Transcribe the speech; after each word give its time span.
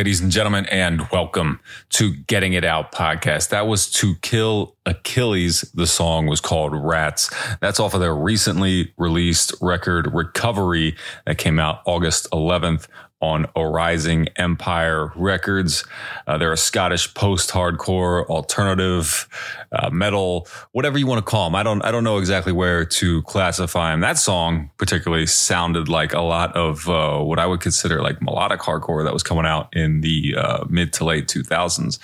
ladies 0.00 0.22
and 0.22 0.30
gentlemen, 0.32 0.64
and 0.70 1.06
welcome 1.10 1.60
to 1.90 2.14
Getting 2.26 2.54
It 2.54 2.64
Out 2.64 2.90
podcast. 2.90 3.50
That 3.50 3.66
was 3.66 3.90
To 3.90 4.14
Kill 4.22 4.74
Achilles. 4.86 5.60
The 5.74 5.86
song 5.86 6.26
was 6.26 6.40
called 6.40 6.72
Rats. 6.74 7.30
That's 7.60 7.78
off 7.78 7.92
of 7.92 8.00
their 8.00 8.14
recently 8.14 8.94
released 8.96 9.52
record 9.60 10.08
Recovery 10.14 10.96
that 11.26 11.36
came 11.36 11.58
out 11.58 11.82
August 11.84 12.26
11th 12.32 12.86
on 13.20 13.46
Arising 13.54 14.28
Empire 14.36 15.12
Records. 15.14 15.84
Uh, 16.26 16.38
they're 16.38 16.52
a 16.52 16.56
Scottish 16.56 17.12
post-hardcore 17.12 18.26
alternative 18.26 19.28
uh, 19.72 19.90
metal, 19.90 20.48
whatever 20.72 20.98
you 20.98 21.06
want 21.06 21.18
to 21.24 21.30
call 21.30 21.46
them. 21.46 21.54
I 21.54 21.62
don't, 21.62 21.82
I 21.82 21.90
don't 21.90 22.04
know 22.04 22.18
exactly 22.18 22.52
where 22.52 22.84
to 22.84 23.22
classify 23.22 23.90
them. 23.90 24.00
That 24.00 24.18
song 24.18 24.70
particularly 24.78 25.26
sounded 25.26 25.88
like 25.88 26.14
a 26.14 26.22
lot 26.22 26.56
of 26.56 26.88
uh, 26.88 27.18
what 27.18 27.38
I 27.38 27.46
would 27.46 27.60
consider 27.60 28.00
like 28.02 28.22
melodic 28.22 28.60
hardcore 28.60 29.04
that 29.04 29.12
was 29.12 29.22
coming 29.22 29.44
out 29.44 29.68
in 29.74 30.00
the 30.00 30.34
uh, 30.36 30.64
mid 30.68 30.92
to 30.94 31.04
late 31.04 31.28
2000s, 31.28 31.98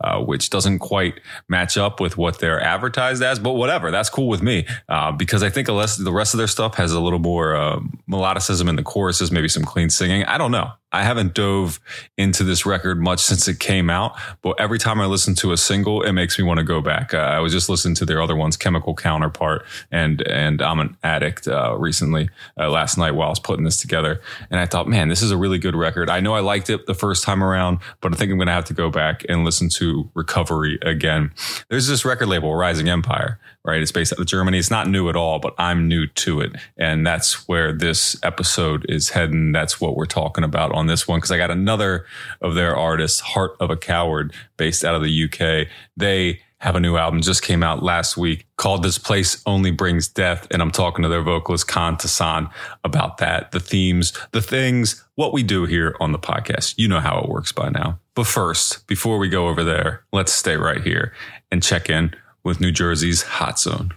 uh, 0.00 0.20
which 0.20 0.50
doesn't 0.50 0.80
quite 0.80 1.20
match 1.48 1.78
up 1.78 2.00
with 2.00 2.16
what 2.16 2.40
they're 2.40 2.60
advertised 2.60 3.22
as. 3.22 3.38
But 3.38 3.52
whatever, 3.52 3.90
that's 3.90 4.10
cool 4.10 4.28
with 4.28 4.42
me 4.42 4.66
uh, 4.88 5.12
because 5.12 5.42
I 5.44 5.50
think 5.50 5.68
the 5.68 6.12
rest 6.12 6.34
of 6.34 6.38
their 6.38 6.46
stuff 6.48 6.74
has 6.74 6.92
a 6.92 7.00
little 7.00 7.20
more 7.20 7.80
melodicism 8.10 8.68
in 8.68 8.76
the 8.76 8.82
choruses, 8.82 9.30
maybe 9.30 9.48
some 9.48 9.64
clean 9.64 9.90
singing. 9.90 10.24
I 10.24 10.38
don't 10.38 10.50
know 10.50 10.55
know. 10.56 10.72
I 10.92 11.02
haven't 11.02 11.34
dove 11.34 11.80
into 12.16 12.44
this 12.44 12.64
record 12.64 13.00
much 13.00 13.20
since 13.20 13.48
it 13.48 13.58
came 13.58 13.90
out, 13.90 14.18
but 14.42 14.58
every 14.60 14.78
time 14.78 15.00
I 15.00 15.06
listen 15.06 15.34
to 15.36 15.52
a 15.52 15.56
single, 15.56 16.02
it 16.02 16.12
makes 16.12 16.38
me 16.38 16.44
want 16.44 16.58
to 16.58 16.64
go 16.64 16.80
back. 16.80 17.12
Uh, 17.12 17.18
I 17.18 17.40
was 17.40 17.52
just 17.52 17.68
listening 17.68 17.94
to 17.96 18.04
their 18.04 18.22
other 18.22 18.36
ones, 18.36 18.56
Chemical 18.56 18.94
Counterpart 18.94 19.64
and 19.90 20.26
and 20.26 20.62
I'm 20.62 20.80
an 20.80 20.96
Addict 21.02 21.48
uh, 21.48 21.76
recently 21.78 22.28
uh, 22.58 22.68
last 22.70 22.98
night 22.98 23.12
while 23.12 23.28
I 23.28 23.30
was 23.30 23.40
putting 23.40 23.64
this 23.64 23.76
together, 23.76 24.20
and 24.50 24.60
I 24.60 24.66
thought, 24.66 24.88
man, 24.88 25.08
this 25.08 25.22
is 25.22 25.30
a 25.30 25.36
really 25.36 25.58
good 25.58 25.74
record. 25.74 26.10
I 26.10 26.20
know 26.20 26.34
I 26.34 26.40
liked 26.40 26.70
it 26.70 26.86
the 26.86 26.94
first 26.94 27.24
time 27.24 27.42
around, 27.42 27.78
but 28.00 28.12
I 28.12 28.16
think 28.16 28.30
I'm 28.30 28.38
going 28.38 28.46
to 28.46 28.52
have 28.52 28.64
to 28.66 28.74
go 28.74 28.90
back 28.90 29.24
and 29.28 29.44
listen 29.44 29.68
to 29.70 30.10
Recovery 30.14 30.78
again. 30.82 31.32
There's 31.68 31.86
this 31.86 32.04
record 32.04 32.28
label, 32.28 32.54
Rising 32.54 32.88
Empire, 32.88 33.38
right? 33.64 33.80
It's 33.80 33.92
based 33.92 34.12
out 34.12 34.18
of 34.18 34.26
Germany. 34.26 34.58
It's 34.58 34.70
not 34.70 34.88
new 34.88 35.08
at 35.08 35.16
all, 35.16 35.38
but 35.38 35.54
I'm 35.58 35.88
new 35.88 36.06
to 36.06 36.40
it, 36.40 36.52
and 36.76 37.06
that's 37.06 37.48
where 37.48 37.72
this 37.72 38.16
episode 38.22 38.86
is 38.88 39.10
heading. 39.10 39.52
That's 39.52 39.80
what 39.80 39.96
we're 39.96 40.06
talking 40.06 40.44
about 40.44 40.72
on 40.76 40.86
this 40.86 41.08
one 41.08 41.18
because 41.18 41.30
I 41.30 41.38
got 41.38 41.50
another 41.50 42.06
of 42.40 42.54
their 42.54 42.76
artists, 42.76 43.20
Heart 43.20 43.56
of 43.60 43.70
a 43.70 43.76
Coward, 43.76 44.32
based 44.56 44.84
out 44.84 44.94
of 44.94 45.02
the 45.02 45.24
UK. 45.24 45.68
They 45.96 46.40
have 46.58 46.74
a 46.74 46.80
new 46.80 46.96
album 46.96 47.20
just 47.20 47.42
came 47.42 47.62
out 47.62 47.82
last 47.82 48.16
week 48.16 48.46
called 48.56 48.82
This 48.82 48.98
Place 48.98 49.42
Only 49.46 49.70
Brings 49.70 50.08
Death. 50.08 50.46
And 50.50 50.62
I'm 50.62 50.70
talking 50.70 51.02
to 51.02 51.08
their 51.08 51.22
vocalist, 51.22 51.68
Kaan 51.68 52.00
Tasan, 52.00 52.50
about 52.82 53.18
that, 53.18 53.52
the 53.52 53.60
themes, 53.60 54.12
the 54.32 54.40
things, 54.40 55.04
what 55.16 55.32
we 55.32 55.42
do 55.42 55.66
here 55.66 55.94
on 56.00 56.12
the 56.12 56.18
podcast. 56.18 56.74
You 56.78 56.88
know 56.88 57.00
how 57.00 57.20
it 57.20 57.28
works 57.28 57.52
by 57.52 57.68
now. 57.68 57.98
But 58.14 58.26
first, 58.26 58.86
before 58.86 59.18
we 59.18 59.28
go 59.28 59.48
over 59.48 59.62
there, 59.62 60.04
let's 60.12 60.32
stay 60.32 60.56
right 60.56 60.82
here 60.82 61.12
and 61.50 61.62
check 61.62 61.90
in 61.90 62.14
with 62.42 62.60
New 62.60 62.72
Jersey's 62.72 63.22
Hot 63.22 63.58
Zone. 63.58 63.92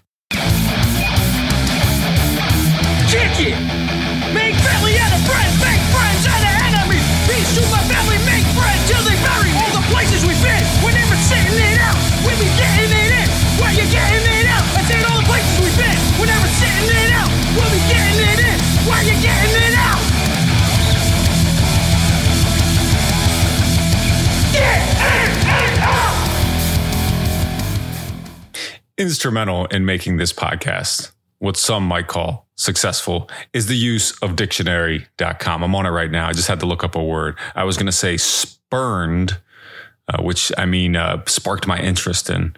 Kick 3.09 3.39
it! 3.39 3.98
Instrumental 29.09 29.65
in 29.65 29.85
making 29.85 30.17
this 30.17 30.31
podcast, 30.31 31.11
what 31.39 31.57
some 31.57 31.83
might 31.83 32.05
call 32.05 32.47
successful, 32.55 33.27
is 33.53 33.65
the 33.65 33.75
use 33.75 34.15
of 34.19 34.35
dictionary.com. 34.35 35.63
I'm 35.63 35.73
on 35.73 35.87
it 35.87 35.89
right 35.89 36.11
now. 36.11 36.27
I 36.27 36.33
just 36.33 36.47
had 36.47 36.59
to 36.59 36.67
look 36.67 36.83
up 36.83 36.93
a 36.93 37.03
word. 37.03 37.35
I 37.55 37.63
was 37.63 37.75
going 37.75 37.87
to 37.87 37.91
say 37.91 38.17
spurned, 38.17 39.39
uh, 40.07 40.21
which 40.21 40.51
I 40.59 40.65
mean, 40.65 40.95
uh, 40.95 41.23
sparked 41.25 41.65
my 41.65 41.79
interest 41.79 42.29
in, 42.29 42.55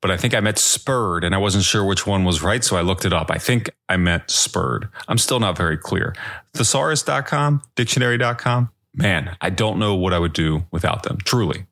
but 0.00 0.12
I 0.12 0.16
think 0.16 0.34
I 0.34 0.40
meant 0.40 0.58
spurred 0.58 1.24
and 1.24 1.34
I 1.34 1.38
wasn't 1.38 1.64
sure 1.64 1.84
which 1.84 2.06
one 2.06 2.24
was 2.24 2.42
right. 2.42 2.62
So 2.62 2.76
I 2.76 2.82
looked 2.82 3.04
it 3.04 3.12
up. 3.12 3.28
I 3.32 3.38
think 3.38 3.68
I 3.88 3.96
meant 3.96 4.30
spurred. 4.30 4.88
I'm 5.08 5.18
still 5.18 5.40
not 5.40 5.56
very 5.56 5.76
clear. 5.76 6.14
Thesaurus.com, 6.54 7.62
dictionary.com. 7.74 8.70
Man, 8.94 9.36
I 9.40 9.50
don't 9.50 9.80
know 9.80 9.96
what 9.96 10.12
I 10.12 10.20
would 10.20 10.32
do 10.32 10.64
without 10.70 11.02
them, 11.02 11.18
truly. 11.24 11.66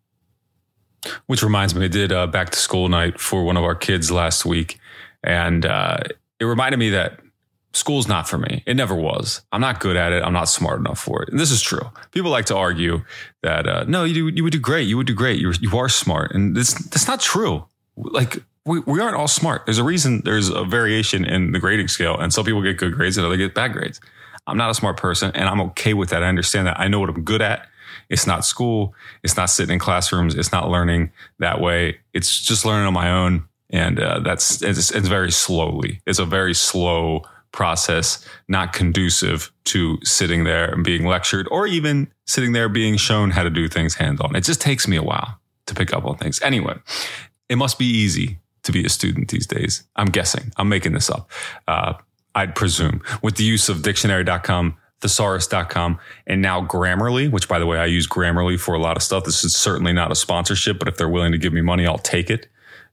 Which 1.26 1.42
reminds 1.42 1.74
me, 1.74 1.84
I 1.84 1.88
did 1.88 2.12
a 2.12 2.26
back 2.26 2.50
to 2.50 2.58
school 2.58 2.88
night 2.88 3.20
for 3.20 3.44
one 3.44 3.56
of 3.56 3.64
our 3.64 3.74
kids 3.74 4.10
last 4.10 4.44
week. 4.44 4.78
And 5.22 5.66
uh, 5.66 5.98
it 6.38 6.44
reminded 6.44 6.78
me 6.78 6.90
that 6.90 7.20
school's 7.72 8.08
not 8.08 8.28
for 8.28 8.38
me. 8.38 8.62
It 8.66 8.74
never 8.74 8.94
was. 8.94 9.42
I'm 9.52 9.60
not 9.60 9.80
good 9.80 9.96
at 9.96 10.12
it. 10.12 10.22
I'm 10.22 10.32
not 10.32 10.48
smart 10.48 10.80
enough 10.80 10.98
for 10.98 11.22
it. 11.22 11.28
And 11.28 11.38
this 11.38 11.50
is 11.50 11.60
true. 11.60 11.90
People 12.10 12.30
like 12.30 12.46
to 12.46 12.56
argue 12.56 13.04
that, 13.42 13.66
uh, 13.66 13.84
no, 13.86 14.04
you, 14.04 14.28
you 14.28 14.42
would 14.42 14.52
do 14.52 14.60
great. 14.60 14.88
You 14.88 14.96
would 14.96 15.06
do 15.06 15.14
great. 15.14 15.40
You're, 15.40 15.52
you 15.54 15.76
are 15.76 15.88
smart. 15.88 16.32
And 16.32 16.56
this, 16.56 16.72
that's 16.74 17.06
not 17.06 17.20
true. 17.20 17.66
Like, 17.96 18.42
we, 18.64 18.80
we 18.80 19.00
aren't 19.00 19.16
all 19.16 19.28
smart. 19.28 19.66
There's 19.66 19.78
a 19.78 19.84
reason 19.84 20.22
there's 20.24 20.48
a 20.48 20.64
variation 20.64 21.24
in 21.24 21.52
the 21.52 21.58
grading 21.58 21.88
scale. 21.88 22.18
And 22.18 22.32
some 22.32 22.44
people 22.44 22.62
get 22.62 22.78
good 22.78 22.94
grades 22.94 23.16
and 23.16 23.26
others 23.26 23.38
get 23.38 23.54
bad 23.54 23.72
grades. 23.72 24.00
I'm 24.46 24.56
not 24.56 24.70
a 24.70 24.74
smart 24.74 24.96
person 24.96 25.30
and 25.34 25.48
I'm 25.48 25.60
okay 25.60 25.94
with 25.94 26.10
that. 26.10 26.22
I 26.22 26.28
understand 26.28 26.66
that. 26.66 26.78
I 26.80 26.88
know 26.88 27.00
what 27.00 27.08
I'm 27.08 27.22
good 27.22 27.42
at. 27.42 27.68
It's 28.08 28.26
not 28.26 28.44
school. 28.44 28.94
It's 29.22 29.36
not 29.36 29.46
sitting 29.46 29.74
in 29.74 29.78
classrooms. 29.78 30.34
It's 30.34 30.52
not 30.52 30.68
learning 30.70 31.12
that 31.38 31.60
way. 31.60 31.98
It's 32.12 32.40
just 32.42 32.64
learning 32.64 32.86
on 32.86 32.94
my 32.94 33.10
own. 33.10 33.48
And 33.70 33.98
uh, 33.98 34.20
that's, 34.20 34.62
it's, 34.62 34.90
it's 34.90 35.08
very 35.08 35.32
slowly. 35.32 36.00
It's 36.06 36.18
a 36.18 36.24
very 36.24 36.54
slow 36.54 37.22
process, 37.52 38.24
not 38.48 38.72
conducive 38.72 39.50
to 39.64 39.98
sitting 40.04 40.44
there 40.44 40.72
and 40.72 40.84
being 40.84 41.06
lectured 41.06 41.48
or 41.50 41.66
even 41.66 42.12
sitting 42.26 42.52
there 42.52 42.68
being 42.68 42.96
shown 42.96 43.30
how 43.30 43.42
to 43.42 43.50
do 43.50 43.66
things 43.66 43.94
hands 43.94 44.20
on. 44.20 44.36
It 44.36 44.44
just 44.44 44.60
takes 44.60 44.86
me 44.86 44.96
a 44.96 45.02
while 45.02 45.40
to 45.66 45.74
pick 45.74 45.92
up 45.92 46.04
on 46.04 46.16
things. 46.16 46.40
Anyway, 46.42 46.76
it 47.48 47.56
must 47.56 47.78
be 47.78 47.86
easy 47.86 48.38
to 48.62 48.72
be 48.72 48.84
a 48.84 48.88
student 48.88 49.30
these 49.30 49.46
days. 49.46 49.84
I'm 49.96 50.08
guessing. 50.08 50.52
I'm 50.56 50.68
making 50.68 50.92
this 50.92 51.08
up. 51.08 51.30
Uh, 51.66 51.94
I'd 52.34 52.54
presume 52.54 53.02
with 53.22 53.36
the 53.36 53.44
use 53.44 53.68
of 53.68 53.82
dictionary.com, 53.82 54.76
thesaurus.com, 55.00 55.98
and 56.26 56.43
now 56.43 56.64
Grammarly, 56.64 57.31
which 57.31 57.48
by 57.48 57.58
the 57.58 57.66
way, 57.66 57.78
I 57.78 57.87
use 57.87 58.06
Grammarly 58.06 58.58
for 58.58 58.75
a 58.75 58.78
lot 58.78 58.96
of 58.96 59.02
stuff. 59.02 59.25
This 59.25 59.44
is 59.44 59.54
certainly 59.54 59.93
not 59.93 60.10
a 60.10 60.14
sponsorship, 60.14 60.78
but 60.78 60.88
if 60.88 60.96
they're 60.96 61.08
willing 61.08 61.32
to 61.32 61.38
give 61.38 61.52
me 61.52 61.60
money, 61.60 61.87
I'll 61.87 61.98
take 61.98 62.31
it. 62.31 62.48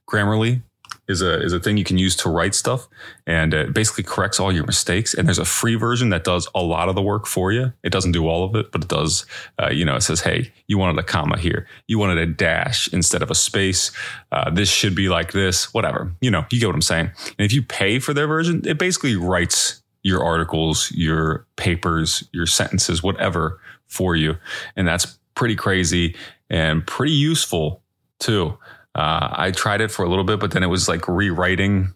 Grammarly 0.08 0.62
is 1.08 1.20
a 1.20 1.42
is 1.42 1.52
a 1.52 1.60
thing 1.60 1.76
you 1.76 1.84
can 1.84 1.98
use 1.98 2.16
to 2.16 2.30
write 2.30 2.54
stuff 2.54 2.88
and 3.26 3.52
it 3.52 3.74
basically 3.74 4.04
corrects 4.04 4.40
all 4.40 4.52
your 4.52 4.64
mistakes. 4.64 5.14
And 5.14 5.28
there's 5.28 5.38
a 5.38 5.44
free 5.44 5.74
version 5.74 6.08
that 6.10 6.24
does 6.24 6.48
a 6.54 6.62
lot 6.62 6.88
of 6.88 6.94
the 6.94 7.02
work 7.02 7.26
for 7.26 7.52
you. 7.52 7.72
It 7.82 7.90
doesn't 7.90 8.12
do 8.12 8.26
all 8.26 8.44
of 8.44 8.54
it 8.54 8.72
but 8.72 8.82
it 8.82 8.88
does 8.88 9.26
uh, 9.58 9.70
you 9.70 9.84
know 9.84 9.96
it 9.96 10.02
says 10.02 10.20
hey 10.20 10.52
you 10.66 10.78
wanted 10.78 10.98
a 10.98 11.02
comma 11.02 11.38
here. 11.38 11.66
You 11.88 11.98
wanted 11.98 12.18
a 12.18 12.26
dash 12.26 12.92
instead 12.92 13.22
of 13.22 13.30
a 13.30 13.34
space. 13.34 13.92
Uh, 14.32 14.50
this 14.50 14.70
should 14.70 14.94
be 14.94 15.08
like 15.08 15.32
this 15.32 15.74
whatever. 15.74 16.12
You 16.20 16.30
know 16.30 16.46
you 16.50 16.58
get 16.60 16.66
what 16.66 16.74
i'm 16.74 16.82
saying. 16.82 17.10
And 17.38 17.44
if 17.44 17.52
you 17.52 17.62
pay 17.62 17.98
for 17.98 18.14
their 18.14 18.26
version 18.26 18.62
it 18.64 18.78
basically 18.78 19.16
writes 19.16 19.82
your 20.04 20.22
articles 20.22 20.92
your 20.92 21.44
papers 21.56 22.22
your 22.32 22.46
sentences 22.46 23.02
whatever 23.02 23.60
for 23.88 24.14
you 24.14 24.36
and 24.76 24.86
that's 24.86 25.18
pretty 25.34 25.56
crazy 25.56 26.14
and 26.48 26.86
pretty 26.86 27.12
useful 27.12 27.82
too 28.20 28.56
uh, 28.94 29.28
I 29.32 29.50
tried 29.50 29.80
it 29.80 29.90
for 29.90 30.04
a 30.04 30.08
little 30.08 30.24
bit, 30.24 30.38
but 30.38 30.52
then 30.52 30.62
it 30.62 30.68
was 30.68 30.88
like 30.88 31.08
rewriting 31.08 31.92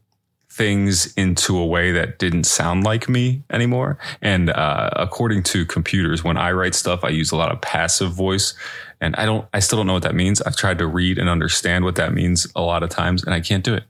things 0.51 1.13
into 1.15 1.57
a 1.57 1.65
way 1.65 1.93
that 1.93 2.19
didn't 2.19 2.45
sound 2.45 2.83
like 2.83 3.09
me 3.09 3.45
anymore. 3.51 3.99
And 4.21 4.51
uh, 4.51 4.91
according 4.95 5.45
to 5.45 5.65
computers, 5.65 6.25
when 6.25 6.37
I 6.37 6.51
write 6.51 6.75
stuff, 6.75 7.05
I 7.05 7.11
use 7.11 7.31
a 7.31 7.37
lot 7.37 7.53
of 7.53 7.61
passive 7.61 8.13
voice. 8.13 8.55
And 9.01 9.15
I 9.15 9.27
don't, 9.27 9.47
I 9.55 9.61
still 9.61 9.79
don't 9.79 9.87
know 9.87 9.93
what 9.93 10.03
that 10.03 10.17
means. 10.17 10.43
I've 10.43 10.57
tried 10.57 10.79
to 10.79 10.89
read 10.89 11.19
and 11.19 11.29
understand 11.29 11.85
what 11.85 11.95
that 11.97 12.13
means 12.13 12.49
a 12.57 12.63
lot 12.63 12.83
of 12.83 12.91
times, 12.91 13.23
and 13.23 13.33
I 13.33 13.41
can't 13.41 13.63
do 13.63 13.75
it. 13.75 13.85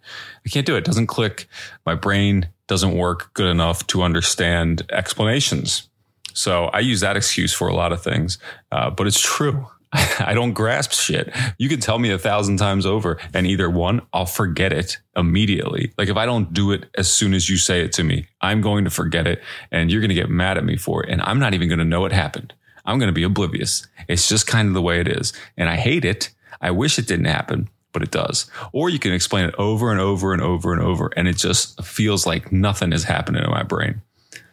I 0.45 0.51
can't 0.51 0.67
do 0.67 0.75
it. 0.75 0.79
It 0.79 0.85
doesn't 0.85 1.07
click. 1.07 1.49
My 1.87 1.95
brain 1.95 2.49
doesn't 2.69 2.97
work 2.97 3.35
good 3.35 3.49
enough 3.49 3.87
to 3.89 4.03
understand 4.03 4.87
explanations. 4.91 5.89
So 6.35 6.67
I 6.67 6.81
use 6.81 7.01
that 7.01 7.17
excuse 7.17 7.53
for 7.53 7.67
a 7.67 7.75
lot 7.75 7.93
of 7.93 8.03
things, 8.03 8.39
uh, 8.71 8.91
but 8.91 9.09
it's 9.09 9.21
true. 9.21 9.67
I 9.93 10.35
don't 10.35 10.53
grasp 10.53 10.93
shit. 10.93 11.35
You 11.57 11.69
can 11.69 11.81
tell 11.81 11.99
me 11.99 12.11
a 12.11 12.19
thousand 12.19 12.59
times 12.59 12.85
over, 12.85 13.19
and 13.33 13.47
either 13.47 13.71
one, 13.71 14.03
I'll 14.13 14.27
forget 14.27 14.73
it 14.73 14.99
immediately. 15.17 15.93
Like 15.97 16.09
if 16.09 16.17
I 16.17 16.27
don't 16.27 16.53
do 16.53 16.73
it 16.73 16.85
as 16.97 17.11
soon 17.11 17.35
as 17.35 17.49
you 17.49 17.57
say 17.57 17.81
it 17.81 17.93
to 17.93 18.05
me, 18.05 18.29
I'm 18.41 18.61
going 18.61 18.85
to 18.85 18.91
forget 18.91 19.27
it, 19.27 19.43
and 19.73 19.91
you're 19.91 20.03
going 20.03 20.11
to 20.11 20.15
get 20.15 20.31
mad 20.31 20.59
at 20.59 20.65
me 20.65 20.77
for 20.77 21.05
it, 21.05 21.11
and 21.11 21.23
I'm 21.23 21.39
not 21.39 21.55
even 21.55 21.69
going 21.69 21.79
to 21.79 21.85
know 21.85 22.05
it 22.05 22.13
happened. 22.13 22.53
I'm 22.85 22.99
going 22.99 23.09
to 23.09 23.15
be 23.15 23.23
oblivious. 23.23 23.87
It's 24.09 24.29
just 24.29 24.47
kind 24.47 24.69
of 24.69 24.75
the 24.75 24.83
way 24.83 25.01
it 25.01 25.09
is, 25.09 25.33
and 25.57 25.69
I 25.69 25.77
hate 25.77 26.05
it. 26.05 26.31
I 26.61 26.71
wish 26.71 26.99
it 26.99 27.07
didn't 27.07 27.27
happen, 27.27 27.69
but 27.99 28.07
it 28.07 28.13
does. 28.13 28.49
Or 28.73 28.89
you 28.89 29.01
can 29.01 29.13
explain 29.13 29.47
it 29.47 29.55
over 29.59 29.91
and 29.91 30.01
over 30.01 30.33
and 30.33 30.41
over 30.41 30.73
and 30.73 30.81
over, 30.81 31.11
and 31.17 31.27
it 31.27 31.37
just 31.37 31.83
feels 31.85 32.27
like 32.27 32.53
nothing 32.53 32.93
is 32.93 33.03
happening 33.03 33.43
in 33.43 33.51
my 33.51 33.65
brain. 33.65 34.03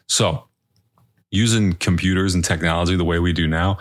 So, 0.08 0.46
using 1.30 1.74
computers 1.74 2.34
and 2.34 2.44
technology 2.44 2.96
the 2.96 3.04
way 3.04 3.20
we 3.20 3.34
do 3.34 3.46
now 3.48 3.78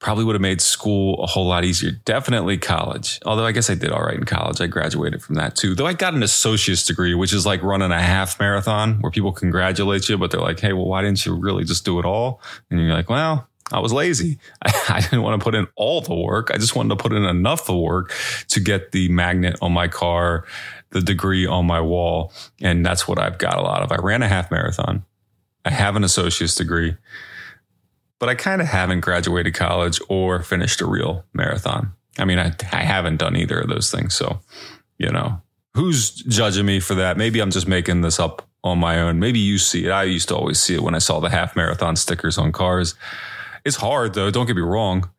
probably 0.00 0.24
would 0.24 0.34
have 0.34 0.42
made 0.42 0.60
school 0.60 1.22
a 1.22 1.26
whole 1.26 1.46
lot 1.46 1.64
easier. 1.64 1.92
Definitely 2.04 2.58
college. 2.58 3.20
Although 3.26 3.44
I 3.44 3.52
guess 3.52 3.70
I 3.70 3.74
did 3.74 3.92
all 3.92 4.02
right 4.02 4.16
in 4.16 4.24
college. 4.24 4.60
I 4.60 4.66
graduated 4.66 5.22
from 5.22 5.36
that 5.36 5.54
too. 5.54 5.74
Though 5.74 5.86
I 5.86 5.92
got 5.92 6.14
an 6.14 6.22
associate's 6.22 6.86
degree, 6.86 7.14
which 7.14 7.32
is 7.32 7.44
like 7.44 7.62
running 7.62 7.92
a 7.92 8.00
half 8.00 8.40
marathon 8.40 9.00
where 9.02 9.12
people 9.12 9.30
congratulate 9.30 10.08
you, 10.08 10.16
but 10.16 10.30
they're 10.30 10.40
like, 10.40 10.58
hey, 10.58 10.72
well, 10.72 10.86
why 10.86 11.02
didn't 11.02 11.24
you 11.24 11.34
really 11.34 11.64
just 11.64 11.84
do 11.84 11.98
it 12.00 12.06
all? 12.06 12.40
And 12.70 12.80
you're 12.80 12.94
like, 12.94 13.10
well, 13.10 13.46
I 13.72 13.80
was 13.80 13.92
lazy. 13.92 14.38
I, 14.62 15.00
didn't 15.00 15.22
want 15.22 15.40
to 15.40 15.44
put 15.44 15.54
in 15.54 15.66
all 15.76 16.00
the 16.00 16.14
work. 16.14 16.50
I 16.52 16.56
just 16.56 16.74
wanted 16.74 16.90
to 16.90 16.96
put 16.96 17.12
in 17.12 17.24
enough 17.24 17.60
of 17.60 17.66
the 17.66 17.76
work 17.76 18.12
to 18.48 18.60
get 18.60 18.92
the 18.92 19.08
magnet 19.08 19.56
on 19.62 19.72
my 19.72 19.86
car, 19.86 20.44
the 20.90 21.00
degree 21.00 21.46
on 21.46 21.66
my 21.66 21.80
wall. 21.80 22.32
And 22.60 22.84
that's 22.84 23.06
what 23.06 23.18
I've 23.18 23.38
got 23.38 23.58
a 23.58 23.62
lot 23.62 23.82
of. 23.82 23.92
I 23.92 23.96
ran 23.96 24.22
a 24.22 24.28
half 24.28 24.50
marathon. 24.50 25.04
I 25.64 25.70
have 25.70 25.94
an 25.94 26.04
associate's 26.04 26.54
degree 26.54 26.96
but 28.20 28.28
I 28.28 28.36
kind 28.36 28.60
of 28.60 28.68
haven't 28.68 29.00
graduated 29.00 29.54
college 29.54 30.00
or 30.08 30.42
finished 30.42 30.80
a 30.80 30.86
real 30.86 31.24
marathon. 31.32 31.94
I 32.18 32.26
mean, 32.26 32.38
I, 32.38 32.54
I 32.70 32.82
haven't 32.82 33.16
done 33.16 33.34
either 33.34 33.58
of 33.58 33.68
those 33.68 33.90
things. 33.90 34.14
So, 34.14 34.40
you 34.98 35.10
know, 35.10 35.40
who's 35.74 36.10
judging 36.10 36.66
me 36.66 36.78
for 36.80 36.94
that? 36.94 37.16
Maybe 37.16 37.40
I'm 37.40 37.50
just 37.50 37.66
making 37.66 38.02
this 38.02 38.20
up 38.20 38.46
on 38.62 38.78
my 38.78 39.00
own. 39.00 39.18
Maybe 39.18 39.38
you 39.38 39.56
see 39.56 39.86
it. 39.86 39.90
I 39.90 40.04
used 40.04 40.28
to 40.28 40.36
always 40.36 40.60
see 40.60 40.74
it 40.74 40.82
when 40.82 40.94
I 40.94 40.98
saw 40.98 41.18
the 41.18 41.30
half 41.30 41.56
marathon 41.56 41.96
stickers 41.96 42.36
on 42.36 42.52
cars. 42.52 42.94
It's 43.64 43.76
hard 43.76 44.14
though. 44.14 44.30
Don't 44.30 44.46
get 44.46 44.56
me 44.56 44.62
wrong. 44.62 45.10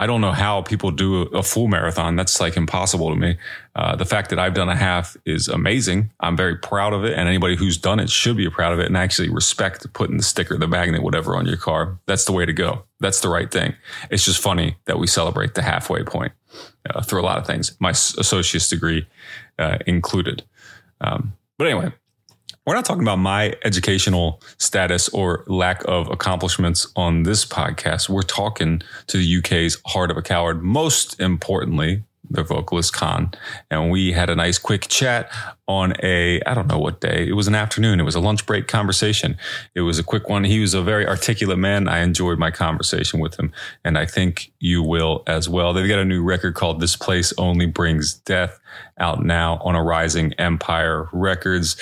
I 0.00 0.06
don't 0.06 0.22
know 0.22 0.32
how 0.32 0.62
people 0.62 0.90
do 0.92 1.24
a 1.24 1.42
full 1.42 1.68
marathon. 1.68 2.16
That's 2.16 2.40
like 2.40 2.56
impossible 2.56 3.10
to 3.10 3.16
me. 3.16 3.36
Uh, 3.76 3.96
the 3.96 4.06
fact 4.06 4.30
that 4.30 4.38
I've 4.38 4.54
done 4.54 4.70
a 4.70 4.76
half 4.76 5.14
is 5.26 5.46
amazing. 5.46 6.10
I'm 6.20 6.38
very 6.38 6.56
proud 6.56 6.94
of 6.94 7.04
it. 7.04 7.18
And 7.18 7.28
anybody 7.28 7.54
who's 7.54 7.76
done 7.76 8.00
it 8.00 8.08
should 8.08 8.38
be 8.38 8.48
proud 8.48 8.72
of 8.72 8.78
it 8.78 8.86
and 8.86 8.96
actually 8.96 9.28
respect 9.28 9.92
putting 9.92 10.16
the 10.16 10.22
sticker, 10.22 10.56
the 10.56 10.66
magnet, 10.66 11.02
whatever 11.02 11.36
on 11.36 11.44
your 11.44 11.58
car. 11.58 11.98
That's 12.06 12.24
the 12.24 12.32
way 12.32 12.46
to 12.46 12.52
go. 12.54 12.84
That's 13.00 13.20
the 13.20 13.28
right 13.28 13.50
thing. 13.50 13.74
It's 14.10 14.24
just 14.24 14.40
funny 14.40 14.78
that 14.86 14.98
we 14.98 15.06
celebrate 15.06 15.54
the 15.54 15.62
halfway 15.62 16.02
point 16.02 16.32
uh, 16.88 17.02
through 17.02 17.20
a 17.20 17.26
lot 17.26 17.36
of 17.36 17.46
things, 17.46 17.76
my 17.78 17.90
associate's 17.90 18.68
degree 18.68 19.06
uh, 19.58 19.78
included. 19.86 20.44
Um, 21.02 21.34
but 21.58 21.66
anyway, 21.66 21.92
we're 22.66 22.74
not 22.74 22.84
talking 22.84 23.02
about 23.02 23.18
my 23.18 23.54
educational 23.64 24.42
status 24.58 25.08
or 25.10 25.44
lack 25.46 25.82
of 25.86 26.08
accomplishments 26.08 26.86
on 26.94 27.22
this 27.22 27.44
podcast. 27.44 28.08
We're 28.08 28.22
talking 28.22 28.82
to 29.06 29.16
the 29.16 29.38
UK's 29.38 29.80
Heart 29.86 30.10
of 30.10 30.16
a 30.16 30.22
Coward. 30.22 30.62
Most 30.62 31.18
importantly, 31.20 32.04
their 32.30 32.44
vocalist 32.44 32.94
Kaan, 32.94 33.34
and 33.70 33.90
we 33.90 34.12
had 34.12 34.30
a 34.30 34.36
nice 34.36 34.58
quick 34.58 34.88
chat 34.88 35.30
on 35.66 35.94
a 36.02 36.40
I 36.46 36.54
don't 36.54 36.68
know 36.68 36.78
what 36.78 37.00
day. 37.00 37.26
It 37.28 37.34
was 37.34 37.48
an 37.48 37.54
afternoon. 37.54 38.00
It 38.00 38.04
was 38.04 38.14
a 38.14 38.20
lunch 38.20 38.46
break 38.46 38.68
conversation. 38.68 39.36
It 39.74 39.82
was 39.82 39.98
a 39.98 40.02
quick 40.02 40.28
one. 40.28 40.44
He 40.44 40.60
was 40.60 40.74
a 40.74 40.82
very 40.82 41.06
articulate 41.06 41.58
man. 41.58 41.88
I 41.88 42.00
enjoyed 42.00 42.38
my 42.38 42.50
conversation 42.50 43.20
with 43.20 43.38
him, 43.38 43.52
and 43.84 43.98
I 43.98 44.06
think 44.06 44.52
you 44.60 44.82
will 44.82 45.22
as 45.26 45.48
well. 45.48 45.72
They've 45.72 45.88
got 45.88 45.98
a 45.98 46.04
new 46.04 46.22
record 46.22 46.54
called 46.54 46.80
"This 46.80 46.96
Place 46.96 47.32
Only 47.36 47.66
Brings 47.66 48.14
Death" 48.14 48.58
out 48.98 49.24
now 49.24 49.58
on 49.64 49.74
Arising 49.76 50.32
Empire 50.34 51.08
Records. 51.12 51.76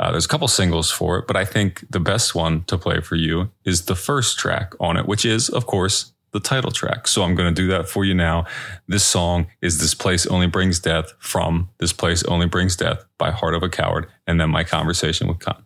Uh, 0.00 0.10
there's 0.10 0.24
a 0.24 0.28
couple 0.28 0.48
singles 0.48 0.90
for 0.90 1.18
it, 1.18 1.26
but 1.26 1.36
I 1.36 1.44
think 1.44 1.84
the 1.88 2.00
best 2.00 2.34
one 2.34 2.64
to 2.64 2.76
play 2.76 3.00
for 3.00 3.14
you 3.14 3.50
is 3.64 3.84
the 3.84 3.94
first 3.94 4.38
track 4.38 4.74
on 4.80 4.96
it, 4.96 5.06
which 5.06 5.24
is, 5.24 5.48
of 5.48 5.66
course, 5.66 6.12
the 6.34 6.40
title 6.40 6.72
track. 6.72 7.08
So 7.08 7.22
I'm 7.22 7.34
going 7.34 7.54
to 7.54 7.62
do 7.62 7.68
that 7.68 7.88
for 7.88 8.04
you 8.04 8.12
now. 8.12 8.44
This 8.88 9.04
song 9.04 9.46
is 9.62 9.78
This 9.78 9.94
Place 9.94 10.26
Only 10.26 10.48
Brings 10.48 10.80
Death 10.80 11.14
from 11.20 11.70
This 11.78 11.92
Place 11.92 12.24
Only 12.24 12.46
Brings 12.46 12.76
Death 12.76 13.04
by 13.18 13.30
Heart 13.30 13.54
of 13.54 13.62
a 13.62 13.68
Coward, 13.68 14.08
and 14.26 14.40
then 14.40 14.50
my 14.50 14.64
conversation 14.64 15.28
with 15.28 15.38
Kaan. 15.38 15.64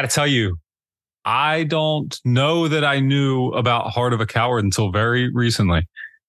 Got 0.00 0.08
to 0.08 0.14
tell 0.14 0.26
you, 0.26 0.58
I 1.24 1.64
don't 1.64 2.18
know 2.24 2.68
that 2.68 2.84
I 2.84 3.00
knew 3.00 3.48
about 3.50 3.90
Heart 3.90 4.12
of 4.12 4.20
a 4.20 4.26
Coward 4.26 4.64
until 4.64 4.90
very 4.92 5.30
recently. 5.32 5.86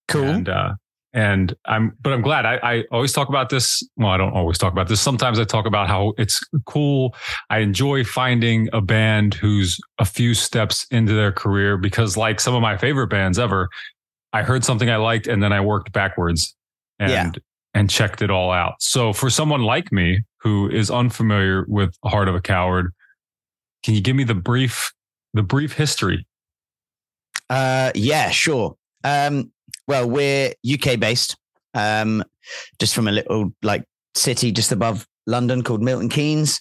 Cool. 0.08 0.24
And, 0.24 0.50
uh, 0.50 0.74
and 1.14 1.56
I'm, 1.66 1.96
but 2.02 2.14
I'm 2.14 2.22
glad. 2.22 2.46
I, 2.46 2.60
I 2.64 2.84
always 2.92 3.14
talk 3.14 3.30
about 3.30 3.50
this. 3.50 3.82
Well, 3.96 4.10
I 4.10 4.18
don't 4.18 4.34
always 4.34 4.58
talk 4.58 4.74
about 4.74 4.88
this. 4.88 5.00
Sometimes 5.02 5.40
I 5.40 5.44
talk 5.44 5.66
about 5.66 5.88
how 5.88 6.14
it's 6.18 6.40
cool. 6.66 7.16
I 7.50 7.60
enjoy 7.60 8.04
finding 8.04 8.70
a 8.74 8.82
band 8.82 9.34
who's 9.36 9.80
a 10.00 10.06
few 10.06 10.34
steps 10.34 10.86
into 10.92 11.14
their 11.14 11.32
career 11.32 11.78
because, 11.78 12.18
like 12.18 12.40
some 12.40 12.54
of 12.56 12.62
my 12.62 12.78
favorite 12.78 13.08
bands 13.08 13.40
ever, 13.40 13.70
I 14.34 14.44
heard 14.44 14.64
something 14.64 14.90
I 14.90 14.98
liked 14.98 15.28
and 15.28 15.42
then 15.42 15.54
I 15.54 15.62
worked 15.62 15.92
backwards 15.92 16.56
and 17.00 17.12
Yeah. 17.12 17.32
and 17.74 17.90
checked 17.90 18.22
it 18.22 18.30
all 18.30 18.52
out. 18.52 18.76
So 18.80 19.14
for 19.14 19.30
someone 19.30 19.62
like 19.62 19.92
me 19.92 20.22
who 20.42 20.70
is 20.70 20.92
unfamiliar 20.92 21.66
with 21.68 21.96
Heart 22.06 22.28
of 22.28 22.36
a 22.36 22.42
Coward, 22.42 22.92
can 23.84 23.94
you 23.94 24.02
give 24.02 24.16
me 24.16 24.24
the 24.24 24.36
brief 24.36 24.92
the 25.34 25.44
brief 25.44 25.74
history? 25.74 26.26
Uh, 27.50 27.92
yeah, 27.96 28.30
sure. 28.30 28.76
Um, 29.04 29.52
well, 29.88 30.10
we're 30.10 30.54
UK 30.72 31.00
based, 31.00 31.36
um, 31.74 32.24
just 32.80 32.94
from 32.94 33.08
a 33.08 33.12
little 33.12 33.52
like 33.64 33.84
city 34.16 34.52
just 34.52 34.72
above 34.72 35.08
London 35.26 35.64
called 35.64 35.82
Milton 35.82 36.10
Keynes. 36.10 36.60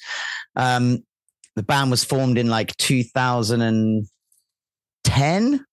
Um, 0.56 1.04
the 1.56 1.62
band 1.62 1.90
was 1.90 2.04
formed 2.04 2.38
in 2.38 2.48
like 2.48 2.74
2010, 2.76 5.64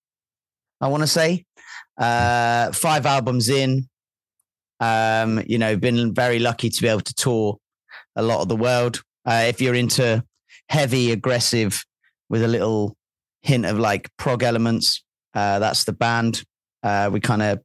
I 0.81 0.87
want 0.87 1.03
to 1.03 1.07
say. 1.07 1.45
Uh, 1.97 2.71
five 2.71 3.05
albums 3.05 3.49
in, 3.49 3.87
Um, 4.79 5.41
you 5.47 5.57
know, 5.57 5.75
been 5.77 6.13
very 6.13 6.39
lucky 6.39 6.69
to 6.69 6.81
be 6.81 6.87
able 6.89 7.01
to 7.01 7.13
tour 7.13 7.57
a 8.15 8.23
lot 8.23 8.41
of 8.41 8.49
the 8.49 8.55
world. 8.55 9.01
Uh, 9.25 9.45
if 9.47 9.61
you're 9.61 9.75
into 9.75 10.23
heavy, 10.69 11.11
aggressive, 11.11 11.83
with 12.29 12.43
a 12.43 12.47
little 12.47 12.95
hint 13.41 13.65
of 13.65 13.77
like 13.77 14.09
prog 14.17 14.43
elements, 14.43 15.03
uh, 15.33 15.59
that's 15.59 15.83
the 15.83 15.93
band. 15.93 16.43
Uh, 16.83 17.09
we 17.11 17.19
kind 17.19 17.41
of 17.41 17.59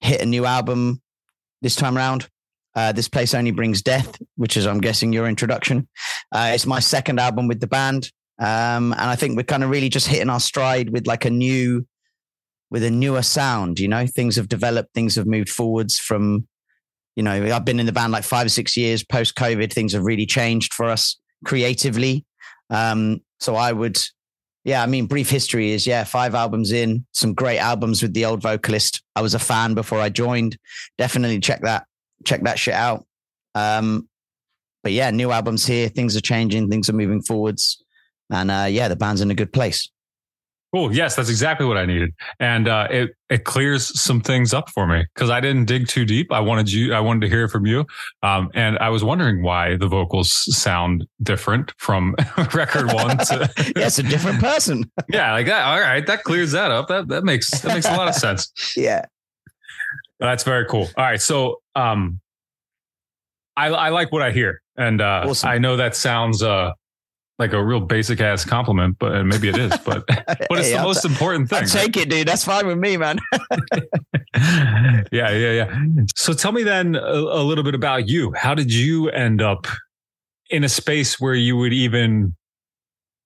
hit 0.00 0.20
a 0.20 0.26
new 0.26 0.44
album 0.44 1.00
this 1.62 1.76
time 1.76 1.96
around. 1.96 2.28
Uh, 2.74 2.92
this 2.92 3.08
place 3.08 3.34
only 3.34 3.50
brings 3.50 3.80
death, 3.80 4.20
which 4.36 4.56
is, 4.56 4.66
I'm 4.66 4.80
guessing, 4.80 5.12
your 5.12 5.26
introduction. 5.26 5.88
Uh, 6.30 6.52
it's 6.54 6.66
my 6.66 6.80
second 6.80 7.18
album 7.18 7.48
with 7.48 7.60
the 7.60 7.66
band, 7.66 8.10
um, 8.38 8.92
and 8.92 9.00
I 9.00 9.16
think 9.16 9.36
we're 9.36 9.44
kind 9.44 9.64
of 9.64 9.70
really 9.70 9.88
just 9.88 10.08
hitting 10.08 10.28
our 10.28 10.40
stride 10.40 10.90
with 10.90 11.06
like 11.06 11.24
a 11.24 11.30
new, 11.30 11.86
with 12.70 12.84
a 12.84 12.90
newer 12.90 13.22
sound. 13.22 13.80
You 13.80 13.88
know, 13.88 14.06
things 14.06 14.36
have 14.36 14.48
developed, 14.48 14.92
things 14.92 15.14
have 15.16 15.26
moved 15.26 15.48
forwards 15.48 15.98
from. 15.98 16.46
You 17.14 17.22
know, 17.22 17.32
I've 17.32 17.64
been 17.64 17.80
in 17.80 17.86
the 17.86 17.92
band 17.92 18.12
like 18.12 18.24
five 18.24 18.44
or 18.44 18.50
six 18.50 18.76
years 18.76 19.02
post 19.02 19.36
COVID. 19.36 19.72
Things 19.72 19.94
have 19.94 20.04
really 20.04 20.26
changed 20.26 20.74
for 20.74 20.84
us 20.84 21.16
creatively. 21.44 22.24
Um, 22.70 23.20
so 23.38 23.54
I 23.54 23.72
would 23.72 23.98
yeah, 24.66 24.82
I 24.82 24.86
mean, 24.86 25.06
brief 25.06 25.30
history 25.30 25.70
is 25.70 25.86
yeah, 25.86 26.02
five 26.02 26.34
albums 26.34 26.72
in, 26.72 27.06
some 27.12 27.34
great 27.34 27.58
albums 27.58 28.02
with 28.02 28.14
the 28.14 28.24
old 28.24 28.42
vocalist. 28.42 29.00
I 29.14 29.22
was 29.22 29.32
a 29.32 29.38
fan 29.38 29.74
before 29.74 30.00
I 30.00 30.08
joined. 30.08 30.58
Definitely 30.98 31.38
check 31.38 31.60
that 31.60 31.86
check 32.24 32.42
that 32.42 32.58
shit 32.58 32.74
out. 32.74 33.06
Um, 33.54 34.08
but 34.82 34.90
yeah, 34.90 35.12
new 35.12 35.30
albums 35.30 35.64
here. 35.64 35.88
Things 35.88 36.16
are 36.16 36.20
changing. 36.20 36.68
Things 36.68 36.90
are 36.90 36.94
moving 36.94 37.22
forwards, 37.22 37.80
and 38.28 38.50
uh, 38.50 38.66
yeah, 38.68 38.88
the 38.88 38.96
band's 38.96 39.20
in 39.20 39.30
a 39.30 39.36
good 39.36 39.52
place. 39.52 39.88
Cool. 40.76 40.94
Yes, 40.94 41.16
that's 41.16 41.30
exactly 41.30 41.64
what 41.64 41.78
I 41.78 41.86
needed, 41.86 42.12
and 42.38 42.68
uh, 42.68 42.86
it 42.90 43.16
it 43.30 43.44
clears 43.44 43.98
some 43.98 44.20
things 44.20 44.52
up 44.52 44.68
for 44.68 44.86
me 44.86 45.06
because 45.14 45.30
I 45.30 45.40
didn't 45.40 45.64
dig 45.64 45.88
too 45.88 46.04
deep. 46.04 46.30
I 46.30 46.40
wanted 46.40 46.70
you. 46.70 46.92
I 46.92 47.00
wanted 47.00 47.20
to 47.20 47.30
hear 47.30 47.48
from 47.48 47.64
you, 47.64 47.86
um, 48.22 48.50
and 48.52 48.76
I 48.78 48.90
was 48.90 49.02
wondering 49.02 49.42
why 49.42 49.78
the 49.78 49.88
vocals 49.88 50.30
sound 50.54 51.06
different 51.22 51.72
from 51.78 52.14
record 52.54 52.92
one 52.92 53.16
to. 53.16 53.50
it's 53.74 53.98
a 53.98 54.02
different 54.02 54.38
person. 54.38 54.84
yeah, 55.08 55.32
like 55.32 55.46
that. 55.46 55.64
All 55.64 55.80
right, 55.80 56.06
that 56.06 56.24
clears 56.24 56.52
that 56.52 56.70
up. 56.70 56.88
That 56.88 57.08
that 57.08 57.24
makes 57.24 57.48
that 57.62 57.72
makes 57.72 57.86
a 57.86 57.96
lot 57.96 58.08
of 58.08 58.14
sense. 58.14 58.52
Yeah, 58.76 59.06
that's 60.20 60.44
very 60.44 60.66
cool. 60.66 60.90
All 60.94 61.04
right, 61.04 61.22
so 61.22 61.62
um, 61.74 62.20
I 63.56 63.68
I 63.68 63.88
like 63.88 64.12
what 64.12 64.20
I 64.20 64.30
hear, 64.30 64.60
and 64.76 65.00
uh, 65.00 65.24
awesome. 65.26 65.48
I 65.48 65.56
know 65.56 65.78
that 65.78 65.96
sounds 65.96 66.42
uh 66.42 66.72
like 67.38 67.52
a 67.52 67.62
real 67.62 67.80
basic 67.80 68.20
ass 68.20 68.44
compliment, 68.44 68.96
but 68.98 69.24
maybe 69.24 69.48
it 69.48 69.58
is, 69.58 69.76
but 69.84 70.06
but 70.06 70.18
it's 70.50 70.68
hey, 70.68 70.72
the 70.72 70.78
I'll 70.78 70.84
most 70.86 71.02
t- 71.02 71.08
important 71.08 71.50
thing. 71.50 71.62
I'll 71.62 71.68
take 71.68 71.96
it, 71.96 72.08
dude. 72.08 72.26
That's 72.26 72.44
fine 72.44 72.66
with 72.66 72.78
me, 72.78 72.96
man. 72.96 73.18
yeah, 75.12 75.30
yeah, 75.30 75.52
yeah. 75.52 75.82
So 76.14 76.32
tell 76.32 76.52
me 76.52 76.62
then 76.62 76.96
a, 76.96 76.98
a, 77.00 77.42
little 77.42 77.64
bit 77.64 77.74
about 77.74 78.08
you. 78.08 78.32
How 78.32 78.54
did 78.54 78.72
you 78.72 79.10
end 79.10 79.42
up 79.42 79.66
in 80.50 80.64
a 80.64 80.68
space 80.68 81.20
where 81.20 81.34
you 81.34 81.56
would 81.56 81.72
even 81.72 82.34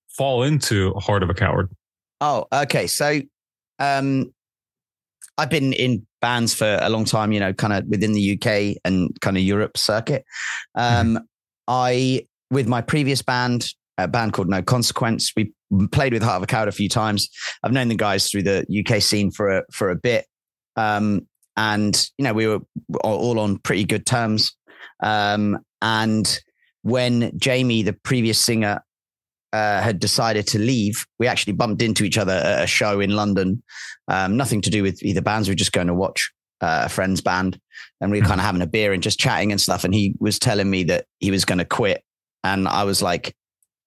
fall 0.09 0.43
into 0.43 0.93
Heart 0.95 1.23
of 1.23 1.29
a 1.29 1.33
Coward? 1.33 1.69
Oh, 2.19 2.47
okay. 2.51 2.87
So 2.87 3.21
um 3.79 4.33
I've 5.37 5.49
been 5.49 5.73
in 5.73 6.05
bands 6.21 6.53
for 6.53 6.77
a 6.81 6.89
long 6.89 7.05
time, 7.05 7.31
you 7.31 7.39
know, 7.39 7.53
kind 7.53 7.73
of 7.73 7.85
within 7.87 8.13
the 8.13 8.33
UK 8.37 8.77
and 8.85 9.19
kind 9.21 9.37
of 9.37 9.43
Europe 9.43 9.77
circuit. 9.77 10.23
Um, 10.75 11.15
mm-hmm. 11.15 11.17
I, 11.67 12.27
with 12.51 12.67
my 12.67 12.81
previous 12.81 13.21
band, 13.21 13.67
a 13.97 14.07
band 14.07 14.33
called 14.33 14.49
No 14.49 14.61
Consequence. 14.61 15.31
We 15.35 15.53
played 15.91 16.13
with 16.13 16.23
Heart 16.23 16.37
of 16.37 16.43
a 16.43 16.47
Coward 16.47 16.69
a 16.69 16.73
few 16.73 16.89
times. 16.89 17.29
I've 17.63 17.71
known 17.71 17.87
the 17.87 17.95
guys 17.95 18.29
through 18.29 18.43
the 18.43 18.65
UK 18.69 19.01
scene 19.01 19.31
for 19.31 19.57
a, 19.57 19.63
for 19.71 19.89
a 19.89 19.95
bit. 19.95 20.25
Um, 20.75 21.27
and, 21.57 22.07
you 22.17 22.23
know, 22.23 22.33
we 22.33 22.47
were 22.47 22.59
all 23.03 23.39
on 23.39 23.57
pretty 23.59 23.83
good 23.83 24.05
terms. 24.05 24.55
Um, 25.03 25.59
and 25.81 26.39
when 26.83 27.37
Jamie, 27.37 27.83
the 27.83 27.93
previous 27.93 28.41
singer, 28.41 28.81
uh, 29.53 29.81
had 29.81 29.99
decided 29.99 30.47
to 30.47 30.59
leave, 30.59 31.05
we 31.19 31.27
actually 31.27 31.53
bumped 31.53 31.81
into 31.81 32.05
each 32.05 32.17
other 32.17 32.33
at 32.33 32.63
a 32.63 32.67
show 32.67 32.99
in 33.01 33.11
London. 33.11 33.61
Um, 34.07 34.37
nothing 34.37 34.61
to 34.61 34.69
do 34.69 34.81
with 34.81 35.03
either 35.03 35.21
bands. 35.21 35.47
We 35.47 35.51
were 35.51 35.57
just 35.57 35.73
going 35.73 35.87
to 35.87 35.93
watch 35.93 36.31
uh, 36.61 36.83
a 36.85 36.89
friend's 36.89 37.21
band 37.21 37.59
and 37.99 38.11
we 38.11 38.21
were 38.21 38.27
kind 38.27 38.39
of 38.39 38.45
having 38.45 38.61
a 38.61 38.67
beer 38.67 38.93
and 38.93 39.03
just 39.03 39.19
chatting 39.19 39.51
and 39.51 39.59
stuff. 39.59 39.83
And 39.83 39.93
he 39.93 40.15
was 40.19 40.39
telling 40.39 40.69
me 40.69 40.83
that 40.83 41.05
he 41.19 41.31
was 41.31 41.45
going 41.45 41.57
to 41.57 41.65
quit. 41.65 42.03
And 42.43 42.67
I 42.67 42.85
was 42.85 43.01
like, 43.01 43.35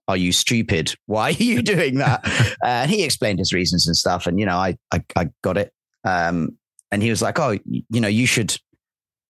are 0.07 0.17
you 0.17 0.33
stupid? 0.33 0.95
Why 1.07 1.31
are 1.31 1.33
you 1.33 1.63
doing 1.63 1.99
that? 1.99 2.27
uh, 2.63 2.67
and 2.67 2.91
he 2.91 3.03
explained 3.03 3.39
his 3.39 3.53
reasons 3.53 3.87
and 3.87 3.97
stuff. 3.97 4.27
And, 4.27 4.39
you 4.39 4.47
know, 4.47 4.57
I, 4.57 4.77
I, 4.93 5.03
I 5.17 5.29
got 5.43 5.57
it. 5.57 5.73
Um, 6.05 6.59
and 6.91 7.03
he 7.03 7.11
was 7.11 7.23
like, 7.23 7.39
oh, 7.39 7.59
you 7.65 8.01
know, 8.01 8.09
you 8.09 8.27
should, 8.27 8.57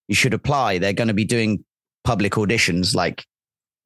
you 0.09 0.15
should 0.15 0.35
apply. 0.35 0.79
They're 0.79 0.93
going 0.93 1.09
to 1.09 1.15
be 1.15 1.25
doing 1.25 1.65
public 2.03 2.33
auditions. 2.33 2.95
Like 2.95 3.25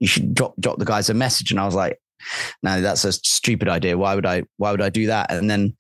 you 0.01 0.07
should 0.07 0.35
drop, 0.35 0.55
drop 0.59 0.79
the 0.79 0.85
guys 0.85 1.11
a 1.11 1.15
message. 1.15 1.51
And 1.51 1.61
I 1.61 1.67
was 1.67 1.75
like, 1.75 2.01
no, 2.63 2.81
that's 2.81 3.05
a 3.05 3.13
stupid 3.13 3.69
idea. 3.69 3.97
Why 3.97 4.15
would 4.15 4.27
I, 4.27 4.43
why 4.57 4.73
would 4.73 4.83
I 4.83 4.89
do 4.89 5.07
that? 5.07 5.31
And 5.31 5.49
then 5.49 5.77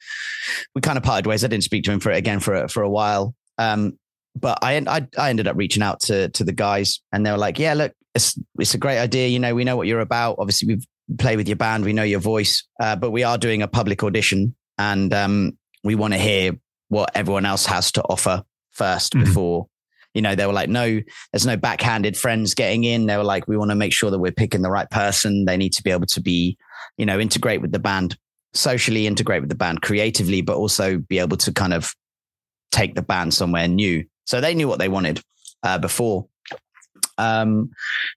we 0.75 0.81
kind 0.81 0.99
of 0.99 1.03
parted 1.03 1.27
ways. 1.27 1.43
I 1.43 1.49
didn't 1.49 1.65
speak 1.65 1.85
to 1.85 1.93
him 1.93 2.01
for 2.01 2.13
it 2.13 2.19
again 2.19 2.39
for, 2.41 2.69
for 2.69 2.83
a 2.83 2.91
while. 2.91 3.35
Um, 3.57 3.99
but 4.37 4.59
I, 4.63 4.77
I, 4.87 5.07
I 5.19 5.31
ended 5.31 5.49
up 5.49 5.57
reaching 5.57 5.83
out 5.83 6.01
to, 6.03 6.29
to 6.29 6.45
the 6.45 6.53
guys 6.53 7.01
and 7.11 7.27
they 7.27 7.33
were 7.33 7.39
like, 7.39 7.59
yeah, 7.59 7.75
look, 7.75 7.93
it's, 8.15 8.39
it's 8.59 8.75
a 8.75 8.79
great 8.79 8.99
idea. 8.99 9.27
You 9.27 9.41
know, 9.41 9.55
we 9.55 9.65
know 9.65 9.77
what 9.77 9.89
you're 9.89 10.01
about. 10.01 10.37
Obviously 10.39 10.69
we've 10.69 10.87
play 11.19 11.37
with 11.37 11.49
your 11.49 11.57
band. 11.57 11.85
We 11.85 11.93
know 11.93 12.03
your 12.03 12.21
voice, 12.21 12.65
uh, 12.81 12.97
but 12.97 13.11
we 13.11 13.25
are 13.25 13.39
doing 13.39 13.63
a 13.63 13.69
public 13.69 14.03
audition 14.03 14.55
and 14.77 15.13
um, 15.15 15.59
we 15.83 15.95
want 15.95 16.15
to 16.15 16.19
hear 16.19 16.53
what 16.89 17.11
everyone 17.15 17.47
else 17.47 17.67
has 17.67 17.93
to 17.93 18.03
offer 18.03 18.45
1st 18.79 19.11
mm-hmm. 19.11 19.25
before. 19.25 19.67
You 20.15 20.23
know, 20.23 20.35
they 20.35 20.47
were 20.47 20.53
like, 20.53 20.69
no, 20.69 21.01
there's 21.33 21.47
no 21.47 21.57
backhanded 21.57 22.17
friends 22.17 22.55
getting 22.55 22.85
in. 22.85 23.07
They 23.07 23.17
were 23.17 23.25
like, 23.25 23.47
we 23.47 23.57
want 23.57 23.71
to 23.71 23.77
make 23.77 23.93
sure 23.93 24.11
that 24.11 24.19
we're 24.19 24.33
picking 24.33 24.63
the 24.63 24.71
right 24.71 24.91
person. 24.91 25.45
They 25.45 25.57
need 25.57 25.73
to 25.75 25.83
be 25.83 25.91
able 25.91 26.07
to 26.07 26.21
be, 26.21 26.57
you 26.97 27.07
know, 27.07 27.21
integrate 27.21 27.61
with 27.61 27.73
the 27.73 27.79
band, 27.79 28.17
socially 28.55 29.07
integrate 29.07 29.43
with 29.43 29.51
the 29.51 29.55
band 29.55 29.83
creatively, 29.83 30.41
but 30.41 30.57
also 30.57 30.99
be 30.99 31.19
able 31.19 31.37
to 31.39 31.53
kind 31.53 31.75
of 31.75 31.95
take 32.71 32.95
the 32.95 33.03
band 33.03 33.35
somewhere 33.35 33.69
new. 33.69 34.05
So 34.27 34.41
they 34.41 34.55
knew 34.55 34.69
what 34.69 34.79
they 34.79 34.89
wanted 34.89 35.21
uh, 35.63 35.79
before. 35.79 36.27
Um, 37.19 37.71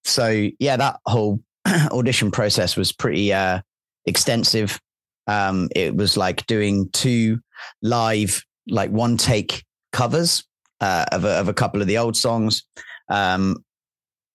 so 0.03 0.49
yeah, 0.59 0.77
that 0.77 0.99
whole 1.05 1.41
audition 1.91 2.31
process 2.31 2.75
was 2.75 2.91
pretty 2.91 3.33
uh, 3.33 3.61
extensive. 4.05 4.79
Um, 5.27 5.69
it 5.75 5.95
was 5.95 6.17
like 6.17 6.45
doing 6.47 6.89
two 6.91 7.39
live, 7.81 8.43
like 8.67 8.89
one 8.89 9.17
take 9.17 9.63
covers 9.91 10.43
uh, 10.79 11.05
of, 11.11 11.25
a, 11.25 11.29
of 11.29 11.47
a 11.47 11.53
couple 11.53 11.81
of 11.81 11.87
the 11.87 11.97
old 11.97 12.17
songs. 12.17 12.63
Um, 13.09 13.63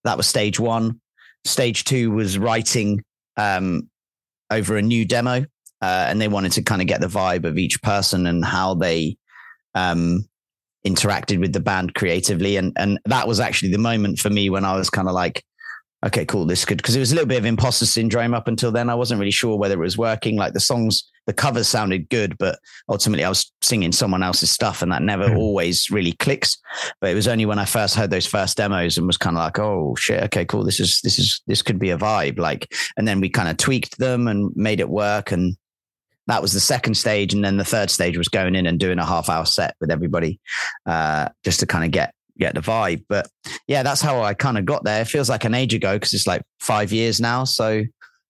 that 0.03 0.17
was 0.17 0.27
stage 0.27 0.59
one. 0.59 1.01
Stage 1.45 1.83
two 1.83 2.11
was 2.11 2.37
writing 2.37 3.03
um, 3.35 3.89
over 4.49 4.77
a 4.77 4.81
new 4.81 5.05
demo, 5.05 5.45
uh, 5.81 6.05
and 6.07 6.21
they 6.21 6.27
wanted 6.27 6.53
to 6.53 6.61
kind 6.63 6.81
of 6.81 6.87
get 6.87 7.01
the 7.01 7.07
vibe 7.07 7.45
of 7.45 7.57
each 7.57 7.81
person 7.81 8.27
and 8.27 8.43
how 8.43 8.73
they 8.73 9.17
um, 9.75 10.27
interacted 10.85 11.39
with 11.39 11.53
the 11.53 11.59
band 11.59 11.93
creatively. 11.93 12.57
And 12.57 12.73
and 12.77 12.99
that 13.05 13.27
was 13.27 13.39
actually 13.39 13.71
the 13.71 13.77
moment 13.77 14.19
for 14.19 14.29
me 14.29 14.49
when 14.49 14.65
I 14.65 14.75
was 14.75 14.89
kind 14.89 15.07
of 15.07 15.13
like, 15.13 15.43
okay, 16.07 16.25
cool, 16.25 16.45
this 16.45 16.65
could 16.65 16.77
because 16.77 16.95
it 16.95 16.99
was 16.99 17.11
a 17.11 17.15
little 17.15 17.27
bit 17.27 17.37
of 17.37 17.45
imposter 17.45 17.85
syndrome 17.85 18.33
up 18.33 18.47
until 18.47 18.71
then. 18.71 18.89
I 18.89 18.95
wasn't 18.95 19.19
really 19.19 19.31
sure 19.31 19.57
whether 19.57 19.75
it 19.75 19.79
was 19.79 19.97
working. 19.97 20.35
Like 20.35 20.53
the 20.53 20.59
songs, 20.59 21.03
the 21.25 21.33
covers 21.33 21.67
sounded 21.67 22.09
good, 22.09 22.37
but 22.37 22.59
ultimately 22.89 23.23
I 23.23 23.29
was 23.29 23.51
singing 23.61 23.91
someone 23.91 24.23
else's 24.23 24.51
stuff, 24.51 24.81
and 24.81 24.91
that 24.91 25.03
never 25.03 25.29
mm. 25.29 25.37
always 25.37 25.91
really 25.91 26.13
clicks. 26.13 26.57
But 27.01 27.11
it 27.11 27.15
was 27.15 27.27
only 27.27 27.45
when 27.45 27.59
I 27.59 27.65
first 27.65 27.95
heard 27.95 28.09
those 28.09 28.25
first 28.25 28.57
demos 28.57 28.97
and 28.97 29.05
was 29.05 29.17
kind 29.17 29.37
of 29.37 29.43
like, 29.43 29.59
oh 29.59 29.95
shit, 29.95 30.23
okay, 30.23 30.45
cool, 30.45 30.63
this 30.63 30.79
is 30.79 30.99
this 31.03 31.19
is 31.19 31.41
this 31.47 31.61
could 31.61 31.79
be 31.79 31.91
a 31.91 31.97
vibe. 31.97 32.39
Like, 32.39 32.73
and 32.97 33.07
then 33.07 33.19
we 33.19 33.29
kind 33.29 33.49
of 33.49 33.57
tweaked 33.57 33.97
them 33.99 34.27
and 34.27 34.51
made 34.55 34.79
it 34.79 34.89
work, 34.89 35.31
and 35.31 35.57
that 36.27 36.41
was 36.41 36.53
the 36.53 36.59
second 36.59 36.95
stage, 36.95 37.33
and 37.33 37.43
then 37.43 37.57
the 37.57 37.65
third 37.65 37.89
stage 37.89 38.17
was 38.17 38.27
going 38.27 38.55
in 38.55 38.65
and 38.65 38.79
doing 38.79 38.99
a 38.99 39.05
half 39.05 39.29
hour 39.29 39.45
set 39.45 39.75
with 39.79 39.91
everybody, 39.91 40.39
uh, 40.85 41.29
just 41.43 41.59
to 41.59 41.65
kind 41.65 41.85
of 41.85 41.91
get 41.91 42.13
get 42.37 42.55
the 42.55 42.61
vibe. 42.61 43.03
But 43.09 43.27
yeah, 43.67 43.83
that's 43.83 44.01
how 44.01 44.21
I 44.21 44.33
kind 44.33 44.57
of 44.57 44.65
got 44.65 44.83
there. 44.83 45.01
It 45.01 45.07
feels 45.07 45.29
like 45.29 45.45
an 45.45 45.53
age 45.53 45.73
ago 45.73 45.95
because 45.95 46.13
it's 46.13 46.27
like 46.27 46.41
five 46.59 46.91
years 46.91 47.19
now. 47.19 47.43
So, 47.43 47.83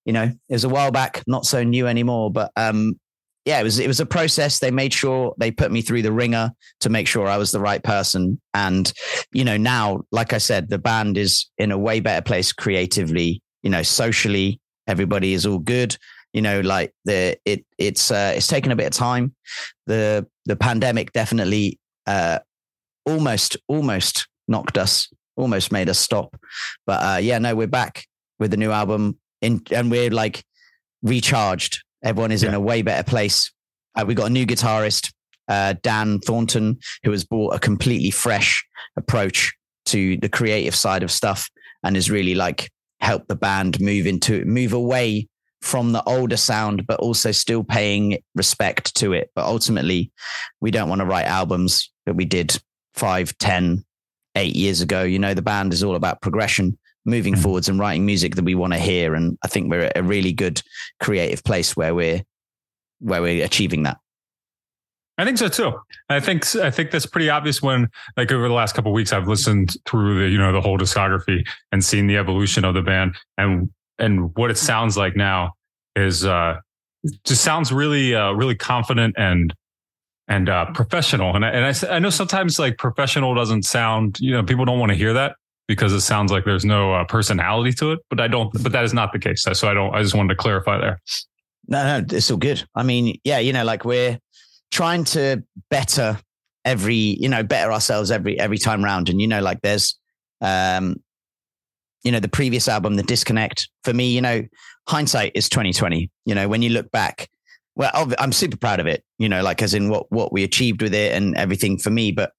you 0.06 0.14
know, 0.14 0.24
it 0.24 0.54
was 0.54 0.64
a 0.64 0.70
while 0.70 0.92
back, 0.92 1.24
not 1.28 1.46
so 1.46 1.64
new 1.64 1.88
anymore. 1.88 2.32
But 2.32 2.52
um, 2.56 3.00
yeah, 3.48 3.62
it 3.62 3.64
was 3.64 3.80
it 3.80 3.88
was 3.88 4.02
a 4.02 4.06
process. 4.06 4.60
They 4.60 4.72
made 4.72 4.94
sure 4.94 5.34
they 5.38 5.52
put 5.52 5.72
me 5.72 5.82
through 5.82 6.02
the 6.02 6.12
ringer 6.12 6.52
to 6.82 6.90
make 6.90 7.08
sure 7.08 7.28
I 7.28 7.38
was 7.38 7.52
the 7.52 7.62
right 7.62 7.82
person. 7.82 8.42
And 8.54 8.92
you 9.32 9.46
know, 9.46 9.56
now, 9.56 10.02
like 10.12 10.34
I 10.34 10.38
said, 10.38 10.70
the 10.70 10.78
band 10.78 11.18
is 11.18 11.50
in 11.58 11.72
a 11.72 11.78
way 11.78 12.02
better 12.02 12.22
place 12.22 12.52
creatively. 12.52 13.42
You 13.64 13.70
know, 13.70 13.84
socially, 13.84 14.60
everybody 14.86 15.34
is 15.34 15.46
all 15.46 15.60
good. 15.60 15.98
You 16.34 16.42
know, 16.42 16.60
like 16.60 16.94
the 17.06 17.38
it 17.46 17.66
it's 17.78 18.12
uh, 18.12 18.34
it's 18.36 18.48
taken 18.48 18.74
a 18.74 18.76
bit 18.76 18.88
of 18.88 18.92
time. 18.92 19.34
The 19.86 20.28
the 20.46 20.58
pandemic 20.58 21.14
definitely 21.14 21.80
uh, 22.06 22.40
almost 23.08 23.58
almost 23.68 24.28
knocked 24.48 24.78
us, 24.78 25.12
almost 25.36 25.72
made 25.72 25.90
us 25.90 25.98
stop. 25.98 26.40
But 26.86 27.04
uh, 27.04 27.18
yeah, 27.18 27.40
no, 27.40 27.56
we're 27.56 27.68
back 27.68 28.06
with 28.40 28.52
the 28.52 28.58
new 28.58 28.72
album, 28.72 29.18
in, 29.42 29.62
and 29.72 29.90
we're 29.90 30.12
like 30.12 30.44
recharged. 31.02 31.84
Everyone 32.04 32.32
is 32.32 32.44
yeah. 32.44 32.50
in 32.50 32.56
a 32.56 32.60
way 32.60 32.82
better 32.82 33.04
place. 33.04 33.52
Uh, 33.96 34.06
we 34.06 34.14
got 34.14 34.28
a 34.28 34.32
new 34.32 34.46
guitarist, 34.46 35.12
uh, 35.48 35.74
Dan 35.82 36.20
Thornton, 36.20 36.78
who 37.04 37.12
has 37.12 37.24
brought 37.24 37.56
a 37.56 37.60
completely 37.60 38.12
fresh 38.12 38.64
approach 38.96 39.54
to 39.88 40.18
the 40.18 40.30
creative 40.30 40.76
side 40.76 41.02
of 41.02 41.12
stuff 41.12 41.50
and 41.84 41.96
has 41.96 42.12
really 42.12 42.36
like 42.36 42.70
helped 43.00 43.28
the 43.28 43.36
band 43.36 43.80
move 43.80 44.06
into 44.06 44.44
move 44.46 44.74
away 44.74 45.28
from 45.62 45.92
the 45.92 46.04
older 46.04 46.38
sound, 46.38 46.86
but 46.86 47.00
also 47.00 47.32
still 47.32 47.64
paying 47.64 48.20
respect 48.36 48.96
to 48.96 49.14
it. 49.14 49.32
But 49.36 49.46
ultimately, 49.46 50.12
we 50.62 50.72
don't 50.72 50.90
want 50.90 51.00
to 51.00 51.06
write 51.06 51.26
albums 51.26 51.92
that 52.06 52.16
we 52.16 52.26
did 52.26 52.60
five, 52.98 53.38
ten, 53.38 53.84
eight 54.36 54.56
years 54.56 54.82
ago. 54.82 55.04
You 55.04 55.20
know, 55.20 55.34
the 55.34 55.42
band 55.42 55.74
is 55.74 55.84
all 55.84 55.96
about 55.96 56.22
progression, 56.22 56.78
moving 57.06 57.36
Mhm. 57.36 57.44
forwards 57.44 57.70
and 57.70 57.80
writing 57.80 58.06
music 58.06 58.36
that 58.36 58.46
we 58.46 58.56
want 58.56 58.74
to 58.74 58.80
hear. 58.80 59.16
And 59.16 59.38
I 59.44 59.48
think 59.48 59.70
we're 59.70 59.82
at 59.84 59.98
a 59.98 60.04
really 60.04 60.34
good 60.34 60.62
creative 61.00 61.44
place 61.44 61.76
where 61.76 61.96
we're 61.96 62.22
where 63.00 63.22
we're 63.22 63.46
achieving 63.46 63.84
that. 63.84 63.98
I 65.20 65.26
think 65.26 65.38
so 65.38 65.48
too. 65.48 65.74
I 66.10 66.20
think 66.20 66.56
I 66.56 66.70
think 66.72 66.92
that's 66.92 67.06
pretty 67.08 67.30
obvious 67.30 67.62
when, 67.62 67.90
like, 68.18 68.32
over 68.32 68.48
the 68.48 68.54
last 68.54 68.76
couple 68.76 68.92
of 68.92 68.96
weeks, 68.96 69.14
I've 69.14 69.28
listened 69.28 69.76
through 69.86 70.20
the 70.20 70.30
you 70.30 70.38
know 70.38 70.52
the 70.52 70.62
whole 70.62 70.78
discography 70.78 71.48
and 71.72 71.84
seen 71.84 72.08
the 72.08 72.18
evolution 72.18 72.66
of 72.66 72.74
the 72.76 72.82
band 72.84 73.16
and 73.38 73.70
and 74.00 74.36
what 74.36 74.52
it 74.52 74.58
sounds 74.58 74.96
like 74.98 75.16
now 75.16 75.54
is 75.96 76.24
uh 76.26 76.58
just 77.26 77.44
sounds 77.44 77.72
really 77.72 78.14
uh 78.14 78.32
really 78.34 78.56
confident 78.56 79.16
and 79.18 79.54
and 80.28 80.50
uh 80.50 80.66
professional. 80.74 81.36
And 81.36 81.46
I, 81.46 81.50
and 81.50 81.66
I 81.66 81.96
I 81.96 82.00
know 82.00 82.10
sometimes 82.10 82.60
like 82.60 82.78
professional 82.78 83.34
doesn't 83.34 83.64
sound 83.64 84.20
you 84.20 84.32
know 84.32 84.44
people 84.44 84.66
don't 84.66 84.80
want 84.80 84.92
to 84.92 84.98
hear 84.98 85.14
that 85.14 85.36
because 85.68 85.94
it 85.94 86.02
sounds 86.02 86.32
like 86.32 86.46
there's 86.46 86.66
no 86.66 86.94
uh, 86.94 87.04
personality 87.06 87.74
to 87.74 87.92
it. 87.92 88.00
But 88.10 88.20
I 88.20 88.28
don't. 88.28 88.52
But 88.64 88.72
that 88.72 88.84
is 88.84 88.94
not 88.94 89.12
the 89.14 89.20
case. 89.20 89.44
So 89.44 89.70
I 89.70 89.74
don't. 89.74 89.94
I 89.94 90.02
just 90.02 90.16
wanted 90.16 90.30
to 90.30 90.36
clarify 90.36 90.80
there. 90.80 91.02
No, 91.68 92.00
no, 92.00 92.06
it's 92.16 92.32
all 92.32 92.38
good. 92.38 92.64
I 92.76 92.84
mean, 92.84 93.20
yeah, 93.24 93.40
you 93.40 93.52
know, 93.52 93.66
like 93.66 93.84
we're 93.84 94.20
trying 94.72 95.04
to 95.04 95.44
better 95.70 96.18
every, 96.64 96.96
you 96.96 97.28
know, 97.28 97.44
better 97.44 97.72
ourselves 97.72 98.10
every 98.10 98.40
every 98.40 98.58
time 98.58 98.84
round. 98.84 99.10
And 99.10 99.22
you 99.22 99.28
know, 99.28 99.42
like 99.42 99.62
there's 99.62 99.98
um, 100.42 100.96
you 102.04 102.12
know, 102.12 102.20
the 102.20 102.30
previous 102.30 102.68
album, 102.68 102.96
The 102.96 103.04
Disconnect, 103.04 103.70
for 103.84 103.94
me, 103.94 104.10
you 104.12 104.22
know, 104.22 104.44
hindsight 104.88 105.34
is 105.36 105.50
2020. 105.50 106.10
You 106.26 106.36
know, 106.36 106.48
when 106.48 106.62
you 106.62 106.70
look 106.70 106.90
back, 106.92 107.28
well, 107.78 108.12
I'm 108.18 108.32
super 108.32 108.58
proud 108.58 108.80
of 108.80 108.88
it, 108.88 109.04
you 109.20 109.30
know, 109.30 109.44
like 109.44 109.62
as 109.62 109.76
in 109.76 109.90
what 109.90 110.12
what 110.12 110.34
we 110.34 110.44
achieved 110.44 110.82
with 110.82 110.96
it 110.96 111.14
and 111.14 111.38
everything 111.38 111.78
for 111.78 111.92
me. 111.92 112.12
But 112.12 112.32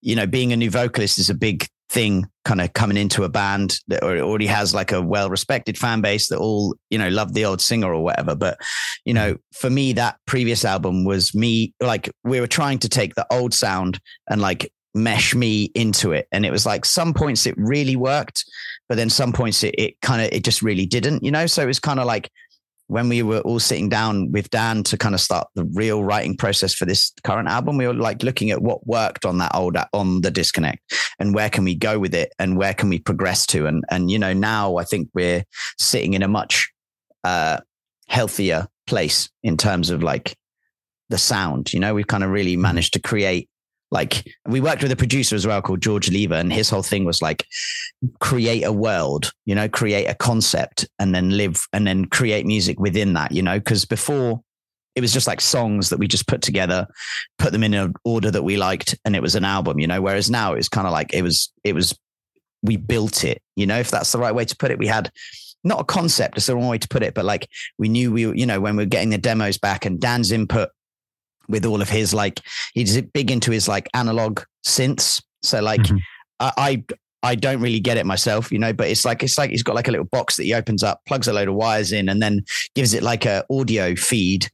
you 0.00 0.14
know, 0.14 0.26
being 0.26 0.52
a 0.52 0.56
new 0.56 0.70
vocalist 0.70 1.18
is 1.18 1.28
a 1.28 1.34
big 1.34 1.66
thing 1.90 2.26
kind 2.44 2.60
of 2.60 2.72
coming 2.72 2.96
into 2.96 3.24
a 3.24 3.28
band 3.28 3.78
that 3.88 4.02
already 4.02 4.46
has 4.46 4.72
like 4.72 4.92
a 4.92 5.02
well 5.02 5.28
respected 5.28 5.76
fan 5.76 6.00
base 6.00 6.28
that 6.28 6.38
all, 6.38 6.74
you 6.90 6.98
know, 6.98 7.08
love 7.08 7.34
the 7.34 7.44
old 7.44 7.60
singer 7.60 7.92
or 7.92 8.02
whatever. 8.02 8.36
But, 8.36 8.58
you 9.04 9.12
know, 9.12 9.36
for 9.52 9.68
me, 9.68 9.92
that 9.94 10.16
previous 10.26 10.64
album 10.64 11.04
was 11.04 11.34
me, 11.34 11.74
like 11.80 12.10
we 12.24 12.40
were 12.40 12.46
trying 12.46 12.78
to 12.80 12.88
take 12.88 13.14
the 13.14 13.26
old 13.30 13.52
sound 13.52 14.00
and 14.30 14.40
like 14.40 14.72
mesh 14.94 15.34
me 15.34 15.64
into 15.74 16.12
it. 16.12 16.28
And 16.32 16.46
it 16.46 16.50
was 16.50 16.64
like 16.64 16.84
some 16.84 17.12
points 17.12 17.46
it 17.46 17.54
really 17.58 17.96
worked, 17.96 18.44
but 18.88 18.94
then 18.94 19.10
some 19.10 19.32
points 19.32 19.62
it, 19.62 19.74
it 19.76 20.00
kind 20.00 20.22
of, 20.22 20.28
it 20.32 20.44
just 20.44 20.62
really 20.62 20.86
didn't, 20.86 21.22
you 21.24 21.30
know? 21.30 21.46
So 21.46 21.62
it 21.62 21.66
was 21.66 21.80
kind 21.80 22.00
of 22.00 22.06
like, 22.06 22.30
when 22.88 23.08
we 23.08 23.22
were 23.22 23.40
all 23.40 23.60
sitting 23.60 23.88
down 23.88 24.30
with 24.32 24.50
Dan 24.50 24.82
to 24.84 24.98
kind 24.98 25.14
of 25.14 25.20
start 25.20 25.48
the 25.54 25.64
real 25.72 26.04
writing 26.04 26.36
process 26.36 26.74
for 26.74 26.84
this 26.84 27.12
current 27.24 27.48
album, 27.48 27.76
we 27.76 27.86
were 27.86 27.94
like 27.94 28.22
looking 28.22 28.50
at 28.50 28.62
what 28.62 28.86
worked 28.86 29.24
on 29.24 29.38
that 29.38 29.54
old 29.54 29.76
on 29.92 30.20
the 30.20 30.30
disconnect 30.30 30.80
and 31.18 31.34
where 31.34 31.48
can 31.48 31.64
we 31.64 31.74
go 31.74 31.98
with 31.98 32.14
it 32.14 32.32
and 32.38 32.56
where 32.56 32.74
can 32.74 32.88
we 32.88 32.98
progress 32.98 33.46
to 33.46 33.66
and 33.66 33.84
and 33.90 34.10
you 34.10 34.18
know 34.18 34.32
now 34.32 34.76
I 34.76 34.84
think 34.84 35.08
we're 35.14 35.44
sitting 35.78 36.14
in 36.14 36.22
a 36.22 36.28
much 36.28 36.70
uh, 37.24 37.60
healthier 38.08 38.68
place 38.86 39.30
in 39.42 39.56
terms 39.56 39.90
of 39.90 40.02
like 40.02 40.36
the 41.08 41.18
sound. 41.18 41.72
You 41.72 41.80
know, 41.80 41.94
we've 41.94 42.06
kind 42.06 42.24
of 42.24 42.30
really 42.30 42.56
managed 42.56 42.94
to 42.94 43.00
create 43.00 43.48
like 43.92 44.26
we 44.46 44.60
worked 44.60 44.82
with 44.82 44.90
a 44.90 44.96
producer 44.96 45.36
as 45.36 45.46
well 45.46 45.60
called 45.60 45.82
George 45.82 46.10
Lever, 46.10 46.34
and 46.34 46.50
his 46.50 46.70
whole 46.70 46.82
thing 46.82 47.04
was 47.04 47.20
like 47.20 47.46
create 48.20 48.62
a 48.62 48.72
world, 48.72 49.32
you 49.44 49.54
know, 49.54 49.68
create 49.68 50.06
a 50.06 50.14
concept 50.14 50.88
and 50.98 51.14
then 51.14 51.36
live 51.36 51.66
and 51.74 51.86
then 51.86 52.06
create 52.06 52.46
music 52.46 52.80
within 52.80 53.12
that, 53.12 53.32
you 53.32 53.42
know, 53.42 53.58
because 53.58 53.84
before 53.84 54.42
it 54.94 55.02
was 55.02 55.12
just 55.12 55.26
like 55.26 55.42
songs 55.42 55.90
that 55.90 55.98
we 55.98 56.08
just 56.08 56.26
put 56.26 56.40
together, 56.40 56.86
put 57.38 57.52
them 57.52 57.62
in 57.62 57.74
an 57.74 57.92
order 58.04 58.30
that 58.30 58.42
we 58.42 58.56
liked, 58.56 58.98
and 59.04 59.14
it 59.14 59.22
was 59.22 59.34
an 59.34 59.44
album, 59.44 59.78
you 59.78 59.86
know. 59.86 60.00
Whereas 60.00 60.30
now 60.30 60.54
it's 60.54 60.70
kind 60.70 60.86
of 60.86 60.92
like 60.92 61.12
it 61.12 61.22
was, 61.22 61.52
it 61.62 61.74
was, 61.74 61.96
we 62.62 62.78
built 62.78 63.24
it, 63.24 63.42
you 63.56 63.66
know, 63.66 63.78
if 63.78 63.90
that's 63.90 64.12
the 64.12 64.18
right 64.18 64.34
way 64.34 64.46
to 64.46 64.56
put 64.56 64.70
it. 64.70 64.78
We 64.78 64.86
had 64.86 65.10
not 65.64 65.80
a 65.80 65.84
concept, 65.84 66.38
it's 66.38 66.46
the 66.46 66.56
wrong 66.56 66.68
way 66.68 66.78
to 66.78 66.88
put 66.88 67.02
it, 67.02 67.12
but 67.12 67.26
like 67.26 67.48
we 67.78 67.90
knew 67.90 68.10
we, 68.10 68.22
you 68.22 68.46
know, 68.46 68.58
when 68.58 68.76
we 68.76 68.84
were 68.84 68.88
getting 68.88 69.10
the 69.10 69.18
demos 69.18 69.58
back 69.58 69.84
and 69.84 70.00
Dan's 70.00 70.32
input 70.32 70.70
with 71.48 71.64
all 71.64 71.80
of 71.82 71.88
his 71.88 72.12
like 72.14 72.40
he's 72.74 73.00
big 73.00 73.30
into 73.30 73.50
his 73.50 73.68
like 73.68 73.88
analog 73.94 74.40
synths. 74.66 75.22
So 75.42 75.60
like 75.60 75.80
Mhm. 75.80 75.98
I, 76.40 76.52
I 76.56 76.84
I 77.24 77.34
don't 77.36 77.60
really 77.60 77.78
get 77.78 77.96
it 77.96 78.04
myself, 78.04 78.50
you 78.50 78.58
know, 78.58 78.72
but 78.72 78.88
it's 78.88 79.04
like 79.04 79.22
it's 79.22 79.38
like 79.38 79.50
he's 79.50 79.62
got 79.62 79.76
like 79.76 79.88
a 79.88 79.92
little 79.92 80.06
box 80.06 80.36
that 80.36 80.44
he 80.44 80.54
opens 80.54 80.82
up, 80.82 81.00
plugs 81.06 81.28
a 81.28 81.32
load 81.32 81.48
of 81.48 81.54
wires 81.54 81.92
in, 81.92 82.08
and 82.08 82.20
then 82.20 82.40
gives 82.74 82.94
it 82.94 83.02
like 83.02 83.24
a 83.24 83.44
audio 83.50 83.94
feed. 83.94 84.48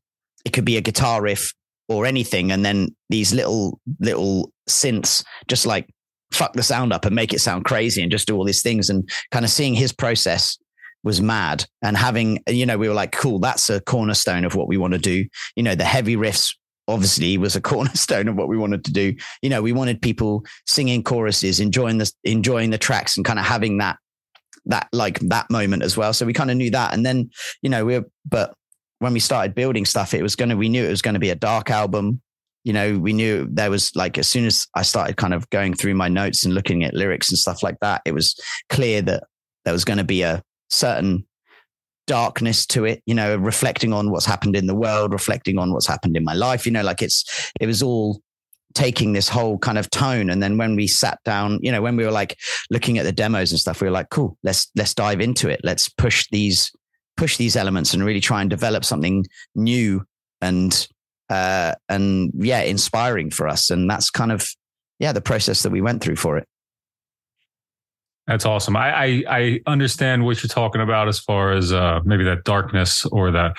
It 0.44 0.52
could 0.52 0.66
be 0.66 0.76
a 0.76 0.82
guitar 0.82 1.22
riff 1.22 1.54
or 1.88 2.04
anything, 2.04 2.52
and 2.52 2.64
then 2.64 2.94
these 3.08 3.32
little 3.32 3.80
little 4.00 4.52
synths 4.68 5.24
just 5.46 5.64
like 5.64 5.88
fuck 6.30 6.52
the 6.52 6.62
sound 6.62 6.92
up 6.92 7.06
and 7.06 7.14
make 7.14 7.32
it 7.32 7.40
sound 7.40 7.64
crazy 7.64 8.02
and 8.02 8.12
just 8.12 8.26
do 8.26 8.36
all 8.36 8.44
these 8.44 8.62
things 8.62 8.90
and 8.90 9.08
kind 9.30 9.46
of 9.46 9.50
seeing 9.50 9.72
his 9.72 9.92
process 9.94 10.58
was 11.02 11.22
mad 11.22 11.64
and 11.80 11.96
having 11.96 12.38
you 12.46 12.66
know 12.66 12.76
we 12.76 12.86
were 12.86 12.94
like 12.94 13.12
cool 13.12 13.38
that's 13.38 13.70
a 13.70 13.80
cornerstone 13.80 14.44
of 14.44 14.54
what 14.54 14.68
we 14.68 14.76
want 14.76 14.92
to 14.92 14.98
do 14.98 15.24
you 15.56 15.62
know 15.62 15.74
the 15.74 15.84
heavy 15.84 16.16
riffs 16.16 16.54
obviously 16.88 17.38
was 17.38 17.54
a 17.54 17.60
cornerstone 17.60 18.26
of 18.26 18.36
what 18.36 18.48
we 18.48 18.56
wanted 18.56 18.84
to 18.86 18.92
do. 18.92 19.14
You 19.42 19.50
know, 19.50 19.62
we 19.62 19.72
wanted 19.72 20.02
people 20.02 20.44
singing 20.66 21.04
choruses, 21.04 21.60
enjoying 21.60 21.98
the 21.98 22.10
enjoying 22.24 22.70
the 22.70 22.78
tracks, 22.78 23.16
and 23.16 23.24
kind 23.24 23.38
of 23.38 23.44
having 23.44 23.78
that 23.78 23.98
that 24.66 24.88
like 24.92 25.20
that 25.20 25.50
moment 25.50 25.82
as 25.82 25.96
well. 25.96 26.12
So 26.12 26.26
we 26.26 26.32
kind 26.32 26.50
of 26.50 26.56
knew 26.56 26.70
that, 26.70 26.94
and 26.94 27.06
then 27.06 27.30
you 27.62 27.70
know 27.70 27.84
we 27.84 27.98
were, 27.98 28.06
but 28.26 28.54
when 28.98 29.12
we 29.12 29.20
started 29.20 29.54
building 29.54 29.84
stuff, 29.84 30.14
it 30.14 30.22
was 30.22 30.34
going 30.34 30.48
to 30.48 30.56
we 30.56 30.68
knew 30.68 30.84
it 30.84 30.90
was 30.90 31.02
going 31.02 31.14
to 31.14 31.20
be 31.20 31.30
a 31.30 31.36
dark 31.36 31.70
album. 31.70 32.20
You 32.64 32.72
know, 32.72 32.98
we 32.98 33.12
knew 33.12 33.46
there 33.50 33.70
was 33.70 33.94
like 33.94 34.18
as 34.18 34.28
soon 34.28 34.44
as 34.44 34.66
I 34.74 34.82
started 34.82 35.16
kind 35.16 35.32
of 35.32 35.48
going 35.50 35.74
through 35.74 35.94
my 35.94 36.08
notes 36.08 36.44
and 36.44 36.54
looking 36.54 36.84
at 36.84 36.94
lyrics 36.94 37.30
and 37.30 37.38
stuff 37.38 37.62
like 37.62 37.78
that, 37.80 38.02
it 38.04 38.12
was 38.12 38.38
clear 38.68 39.00
that 39.02 39.24
there 39.64 39.72
was 39.72 39.84
going 39.84 39.98
to 39.98 40.04
be 40.04 40.22
a 40.22 40.42
certain 40.68 41.26
darkness 42.08 42.66
to 42.66 42.84
it, 42.84 43.02
you 43.06 43.14
know, 43.14 43.36
reflecting 43.36 43.92
on 43.92 44.10
what's 44.10 44.26
happened 44.26 44.56
in 44.56 44.66
the 44.66 44.74
world, 44.74 45.12
reflecting 45.12 45.58
on 45.58 45.72
what's 45.72 45.86
happened 45.86 46.16
in 46.16 46.24
my 46.24 46.34
life, 46.34 46.66
you 46.66 46.72
know, 46.72 46.82
like 46.82 47.02
it's, 47.02 47.52
it 47.60 47.66
was 47.66 47.82
all 47.82 48.20
taking 48.74 49.12
this 49.12 49.28
whole 49.28 49.58
kind 49.58 49.78
of 49.78 49.88
tone. 49.90 50.30
And 50.30 50.42
then 50.42 50.58
when 50.58 50.74
we 50.74 50.88
sat 50.88 51.18
down, 51.24 51.60
you 51.62 51.70
know, 51.70 51.80
when 51.80 51.96
we 51.96 52.04
were 52.04 52.10
like 52.10 52.36
looking 52.70 52.98
at 52.98 53.04
the 53.04 53.12
demos 53.12 53.52
and 53.52 53.60
stuff, 53.60 53.80
we 53.80 53.86
were 53.86 53.92
like, 53.92 54.08
cool, 54.10 54.36
let's, 54.42 54.68
let's 54.74 54.94
dive 54.94 55.20
into 55.20 55.48
it. 55.48 55.60
Let's 55.62 55.88
push 55.88 56.26
these, 56.32 56.72
push 57.16 57.36
these 57.36 57.54
elements 57.54 57.94
and 57.94 58.04
really 58.04 58.20
try 58.20 58.40
and 58.40 58.50
develop 58.50 58.84
something 58.84 59.24
new 59.54 60.04
and, 60.40 60.88
uh, 61.30 61.74
and 61.88 62.32
yeah, 62.34 62.62
inspiring 62.62 63.30
for 63.30 63.46
us. 63.46 63.70
And 63.70 63.88
that's 63.88 64.10
kind 64.10 64.32
of, 64.32 64.48
yeah, 64.98 65.12
the 65.12 65.20
process 65.20 65.62
that 65.62 65.70
we 65.70 65.80
went 65.80 66.02
through 66.02 66.16
for 66.16 66.38
it. 66.38 66.48
That's 68.28 68.44
awesome. 68.44 68.76
I, 68.76 68.92
I 68.94 69.24
I 69.26 69.60
understand 69.66 70.22
what 70.22 70.42
you're 70.42 70.48
talking 70.48 70.82
about 70.82 71.08
as 71.08 71.18
far 71.18 71.50
as 71.52 71.72
uh, 71.72 72.00
maybe 72.04 72.24
that 72.24 72.44
darkness 72.44 73.06
or 73.06 73.30
that 73.30 73.56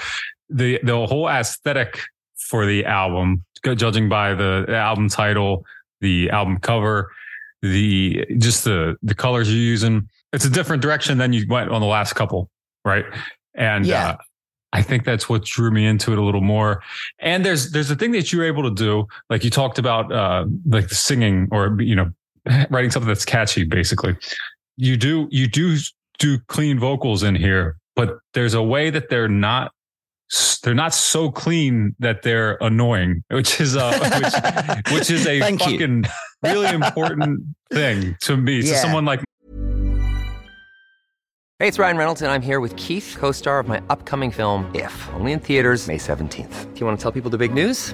the 0.48 0.80
the 0.84 1.08
whole 1.08 1.28
aesthetic 1.28 2.00
for 2.38 2.68
the 2.68 2.86
album, 2.86 3.44
judging 3.76 4.10
by 4.10 4.36
the 4.36 4.66
album 4.70 5.10
title, 5.10 5.66
the 6.02 6.30
album 6.30 6.60
cover, 6.60 7.12
the 7.64 8.24
just 8.38 8.64
the 8.64 8.96
the 9.02 9.16
colors 9.16 9.52
you're 9.52 9.60
using. 9.60 10.08
It's 10.34 10.46
a 10.46 10.50
different 10.52 10.84
direction 10.84 11.18
than 11.18 11.34
you 11.34 11.48
went 11.50 11.72
on 11.72 11.82
the 11.82 11.88
last 11.88 12.14
couple, 12.14 12.52
right? 12.86 13.06
And 13.56 13.88
Yeah. 13.88 14.10
uh, 14.10 14.18
I 14.72 14.84
think 14.84 15.04
that's 15.04 15.28
what 15.28 15.44
drew 15.46 15.72
me 15.72 15.88
into 15.88 16.12
it 16.12 16.20
a 16.20 16.22
little 16.22 16.42
more. 16.42 16.84
And 17.18 17.44
there's 17.44 17.72
there's 17.72 17.90
a 17.90 17.96
thing 17.96 18.12
that 18.12 18.32
you're 18.32 18.46
able 18.46 18.62
to 18.62 18.70
do, 18.70 19.08
like 19.32 19.44
you 19.44 19.50
talked 19.50 19.80
about, 19.80 20.12
uh, 20.12 20.46
like 20.68 20.90
the 20.90 20.96
singing 20.96 21.48
or 21.52 21.76
you 21.82 21.96
know, 21.96 22.12
writing 22.70 22.92
something 22.92 23.08
that's 23.08 23.26
catchy, 23.26 23.64
basically 23.64 24.16
you 24.80 24.96
do 24.98 25.28
you 25.30 25.46
do 25.48 25.78
do 26.20 26.40
clean 26.48 26.80
vocals 26.80 27.22
in 27.24 27.36
here, 27.36 27.78
but 27.96 28.18
there's 28.34 28.54
a 28.54 28.64
way 28.64 28.90
that 28.90 29.10
they're 29.10 29.28
not 29.28 29.72
they're 30.64 30.74
not 30.74 30.94
so 30.94 31.30
clean 31.32 31.96
that 32.00 32.22
they're 32.22 32.58
annoying, 32.62 33.24
which 33.30 33.60
is 33.60 33.76
a 33.76 33.92
which, 34.88 34.94
which 34.94 35.12
is 35.12 35.28
a 35.28 35.40
Thank 35.40 35.66
you. 35.68 35.72
fucking 35.74 36.06
really 36.44 36.70
important 36.74 37.42
thing 37.74 38.16
to 38.22 38.38
me. 38.38 38.62
So 38.62 38.74
Yeah. 38.74 38.82
someone 38.82 39.06
like 39.06 39.22
Hey, 41.62 41.68
it's 41.68 41.78
Ryan 41.78 41.98
Reynolds, 41.98 42.22
and 42.22 42.32
I'm 42.32 42.42
here 42.42 42.62
with 42.62 42.74
Keith, 42.78 43.18
co 43.20 43.34
star 43.34 43.60
of 43.60 43.68
my 43.68 43.82
upcoming 43.90 44.32
film, 44.32 44.72
If, 44.74 45.10
only 45.16 45.34
in 45.34 45.42
theaters, 45.42 45.90
May 45.90 45.98
17th. 45.98 46.74
Do 46.74 46.80
you 46.80 46.86
want 46.86 46.98
to 46.98 47.04
tell 47.04 47.12
people 47.12 47.30
the 47.30 47.38
big 47.38 47.54
news? 47.54 47.94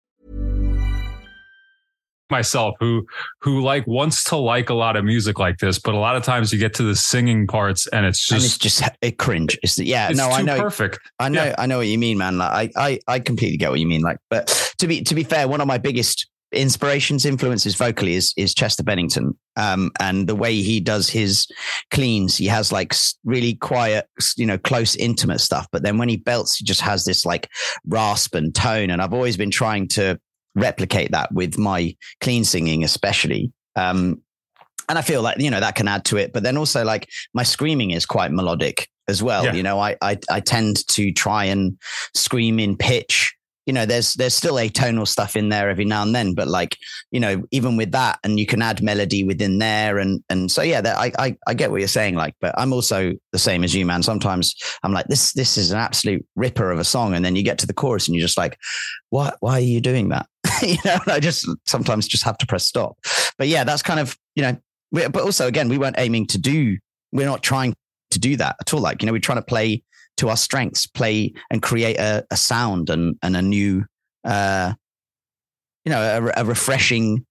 Myself 2.31 2.75
who 2.79 3.05
who 3.39 3.61
like 3.61 3.85
wants 3.85 4.23
to 4.25 4.35
like 4.35 4.69
a 4.69 4.73
lot 4.73 4.95
of 4.95 5.05
music 5.05 5.37
like 5.37 5.57
this, 5.59 5.77
but 5.77 5.93
a 5.93 5.99
lot 5.99 6.15
of 6.15 6.23
times 6.23 6.51
you 6.51 6.59
get 6.59 6.73
to 6.75 6.83
the 6.83 6.95
singing 6.95 7.45
parts 7.47 7.87
and 7.87 8.05
it's 8.05 8.31
and 8.31 8.41
just 8.41 8.61
it's 8.63 8.77
just 8.77 8.95
it 9.01 9.17
cringe. 9.17 9.59
It's 9.61 9.77
yeah, 9.77 10.09
it's 10.09 10.17
no, 10.17 10.29
I 10.29 10.41
know, 10.41 10.59
perfect. 10.59 10.99
I 11.19 11.29
know, 11.29 11.43
Yeah. 11.43 11.55
I 11.57 11.65
know 11.65 11.77
what 11.77 11.87
you 11.87 11.97
mean, 11.97 12.17
man. 12.17 12.37
Like, 12.37 12.71
I, 12.75 12.89
I, 12.91 12.99
I 13.15 13.19
completely 13.19 13.57
get 13.57 13.69
what 13.69 13.79
you 13.79 13.87
mean. 13.87 14.01
Like, 14.01 14.17
but 14.29 14.47
to 14.79 14.87
be 14.87 15.01
to 15.03 15.13
be 15.13 15.23
fair, 15.23 15.47
one 15.47 15.61
of 15.61 15.67
my 15.67 15.77
biggest 15.77 16.27
inspirations, 16.53 17.25
influences 17.25 17.75
vocally 17.75 18.15
is 18.15 18.33
is 18.37 18.53
Chester 18.53 18.83
Bennington. 18.83 19.37
Um, 19.57 19.91
and 19.99 20.27
the 20.27 20.35
way 20.35 20.61
he 20.61 20.79
does 20.79 21.09
his 21.09 21.47
cleans, 21.91 22.37
he 22.37 22.47
has 22.47 22.71
like 22.71 22.93
really 23.23 23.55
quiet, 23.55 24.07
you 24.37 24.45
know, 24.45 24.57
close, 24.57 24.95
intimate 24.95 25.39
stuff. 25.39 25.67
But 25.71 25.83
then 25.83 25.97
when 25.97 26.09
he 26.09 26.17
belts, 26.17 26.55
he 26.55 26.65
just 26.65 26.81
has 26.81 27.05
this 27.05 27.25
like 27.25 27.49
rasp 27.85 28.35
and 28.35 28.53
tone. 28.55 28.89
And 28.89 29.01
I've 29.01 29.13
always 29.13 29.37
been 29.37 29.51
trying 29.51 29.87
to 29.89 30.19
replicate 30.55 31.11
that 31.11 31.31
with 31.31 31.57
my 31.57 31.95
clean 32.19 32.43
singing, 32.43 32.83
especially. 32.83 33.51
Um, 33.75 34.21
and 34.89 34.97
I 34.97 35.01
feel 35.01 35.21
like 35.21 35.39
you 35.39 35.49
know 35.49 35.59
that 35.59 35.75
can 35.75 35.87
add 35.87 36.05
to 36.05 36.17
it, 36.17 36.33
but 36.33 36.43
then 36.43 36.57
also 36.57 36.83
like 36.83 37.09
my 37.33 37.43
screaming 37.43 37.91
is 37.91 38.05
quite 38.05 38.31
melodic 38.31 38.89
as 39.07 39.23
well. 39.23 39.45
Yeah. 39.45 39.53
You 39.53 39.63
know, 39.63 39.79
I, 39.79 39.95
I 40.01 40.17
I 40.29 40.39
tend 40.39 40.85
to 40.89 41.11
try 41.11 41.45
and 41.45 41.77
scream 42.13 42.59
in 42.59 42.75
pitch. 42.75 43.33
You 43.65 43.73
know, 43.73 43.85
there's 43.85 44.15
there's 44.15 44.33
still 44.33 44.55
atonal 44.55 45.07
stuff 45.07 45.35
in 45.35 45.49
there 45.49 45.69
every 45.69 45.85
now 45.85 46.01
and 46.01 46.15
then, 46.15 46.33
but 46.33 46.47
like 46.47 46.77
you 47.11 47.19
know, 47.19 47.43
even 47.51 47.77
with 47.77 47.91
that, 47.91 48.19
and 48.23 48.39
you 48.39 48.45
can 48.45 48.61
add 48.61 48.81
melody 48.81 49.23
within 49.23 49.59
there, 49.59 49.99
and 49.99 50.23
and 50.29 50.51
so 50.51 50.61
yeah, 50.61 50.81
that 50.81 50.97
I 50.97 51.11
I, 51.19 51.37
I 51.47 51.53
get 51.53 51.71
what 51.71 51.79
you're 51.79 51.87
saying. 51.87 52.15
Like, 52.15 52.35
but 52.41 52.53
I'm 52.57 52.73
also 52.73 53.13
the 53.31 53.39
same 53.39 53.63
as 53.63 53.75
you, 53.75 53.85
man. 53.85 54.03
Sometimes 54.03 54.55
I'm 54.83 54.93
like, 54.93 55.07
this 55.07 55.33
this 55.33 55.57
is 55.57 55.71
an 55.71 55.77
absolute 55.77 56.25
ripper 56.35 56.71
of 56.71 56.79
a 56.79 56.83
song, 56.83 57.13
and 57.13 57.23
then 57.23 57.35
you 57.35 57.43
get 57.43 57.59
to 57.59 57.67
the 57.67 57.73
chorus, 57.73 58.07
and 58.07 58.15
you're 58.15 58.25
just 58.25 58.37
like, 58.37 58.57
what? 59.09 59.37
Why 59.41 59.53
are 59.53 59.59
you 59.59 59.81
doing 59.81 60.09
that? 60.09 60.27
you 60.61 60.77
know, 60.83 60.97
I 61.07 61.19
just 61.19 61.47
sometimes 61.67 62.07
just 62.07 62.23
have 62.23 62.37
to 62.39 62.47
press 62.47 62.65
stop. 62.65 62.97
But 63.37 63.47
yeah, 63.47 63.63
that's 63.63 63.83
kind 63.83 63.99
of 63.99 64.17
you 64.35 64.43
know 64.43 64.57
but 64.91 65.15
also 65.21 65.47
again, 65.47 65.69
we 65.69 65.77
weren't 65.77 65.97
aiming 65.97 66.27
to 66.27 66.37
do, 66.37 66.77
we're 67.11 67.25
not 67.25 67.43
trying 67.43 67.73
to 68.11 68.19
do 68.19 68.35
that 68.37 68.55
at 68.59 68.73
all. 68.73 68.81
Like, 68.81 69.01
you 69.01 69.05
know, 69.05 69.13
we're 69.13 69.19
trying 69.19 69.37
to 69.37 69.43
play 69.43 69.83
to 70.21 70.29
our 70.29 70.37
strengths, 70.37 70.85
play 70.85 71.33
and 71.49 71.61
create 71.61 71.97
a, 71.97 72.23
a 72.31 72.37
sound 72.37 72.89
and, 72.89 73.17
and 73.23 73.35
a 73.35 73.41
new, 73.41 73.83
uh, 74.23 74.71
you 75.83 75.91
know, 75.91 75.99
a, 75.99 76.41
a 76.41 76.45
refreshing, 76.45 77.25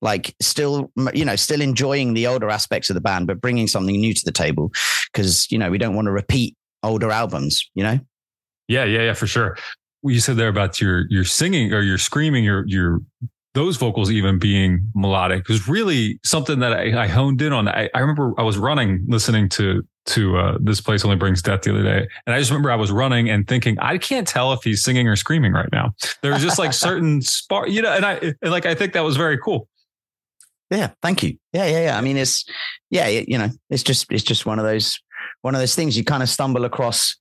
like 0.00 0.34
still, 0.40 0.90
you 1.12 1.24
know, 1.24 1.36
still 1.36 1.60
enjoying 1.60 2.14
the 2.14 2.26
older 2.26 2.48
aspects 2.48 2.88
of 2.88 2.94
the 2.94 3.00
band, 3.00 3.26
but 3.26 3.42
bringing 3.42 3.66
something 3.66 3.94
new 3.94 4.14
to 4.14 4.24
the 4.24 4.32
table. 4.32 4.72
Cause, 5.12 5.46
you 5.50 5.58
know, 5.58 5.70
we 5.70 5.76
don't 5.76 5.94
want 5.94 6.06
to 6.06 6.12
repeat 6.12 6.56
older 6.82 7.10
albums, 7.10 7.68
you 7.74 7.82
know? 7.82 8.00
Yeah, 8.68 8.84
yeah, 8.84 9.02
yeah, 9.02 9.12
for 9.12 9.26
sure. 9.26 9.58
You 10.02 10.20
said 10.20 10.38
there 10.38 10.48
about 10.48 10.80
your 10.80 11.04
your 11.10 11.24
singing 11.24 11.74
or 11.74 11.82
your 11.82 11.98
screaming, 11.98 12.42
your 12.42 12.66
your 12.66 13.00
those 13.52 13.76
vocals 13.76 14.10
even 14.10 14.38
being 14.38 14.80
melodic 14.94 15.48
was 15.48 15.68
really 15.68 16.18
something 16.24 16.60
that 16.60 16.72
I, 16.72 17.02
I 17.02 17.06
honed 17.06 17.42
in 17.42 17.52
on. 17.52 17.68
I, 17.68 17.90
I 17.94 17.98
remember 17.98 18.32
I 18.38 18.44
was 18.44 18.56
running, 18.56 19.04
listening 19.08 19.50
to 19.50 19.82
to 20.10 20.36
uh, 20.36 20.58
this 20.60 20.80
place 20.80 21.04
only 21.04 21.16
brings 21.16 21.42
death 21.42 21.62
the 21.62 21.70
other 21.70 21.82
day, 21.82 22.08
and 22.26 22.34
I 22.34 22.38
just 22.38 22.50
remember 22.50 22.70
I 22.70 22.76
was 22.76 22.90
running 22.90 23.30
and 23.30 23.46
thinking 23.46 23.78
I 23.78 23.98
can't 23.98 24.26
tell 24.26 24.52
if 24.52 24.62
he's 24.62 24.82
singing 24.82 25.08
or 25.08 25.16
screaming 25.16 25.52
right 25.52 25.68
now. 25.72 25.94
There 26.22 26.32
was 26.32 26.42
just 26.42 26.58
like 26.58 26.72
certain 26.74 27.22
spark, 27.22 27.68
you 27.68 27.82
know, 27.82 27.92
and 27.92 28.04
I 28.04 28.14
and 28.42 28.50
like 28.50 28.66
I 28.66 28.74
think 28.74 28.92
that 28.92 29.04
was 29.04 29.16
very 29.16 29.38
cool. 29.38 29.68
Yeah, 30.70 30.90
thank 31.02 31.22
you. 31.22 31.36
Yeah, 31.52 31.66
yeah, 31.66 31.84
yeah. 31.84 31.98
I 31.98 32.00
mean, 32.00 32.16
it's 32.16 32.44
yeah, 32.90 33.08
you 33.08 33.38
know, 33.38 33.48
it's 33.70 33.82
just 33.82 34.10
it's 34.12 34.22
just 34.22 34.46
one 34.46 34.58
of 34.58 34.64
those 34.64 34.98
one 35.42 35.54
of 35.54 35.60
those 35.60 35.74
things 35.74 35.96
you 35.96 36.04
kind 36.04 36.22
of 36.22 36.28
stumble 36.28 36.64
across 36.64 37.16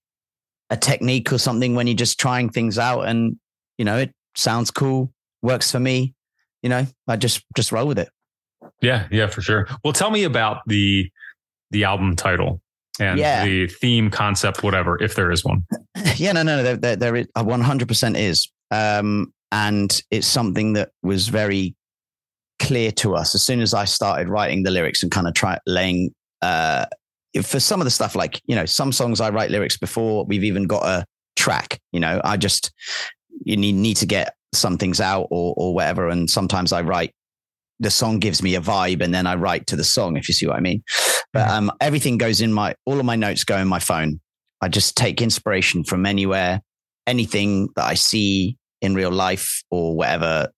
a 0.70 0.78
technique 0.78 1.32
or 1.34 1.38
something 1.38 1.74
when 1.74 1.88
you're 1.88 1.96
just 1.96 2.20
trying 2.20 2.50
things 2.50 2.78
out, 2.78 3.02
and 3.02 3.38
you 3.78 3.86
know, 3.86 3.98
it 3.98 4.14
sounds 4.36 4.72
cool, 4.72 5.12
works 5.42 5.72
for 5.72 5.80
me. 5.80 6.14
You 6.62 6.70
know, 6.70 6.86
I 7.08 7.16
just 7.16 7.44
just 7.56 7.72
roll 7.72 7.88
with 7.88 8.00
it. 8.00 8.10
Yeah, 8.82 9.08
yeah, 9.12 9.28
for 9.28 9.42
sure. 9.42 9.68
Well, 9.84 9.94
tell 9.94 10.12
me 10.12 10.24
about 10.24 10.62
the 10.68 11.10
the 11.72 11.84
album 11.84 12.16
title 12.16 12.62
and 13.00 13.20
Yeah. 13.20 13.46
the 13.46 13.68
theme 13.68 14.10
concept, 14.10 14.64
whatever, 14.64 15.02
if 15.02 15.16
there 15.16 15.32
is 15.32 15.44
one. 15.44 15.66
yeah, 16.16 16.32
no, 16.34 16.44
no, 16.44 16.58
no. 16.58 16.64
There, 16.64 16.78
there, 16.78 16.96
there 16.96 17.16
is 17.16 17.28
uh, 17.36 17.44
one 17.44 17.62
hundred 17.62 17.88
percent 17.88 18.18
is, 18.18 18.50
um, 18.72 19.34
and 19.52 20.02
it's 20.12 20.28
something 20.28 20.74
that 20.74 20.92
was 21.02 21.28
very 21.28 21.76
clear 22.60 22.92
to 22.92 23.16
us 23.16 23.34
as 23.36 23.42
soon 23.42 23.62
as 23.62 23.74
I 23.74 23.86
started 23.86 24.28
writing 24.28 24.64
the 24.64 24.72
lyrics 24.72 25.02
and 25.02 25.12
kind 25.12 25.28
of 25.28 25.34
try 25.34 25.58
laying. 25.66 26.14
Uh, 26.42 26.86
for 27.44 27.60
some 27.60 27.80
of 27.80 27.86
the 27.86 27.92
stuff, 27.92 28.16
like 28.16 28.42
you 28.46 28.56
know, 28.56 28.66
some 28.66 28.92
songs 28.92 29.22
I 29.22 29.30
write 29.30 29.52
lyrics 29.52 29.78
before 29.78 30.26
we've 30.26 30.44
even 30.44 30.64
got 30.66 30.84
a 30.84 31.06
track. 31.36 31.80
You 31.92 32.00
know, 32.00 32.20
I 32.24 32.38
just 32.38 32.72
you 33.44 33.56
need 33.56 33.76
need 33.76 33.98
to 33.98 34.06
get 34.06 34.36
some 34.54 34.78
things 34.78 35.00
out 35.00 35.28
or 35.32 35.54
or 35.58 35.74
whatever, 35.74 36.10
and 36.10 36.30
sometimes 36.30 36.74
I 36.74 36.82
write. 36.82 37.14
The 37.82 37.92
song 37.92 38.20
gives 38.20 38.44
me 38.44 38.56
a 38.56 38.62
vibe, 38.62 39.02
and 39.02 39.14
then 39.14 39.26
I 39.26 39.36
write 39.36 39.68
to 39.68 39.78
the 39.78 39.86
song. 39.86 40.18
If 40.18 40.28
you 40.28 40.34
see 40.34 40.46
what 40.48 40.58
I 40.58 40.60
mean, 40.60 40.84
but 41.34 41.48
um, 41.50 41.72
everything 41.82 42.18
goes 42.18 42.42
in 42.42 42.52
my 42.52 42.76
all 42.86 43.00
of 43.00 43.06
my 43.06 43.16
notes 43.16 43.44
go 43.44 43.58
in 43.58 43.68
my 43.68 43.80
phone. 43.80 44.20
I 44.62 44.68
just 44.68 44.96
take 44.98 45.22
inspiration 45.22 45.84
from 45.84 46.06
anywhere, 46.06 46.62
anything 47.08 47.70
that 47.76 47.86
I 47.86 47.94
see 47.94 48.58
in 48.82 48.96
real 48.96 49.12
life 49.12 49.64
or 49.72 49.96
whatever. 49.96 50.50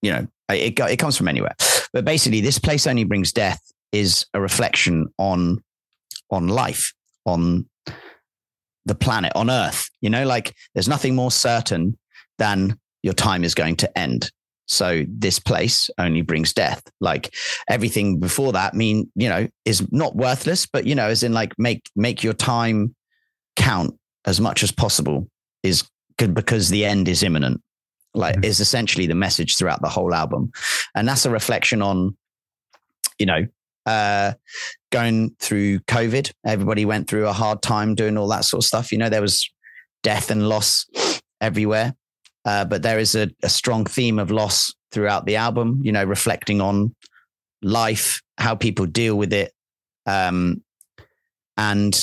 You 0.00 0.12
know, 0.12 0.26
I- 0.48 0.54
it 0.56 0.78
it 0.80 0.98
comes 0.98 1.16
from 1.16 1.28
anywhere. 1.28 1.54
But 1.92 2.04
basically, 2.04 2.40
this 2.40 2.58
place 2.58 2.86
only 2.86 3.04
brings 3.04 3.32
death 3.32 3.60
is 3.92 4.26
a 4.34 4.40
reflection 4.40 5.08
on 5.18 5.62
on 6.30 6.48
life, 6.48 6.92
on 7.26 7.68
the 8.86 8.94
planet, 8.94 9.32
on 9.34 9.50
Earth. 9.50 9.88
You 10.00 10.10
know, 10.10 10.24
like 10.24 10.54
there's 10.74 10.88
nothing 10.88 11.14
more 11.14 11.30
certain 11.30 11.98
than 12.38 12.78
your 13.02 13.14
time 13.14 13.44
is 13.44 13.54
going 13.54 13.76
to 13.76 13.98
end. 13.98 14.30
So 14.72 15.04
this 15.06 15.38
place 15.38 15.90
only 15.98 16.22
brings 16.22 16.54
death. 16.54 16.82
Like 17.00 17.34
everything 17.68 18.18
before 18.18 18.52
that 18.52 18.74
mean, 18.74 19.10
you 19.14 19.28
know, 19.28 19.46
is 19.66 19.86
not 19.92 20.16
worthless, 20.16 20.66
but 20.66 20.86
you 20.86 20.94
know, 20.94 21.08
as 21.08 21.22
in 21.22 21.32
like 21.34 21.52
make 21.58 21.90
make 21.94 22.24
your 22.24 22.32
time 22.32 22.94
count 23.54 23.94
as 24.24 24.40
much 24.40 24.62
as 24.62 24.72
possible 24.72 25.28
is 25.62 25.84
good 26.16 26.34
because 26.34 26.70
the 26.70 26.86
end 26.86 27.06
is 27.06 27.22
imminent. 27.22 27.60
Like 28.14 28.36
Mhm. 28.36 28.44
is 28.46 28.60
essentially 28.60 29.06
the 29.06 29.14
message 29.14 29.56
throughout 29.56 29.82
the 29.82 29.88
whole 29.90 30.14
album. 30.14 30.52
And 30.94 31.06
that's 31.06 31.26
a 31.26 31.30
reflection 31.30 31.82
on, 31.82 32.16
you 33.18 33.26
know, 33.26 33.46
uh 33.84 34.32
going 34.90 35.36
through 35.38 35.80
COVID. 35.80 36.32
Everybody 36.46 36.84
went 36.86 37.08
through 37.08 37.26
a 37.28 37.32
hard 37.32 37.60
time 37.62 37.94
doing 37.94 38.16
all 38.16 38.28
that 38.28 38.44
sort 38.44 38.62
of 38.62 38.66
stuff. 38.66 38.90
You 38.90 38.98
know, 38.98 39.10
there 39.10 39.20
was 39.22 39.50
death 40.02 40.30
and 40.30 40.48
loss 40.48 40.86
everywhere. 41.40 41.94
Uh, 42.44 42.64
but 42.64 42.82
there 42.82 42.98
is 42.98 43.14
a, 43.14 43.30
a 43.42 43.48
strong 43.48 43.84
theme 43.84 44.18
of 44.18 44.30
loss 44.30 44.74
throughout 44.90 45.26
the 45.26 45.36
album, 45.36 45.80
you 45.82 45.92
know, 45.92 46.04
reflecting 46.04 46.60
on 46.60 46.94
life, 47.62 48.20
how 48.38 48.54
people 48.54 48.86
deal 48.86 49.16
with 49.16 49.32
it. 49.32 49.52
Um, 50.06 50.62
and 51.56 51.96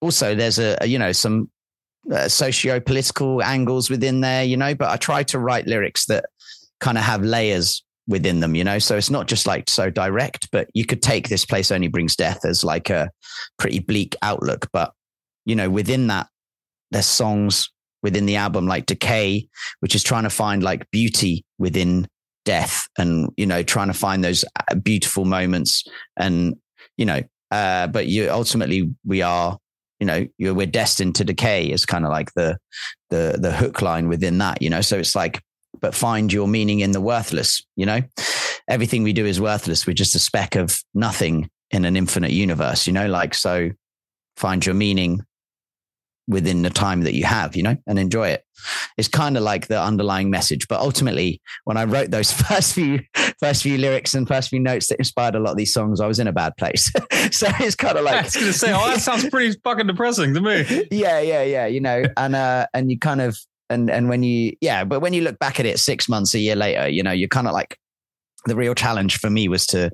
also 0.00 0.34
there's 0.34 0.58
a, 0.58 0.78
a 0.80 0.86
you 0.86 0.98
know, 0.98 1.12
some 1.12 1.50
uh, 2.10 2.28
socio-political 2.28 3.42
angles 3.42 3.90
within 3.90 4.20
there, 4.20 4.44
you 4.44 4.56
know, 4.56 4.74
but 4.74 4.90
I 4.90 4.96
try 4.96 5.22
to 5.24 5.38
write 5.38 5.66
lyrics 5.66 6.06
that 6.06 6.26
kind 6.80 6.96
of 6.96 7.04
have 7.04 7.22
layers 7.22 7.82
within 8.08 8.40
them, 8.40 8.54
you 8.54 8.64
know, 8.64 8.78
so 8.78 8.96
it's 8.96 9.10
not 9.10 9.26
just 9.26 9.46
like 9.46 9.68
so 9.68 9.90
direct, 9.90 10.48
but 10.52 10.68
you 10.72 10.86
could 10.86 11.02
take 11.02 11.28
this 11.28 11.44
place 11.44 11.70
only 11.70 11.88
brings 11.88 12.16
death 12.16 12.44
as 12.44 12.64
like 12.64 12.88
a 12.88 13.10
pretty 13.58 13.80
bleak 13.80 14.14
outlook. 14.22 14.68
But, 14.72 14.92
you 15.44 15.56
know, 15.56 15.68
within 15.68 16.06
that, 16.06 16.28
there's 16.92 17.06
songs 17.06 17.68
within 18.06 18.24
the 18.24 18.36
album 18.36 18.68
like 18.68 18.86
Decay, 18.86 19.48
which 19.80 19.96
is 19.96 20.04
trying 20.04 20.22
to 20.22 20.30
find 20.30 20.62
like 20.62 20.88
beauty 20.92 21.44
within 21.58 22.06
death 22.44 22.86
and, 22.96 23.28
you 23.36 23.46
know, 23.46 23.64
trying 23.64 23.88
to 23.88 23.94
find 23.94 24.22
those 24.22 24.44
uh, 24.44 24.76
beautiful 24.76 25.24
moments 25.24 25.82
and, 26.16 26.54
you 26.96 27.04
know, 27.04 27.20
uh, 27.50 27.88
but 27.88 28.06
you 28.06 28.30
ultimately 28.30 28.94
we 29.04 29.22
are 29.22 29.58
you 29.98 30.06
know 30.06 30.26
we're 30.38 30.66
destined 30.66 31.16
to 31.16 31.24
decay 31.24 31.66
is 31.70 31.86
kind 31.86 32.04
of 32.04 32.10
like 32.10 32.32
the 32.34 32.56
the 33.10 33.38
the 33.40 33.52
hook 33.52 33.82
line 33.82 34.08
within 34.08 34.38
that 34.38 34.62
you 34.62 34.70
know? 34.70 34.80
So 34.80 34.98
it's 34.98 35.16
like 35.16 35.42
but 35.80 35.94
find 35.94 36.32
your 36.32 36.46
meaning 36.46 36.80
in 36.80 36.92
the 36.92 37.00
worthless 37.00 37.64
you 37.74 37.86
know? 37.86 38.02
Everything 38.68 39.04
we 39.04 39.12
do 39.12 39.26
is 39.26 39.40
worthless. 39.40 39.86
We're 39.86 39.94
just 39.94 40.14
a 40.14 40.20
speck 40.20 40.56
of 40.56 40.76
nothing 40.94 41.48
in 41.72 41.84
an 41.84 41.96
infinite 41.96 42.32
universe 42.32 42.86
you 42.86 42.92
know? 42.92 43.06
Like 43.06 43.34
so 43.34 43.70
find 44.36 44.64
your 44.64 44.74
meaning 44.74 45.22
within 46.28 46.62
the 46.62 46.70
time 46.70 47.02
that 47.02 47.14
you 47.14 47.24
have, 47.24 47.54
you 47.56 47.62
know, 47.62 47.76
and 47.86 47.98
enjoy 47.98 48.28
it. 48.28 48.44
It's 48.96 49.08
kind 49.08 49.36
of 49.36 49.42
like 49.42 49.68
the 49.68 49.80
underlying 49.80 50.30
message. 50.30 50.66
But 50.66 50.80
ultimately, 50.80 51.40
when 51.64 51.76
I 51.76 51.84
wrote 51.84 52.10
those 52.10 52.32
first 52.48 52.74
few 52.74 53.00
first 53.38 53.62
few 53.62 53.78
lyrics 53.78 54.14
and 54.14 54.26
first 54.26 54.48
few 54.48 54.60
notes 54.60 54.88
that 54.88 54.98
inspired 54.98 55.34
a 55.34 55.38
lot 55.38 55.52
of 55.52 55.56
these 55.56 55.72
songs, 55.72 56.00
I 56.00 56.06
was 56.06 56.18
in 56.18 56.26
a 56.26 56.32
bad 56.32 56.56
place. 56.56 56.84
so 57.30 57.48
it's 57.60 57.76
kind 57.76 57.96
of 57.96 58.04
like 58.04 58.14
I 58.14 58.22
was 58.22 58.36
gonna 58.36 58.52
say, 58.52 58.72
oh, 58.72 58.86
that 58.88 59.00
sounds 59.00 59.28
pretty 59.30 59.56
fucking 59.62 59.86
depressing 59.86 60.34
to 60.34 60.40
me. 60.40 60.86
yeah, 60.90 61.20
yeah, 61.20 61.42
yeah. 61.42 61.66
You 61.66 61.80
know, 61.80 62.04
and 62.16 62.34
uh 62.34 62.66
and 62.74 62.90
you 62.90 62.98
kind 62.98 63.20
of 63.20 63.38
and 63.70 63.90
and 63.90 64.08
when 64.08 64.22
you 64.22 64.54
yeah, 64.60 64.84
but 64.84 65.00
when 65.00 65.12
you 65.12 65.22
look 65.22 65.38
back 65.38 65.60
at 65.60 65.66
it 65.66 65.78
six 65.78 66.08
months, 66.08 66.34
a 66.34 66.38
year 66.38 66.56
later, 66.56 66.88
you 66.88 67.02
know, 67.02 67.12
you're 67.12 67.28
kind 67.28 67.46
of 67.46 67.52
like 67.52 67.78
the 68.46 68.56
real 68.56 68.74
challenge 68.74 69.18
for 69.18 69.28
me 69.28 69.48
was 69.48 69.66
to 69.66 69.90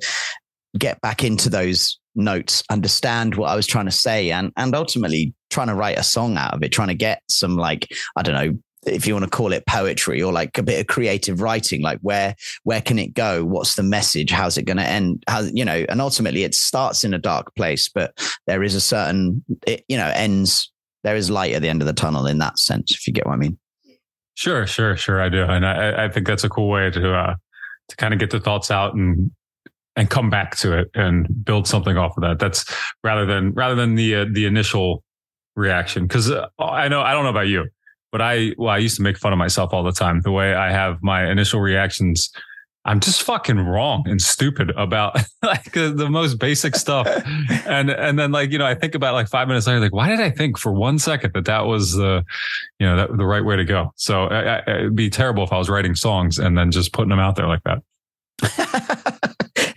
get 0.79 1.01
back 1.01 1.25
into 1.25 1.49
those 1.51 1.99
notes, 2.15 2.63
understand 2.71 3.35
what 3.35 3.51
I 3.51 3.57
was 3.57 3.67
trying 3.67 3.87
to 3.87 3.93
say, 3.93 4.31
and 4.31 4.53
and 4.57 4.75
ultimately 4.75 5.35
trying 5.51 5.69
to 5.69 5.75
write 5.75 5.99
a 5.99 6.03
song 6.03 6.37
out 6.37 6.55
of 6.55 6.63
it, 6.63 6.71
trying 6.71 6.89
to 6.89 6.95
get 6.95 7.23
some 7.29 7.57
like 7.57 7.93
I 8.17 8.23
don't 8.23 8.35
know 8.35 8.59
if 8.85 9.07
you 9.07 9.15
want 9.15 9.25
to 9.25 9.31
call 9.31 9.53
it 9.53 9.65
poetry 9.67 10.21
or 10.21 10.33
like 10.33 10.59
a 10.59 10.63
bit 10.63 10.81
of 10.81 10.89
creative 10.89 11.41
writing 11.41 11.83
like 11.83 12.01
where 12.01 12.35
where 12.65 12.81
can 12.81 12.99
it 12.99 13.15
go? 13.15 13.45
What's 13.45 13.77
the 13.77 13.83
message? 13.83 14.31
How's 14.31 14.59
it 14.59 14.65
going 14.65 14.79
to 14.79 14.89
end? 14.89 15.23
How 15.29 15.41
you 15.41 15.65
know 15.65 15.85
and 15.89 16.01
ultimately 16.01 16.43
it 16.43 16.55
starts 16.55 17.05
in 17.05 17.15
a 17.15 17.19
dark 17.19 17.55
place 17.55 17.89
but 17.89 18.13
there 18.47 18.63
is 18.63 18.75
a 18.75 18.81
certain 18.81 19.45
it 19.67 19.85
you 19.89 19.97
know 19.97 20.11
ends 20.15 20.73
there 21.05 21.17
is 21.17 21.31
light 21.31 21.53
at 21.53 21.63
the 21.63 21.69
end 21.69 21.83
of 21.83 21.87
the 21.87 21.93
tunnel 21.93 22.27
in 22.27 22.39
that 22.39 22.59
sense 22.59 22.93
if 22.93 23.07
you 23.07 23.13
get 23.13 23.27
what 23.27 23.35
i 23.35 23.37
mean. 23.37 23.59
Sure, 24.35 24.67
sure, 24.67 24.97
sure. 24.97 25.21
I 25.21 25.29
do, 25.29 25.43
and 25.43 25.67
I, 25.67 26.07
I 26.07 26.09
think 26.09 26.27
that's 26.27 26.45
a 26.45 26.49
cool 26.49 26.71
way 26.71 26.91
to 26.91 27.15
uh, 27.15 27.35
to 27.89 27.97
kind 27.97 28.15
of 28.15 28.21
get 28.21 28.31
the 28.31 28.41
thoughts 28.41 28.71
out 28.71 28.95
and 28.95 29.31
and 29.97 30.09
come 30.09 30.31
back 30.31 30.57
to 30.57 30.79
it 30.79 30.91
and 30.95 31.45
build 31.45 31.67
something 31.67 31.97
off 31.97 32.17
of 32.17 32.23
that. 32.23 32.39
That's 32.39 32.65
rather 33.05 33.27
than 33.27 33.53
rather 33.53 33.75
than 33.75 33.95
the 33.95 34.15
uh, 34.17 34.27
the 34.31 34.47
initial 34.47 35.03
reaction. 35.57 36.07
Because 36.07 36.31
uh, 36.31 36.47
I 36.59 36.89
know 36.89 37.03
I 37.03 37.13
don't 37.13 37.25
know 37.25 37.31
about 37.31 37.49
you, 37.49 37.69
but 38.11 38.21
I 38.21 38.53
well 38.57 38.71
I 38.71 38.79
used 38.79 38.97
to 38.97 39.03
make 39.03 39.19
fun 39.19 39.33
of 39.33 39.39
myself 39.39 39.73
all 39.73 39.83
the 39.83 39.93
time. 39.93 40.21
The 40.23 40.33
way 40.33 40.55
I 40.55 40.71
have 40.71 41.03
my 41.03 41.31
initial 41.31 41.61
reactions. 41.61 42.31
I'm 42.85 42.99
just 42.99 43.23
fucking 43.23 43.61
wrong 43.61 44.03
and 44.09 44.21
stupid 44.21 44.71
about 44.71 45.15
like 45.45 45.77
uh, 45.77 45.93
the 45.93 46.09
most 46.11 46.41
basic 46.41 46.75
stuff, 46.75 47.07
and 47.65 47.91
and 47.91 48.19
then 48.19 48.33
like 48.33 48.51
you 48.51 48.59
know 48.59 48.67
I 48.67 48.75
think 48.75 48.97
about 48.97 49.15
like 49.15 49.29
five 49.29 49.47
minutes 49.47 49.69
later, 49.69 49.79
like 49.79 49.95
why 49.95 50.09
did 50.09 50.19
I 50.19 50.31
think 50.31 50.59
for 50.59 50.73
one 50.73 50.99
second 50.99 51.33
that 51.35 51.45
that 51.45 51.67
was 51.67 51.93
the, 51.93 52.25
you 52.81 52.87
know, 52.89 52.97
that 52.97 53.17
the 53.17 53.25
right 53.25 53.45
way 53.45 53.55
to 53.55 53.65
go? 53.65 53.93
So 53.95 54.25
I, 54.25 54.57
I, 54.57 54.63
it'd 54.79 54.97
be 54.97 55.11
terrible 55.11 55.45
if 55.45 55.53
I 55.53 55.59
was 55.59 55.71
writing 55.71 55.95
songs 55.95 56.41
and 56.41 56.59
then 56.59 56.73
just 56.73 56.93
putting 56.93 57.11
them 57.11 57.21
out 57.21 57.37
there 57.37 57.47
like 57.47 57.63
that. 57.63 57.83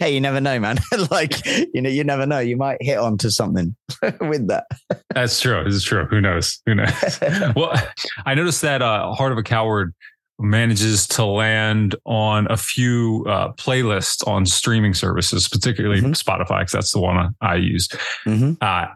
hey 0.05 0.13
you 0.13 0.21
never 0.21 0.39
know 0.39 0.59
man 0.59 0.77
like 1.11 1.43
you 1.73 1.81
know 1.81 1.89
you 1.89 2.03
never 2.03 2.25
know 2.27 2.37
you 2.37 2.55
might 2.55 2.77
hit 2.79 2.97
onto 2.99 3.29
something 3.31 3.75
with 4.21 4.47
that 4.47 4.65
That's 5.15 5.39
true. 5.41 5.65
Is 5.65 5.83
true. 5.83 6.05
Who 6.05 6.21
knows? 6.21 6.61
Who 6.65 6.75
knows? 6.75 7.19
well, 7.55 7.73
I 8.25 8.35
noticed 8.35 8.61
that 8.61 8.81
uh, 8.81 9.13
Heart 9.13 9.31
of 9.31 9.37
a 9.37 9.43
Coward 9.43 9.93
manages 10.37 11.07
to 11.07 11.23
land 11.25 11.95
on 12.05 12.45
a 12.51 12.57
few 12.57 13.25
uh, 13.27 13.53
playlists 13.53 14.27
on 14.27 14.45
streaming 14.45 14.93
services, 14.93 15.47
particularly 15.47 16.01
Mhm. 16.01 16.21
Spotify, 16.21 16.59
because 16.59 16.73
that's 16.73 16.91
the 16.91 16.99
one 16.99 17.33
I 17.41 17.55
use. 17.55 17.87
Mhm. 18.27 18.57
Uh, 18.61 18.87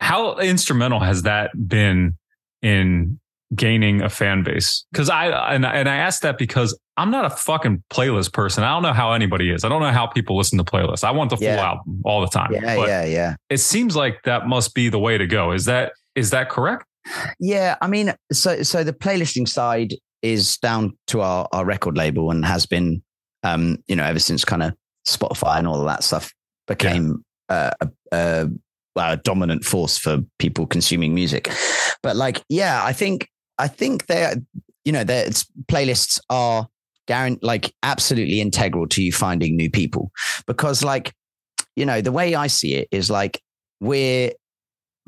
how 0.00 0.36
instrumental 0.38 0.98
has 1.00 1.22
that 1.22 1.50
been 1.68 2.18
in 2.62 3.20
gaining 3.54 4.02
a 4.02 4.08
fan 4.08 4.42
base? 4.42 4.84
Because 4.92 5.10
I 5.10 5.26
and, 5.54 5.64
and 5.66 5.88
I 5.88 5.96
asked 5.96 6.22
that 6.22 6.38
because 6.38 6.78
I'm 6.96 7.10
not 7.10 7.24
a 7.24 7.30
fucking 7.30 7.82
playlist 7.90 8.32
person. 8.32 8.62
I 8.64 8.72
don't 8.72 8.82
know 8.82 8.92
how 8.92 9.12
anybody 9.12 9.50
is. 9.50 9.64
I 9.64 9.68
don't 9.68 9.80
know 9.80 9.90
how 9.92 10.06
people 10.06 10.36
listen 10.36 10.58
to 10.58 10.64
playlists. 10.64 11.02
I 11.04 11.10
want 11.10 11.30
the 11.30 11.36
full 11.36 11.46
Yeah. 11.46 11.64
album 11.64 12.02
all 12.04 12.20
the 12.20 12.28
time. 12.28 12.52
yeah 12.52 12.76
But 12.76 12.88
yeah 12.88 13.04
yeah 13.04 13.34
It 13.48 13.58
seems 13.58 13.96
like 13.96 14.22
that 14.24 14.46
must 14.46 14.74
be 14.74 14.88
the 14.88 14.98
way 14.98 15.16
to 15.18 15.26
go. 15.26 15.52
Is 15.52 15.64
that 15.64 15.92
is 16.14 16.30
that 16.30 16.50
correct? 16.50 16.84
Yeah, 17.38 17.76
I 17.80 17.86
mean, 17.88 18.12
so 18.32 18.62
so 18.62 18.84
the 18.84 18.92
playlisting 18.92 19.48
side 19.48 19.94
is 20.22 20.58
down 20.58 20.96
to 21.08 21.22
our 21.22 21.48
our 21.52 21.64
record 21.64 21.96
label 21.96 22.30
and 22.30 22.44
has 22.44 22.66
been, 22.66 23.02
um, 23.42 23.78
you 23.88 23.96
know, 23.96 24.04
ever 24.04 24.18
since 24.18 24.44
kind 24.44 24.62
of 24.62 24.74
Spotify 25.08 25.58
and 25.58 25.66
all 25.66 25.80
of 25.80 25.86
that 25.86 26.04
stuff 26.04 26.30
became 26.68 27.24
uh, 27.48 27.70
a, 27.80 27.88
a, 28.12 28.48
a 28.96 29.16
dominant 29.16 29.64
force 29.64 29.96
for 29.96 30.18
people 30.38 30.66
consuming 30.66 31.14
music. 31.14 31.50
But 32.02 32.16
like, 32.16 32.44
yeah, 32.50 32.82
I 32.84 32.92
think 32.92 33.28
I 33.60 33.68
think 33.68 34.06
they're, 34.06 34.36
you 34.84 34.92
know, 34.92 35.04
their 35.04 35.26
playlists 35.66 36.18
are 36.30 36.68
guaranteed 37.06 37.42
like 37.42 37.74
absolutely 37.82 38.40
integral 38.40 38.86
to 38.88 39.02
you 39.02 39.12
finding 39.12 39.56
new 39.56 39.70
people 39.70 40.10
because 40.46 40.82
like, 40.82 41.12
you 41.76 41.84
know, 41.84 42.00
the 42.00 42.12
way 42.12 42.34
I 42.34 42.46
see 42.46 42.74
it 42.74 42.88
is 42.90 43.10
like 43.10 43.42
we're 43.80 44.32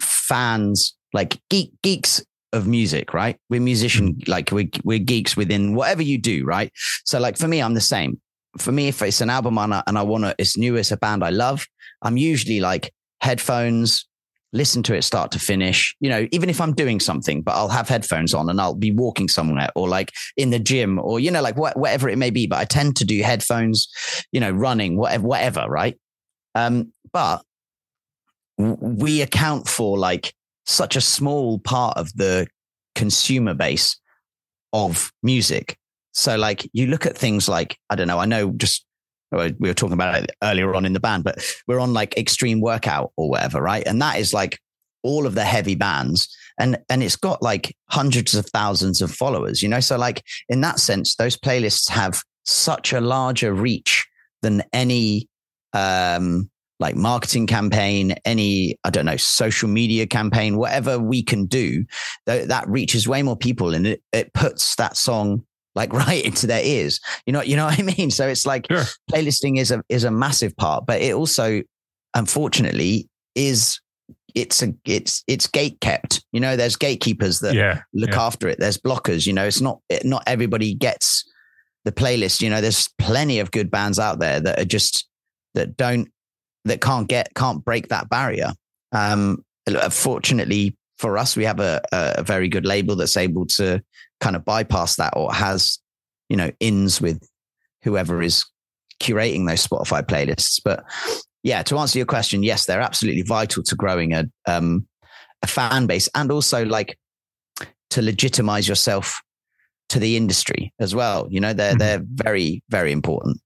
fans 0.00 0.94
like 1.12 1.40
geek 1.48 1.72
geeks 1.82 2.22
of 2.52 2.66
music, 2.66 3.14
right? 3.14 3.38
We're 3.48 3.60
musician, 3.60 4.14
mm-hmm. 4.14 4.30
like 4.30 4.50
we're, 4.52 4.68
we're 4.84 4.98
geeks 4.98 5.36
within 5.36 5.74
whatever 5.74 6.02
you 6.02 6.18
do, 6.18 6.44
right? 6.44 6.70
So 7.04 7.18
like 7.18 7.38
for 7.38 7.48
me, 7.48 7.62
I'm 7.62 7.74
the 7.74 7.80
same. 7.80 8.20
For 8.58 8.72
me, 8.72 8.88
if 8.88 9.00
it's 9.00 9.22
an 9.22 9.30
album 9.30 9.56
and 9.56 9.74
I, 9.74 9.82
and 9.86 9.96
I 9.96 10.02
want 10.02 10.24
to, 10.24 10.34
it's 10.38 10.58
new, 10.58 10.76
it's 10.76 10.92
a 10.92 10.98
band 10.98 11.24
I 11.24 11.30
love, 11.30 11.66
I'm 12.02 12.18
usually 12.18 12.60
like 12.60 12.92
headphones, 13.22 14.06
listen 14.52 14.82
to 14.82 14.94
it 14.94 15.02
start 15.02 15.32
to 15.32 15.38
finish, 15.38 15.96
you 16.00 16.10
know, 16.10 16.28
even 16.30 16.50
if 16.50 16.60
I'm 16.60 16.74
doing 16.74 17.00
something, 17.00 17.42
but 17.42 17.52
I'll 17.52 17.68
have 17.68 17.88
headphones 17.88 18.34
on 18.34 18.50
and 18.50 18.60
I'll 18.60 18.74
be 18.74 18.90
walking 18.90 19.28
somewhere 19.28 19.68
or 19.74 19.88
like 19.88 20.12
in 20.36 20.50
the 20.50 20.58
gym 20.58 20.98
or, 20.98 21.18
you 21.20 21.30
know, 21.30 21.40
like 21.40 21.56
wh- 21.56 21.76
whatever 21.76 22.08
it 22.08 22.18
may 22.18 22.30
be. 22.30 22.46
But 22.46 22.58
I 22.58 22.64
tend 22.64 22.96
to 22.96 23.04
do 23.04 23.22
headphones, 23.22 23.88
you 24.30 24.40
know, 24.40 24.50
running, 24.50 24.96
whatever, 24.96 25.26
whatever, 25.26 25.66
right? 25.68 25.98
Um, 26.54 26.92
but 27.12 27.42
we 28.58 29.22
account 29.22 29.68
for 29.68 29.98
like 29.98 30.34
such 30.66 30.96
a 30.96 31.00
small 31.00 31.58
part 31.58 31.96
of 31.96 32.12
the 32.14 32.46
consumer 32.94 33.54
base 33.54 33.98
of 34.72 35.12
music. 35.22 35.78
So, 36.12 36.36
like, 36.36 36.68
you 36.74 36.88
look 36.88 37.06
at 37.06 37.16
things 37.16 37.48
like, 37.48 37.78
I 37.88 37.94
don't 37.94 38.06
know, 38.06 38.18
I 38.18 38.26
know 38.26 38.52
just 38.52 38.84
we 39.32 39.68
were 39.68 39.74
talking 39.74 39.94
about 39.94 40.22
it 40.22 40.30
earlier 40.42 40.74
on 40.74 40.84
in 40.84 40.92
the 40.92 41.00
band, 41.00 41.24
but 41.24 41.44
we're 41.66 41.80
on 41.80 41.92
like 41.92 42.16
extreme 42.16 42.60
workout 42.60 43.12
or 43.16 43.28
whatever, 43.30 43.60
right? 43.60 43.86
And 43.86 44.00
that 44.02 44.18
is 44.18 44.32
like 44.32 44.58
all 45.02 45.26
of 45.26 45.34
the 45.34 45.44
heavy 45.44 45.74
bands. 45.74 46.28
And 46.58 46.78
and 46.88 47.02
it's 47.02 47.16
got 47.16 47.42
like 47.42 47.76
hundreds 47.88 48.34
of 48.34 48.46
thousands 48.46 49.00
of 49.00 49.10
followers, 49.10 49.62
you 49.62 49.68
know? 49.68 49.80
So 49.80 49.96
like 49.96 50.22
in 50.48 50.60
that 50.60 50.78
sense, 50.78 51.16
those 51.16 51.36
playlists 51.36 51.88
have 51.88 52.22
such 52.44 52.92
a 52.92 53.00
larger 53.00 53.52
reach 53.52 54.06
than 54.42 54.62
any 54.72 55.28
um 55.72 56.50
like 56.82 56.96
marketing 56.96 57.46
campaign, 57.46 58.12
any, 58.24 58.76
I 58.82 58.90
don't 58.90 59.06
know, 59.06 59.16
social 59.16 59.68
media 59.68 60.04
campaign, 60.04 60.56
whatever 60.56 60.98
we 60.98 61.22
can 61.22 61.46
do, 61.46 61.84
that, 62.26 62.48
that 62.48 62.68
reaches 62.68 63.06
way 63.06 63.22
more 63.22 63.36
people 63.36 63.72
and 63.72 63.86
it, 63.86 64.02
it 64.12 64.34
puts 64.34 64.74
that 64.76 64.96
song 64.96 65.46
like 65.74 65.92
right 65.92 66.24
into 66.24 66.46
their 66.46 66.64
ears. 66.64 67.00
You 67.26 67.32
know, 67.32 67.42
you 67.42 67.56
know 67.56 67.66
what 67.66 67.78
I 67.78 67.82
mean? 67.82 68.10
So 68.10 68.28
it's 68.28 68.46
like 68.46 68.66
Sure. 68.70 68.84
playlisting 69.10 69.58
is 69.58 69.70
a 69.70 69.82
is 69.88 70.04
a 70.04 70.10
massive 70.10 70.56
part, 70.56 70.84
but 70.86 71.00
it 71.00 71.14
also 71.14 71.62
unfortunately 72.14 73.08
is 73.34 73.80
it's 74.34 74.62
a 74.62 74.74
it's 74.84 75.22
it's 75.26 75.46
gate 75.46 75.78
kept. 75.80 76.24
You 76.32 76.40
know, 76.40 76.56
there's 76.56 76.76
gatekeepers 76.76 77.40
that 77.40 77.54
Yeah. 77.54 77.82
look 77.92 78.10
yeah. 78.10 78.22
after 78.22 78.48
it. 78.48 78.58
There's 78.58 78.78
blockers. 78.78 79.26
You 79.26 79.32
know, 79.32 79.44
it's 79.46 79.60
not 79.60 79.80
it, 79.88 80.04
not 80.04 80.22
everybody 80.26 80.74
gets 80.74 81.24
the 81.84 81.92
playlist. 81.92 82.40
You 82.40 82.50
know, 82.50 82.60
there's 82.60 82.88
plenty 82.98 83.40
of 83.40 83.50
good 83.50 83.70
bands 83.70 83.98
out 83.98 84.18
there 84.20 84.40
that 84.40 84.58
are 84.58 84.64
just 84.64 85.06
that 85.54 85.76
don't 85.76 86.08
that 86.64 86.80
can't 86.80 87.08
get 87.08 87.34
can't 87.34 87.64
break 87.64 87.88
that 87.88 88.08
barrier. 88.08 88.52
Um, 88.92 89.44
fortunately 89.90 90.76
for 90.98 91.18
us, 91.18 91.36
we 91.36 91.44
have 91.44 91.60
a, 91.60 91.80
a 91.92 92.22
very 92.22 92.48
good 92.48 92.64
label 92.64 92.94
that's 92.96 93.16
able 93.16 93.46
to 93.46 93.82
kind 94.22 94.36
of 94.36 94.44
bypass 94.44 94.96
that 94.96 95.12
or 95.16 95.34
has 95.34 95.78
you 96.30 96.36
know 96.36 96.50
ins 96.60 97.00
with 97.00 97.20
whoever 97.82 98.22
is 98.22 98.46
curating 99.00 99.46
those 99.46 99.66
Spotify 99.66 100.02
playlists. 100.02 100.60
But 100.64 100.84
yeah, 101.42 101.62
to 101.64 101.76
answer 101.76 101.98
your 101.98 102.06
question, 102.06 102.42
yes, 102.44 102.64
they're 102.64 102.80
absolutely 102.80 103.22
vital 103.22 103.62
to 103.64 103.74
growing 103.74 104.14
a 104.14 104.24
um, 104.46 104.86
a 105.42 105.46
fan 105.46 105.86
base 105.86 106.08
and 106.14 106.30
also 106.30 106.64
like 106.64 106.96
to 107.90 108.00
legitimize 108.00 108.68
yourself 108.68 109.20
to 109.88 109.98
the 109.98 110.16
industry 110.16 110.72
as 110.78 110.94
well. 110.94 111.26
You 111.30 111.40
know, 111.40 111.52
they're 111.52 111.74
Mhm. 111.74 111.78
they're 111.78 112.02
very 112.04 112.62
very 112.70 112.92
important. 112.92 113.38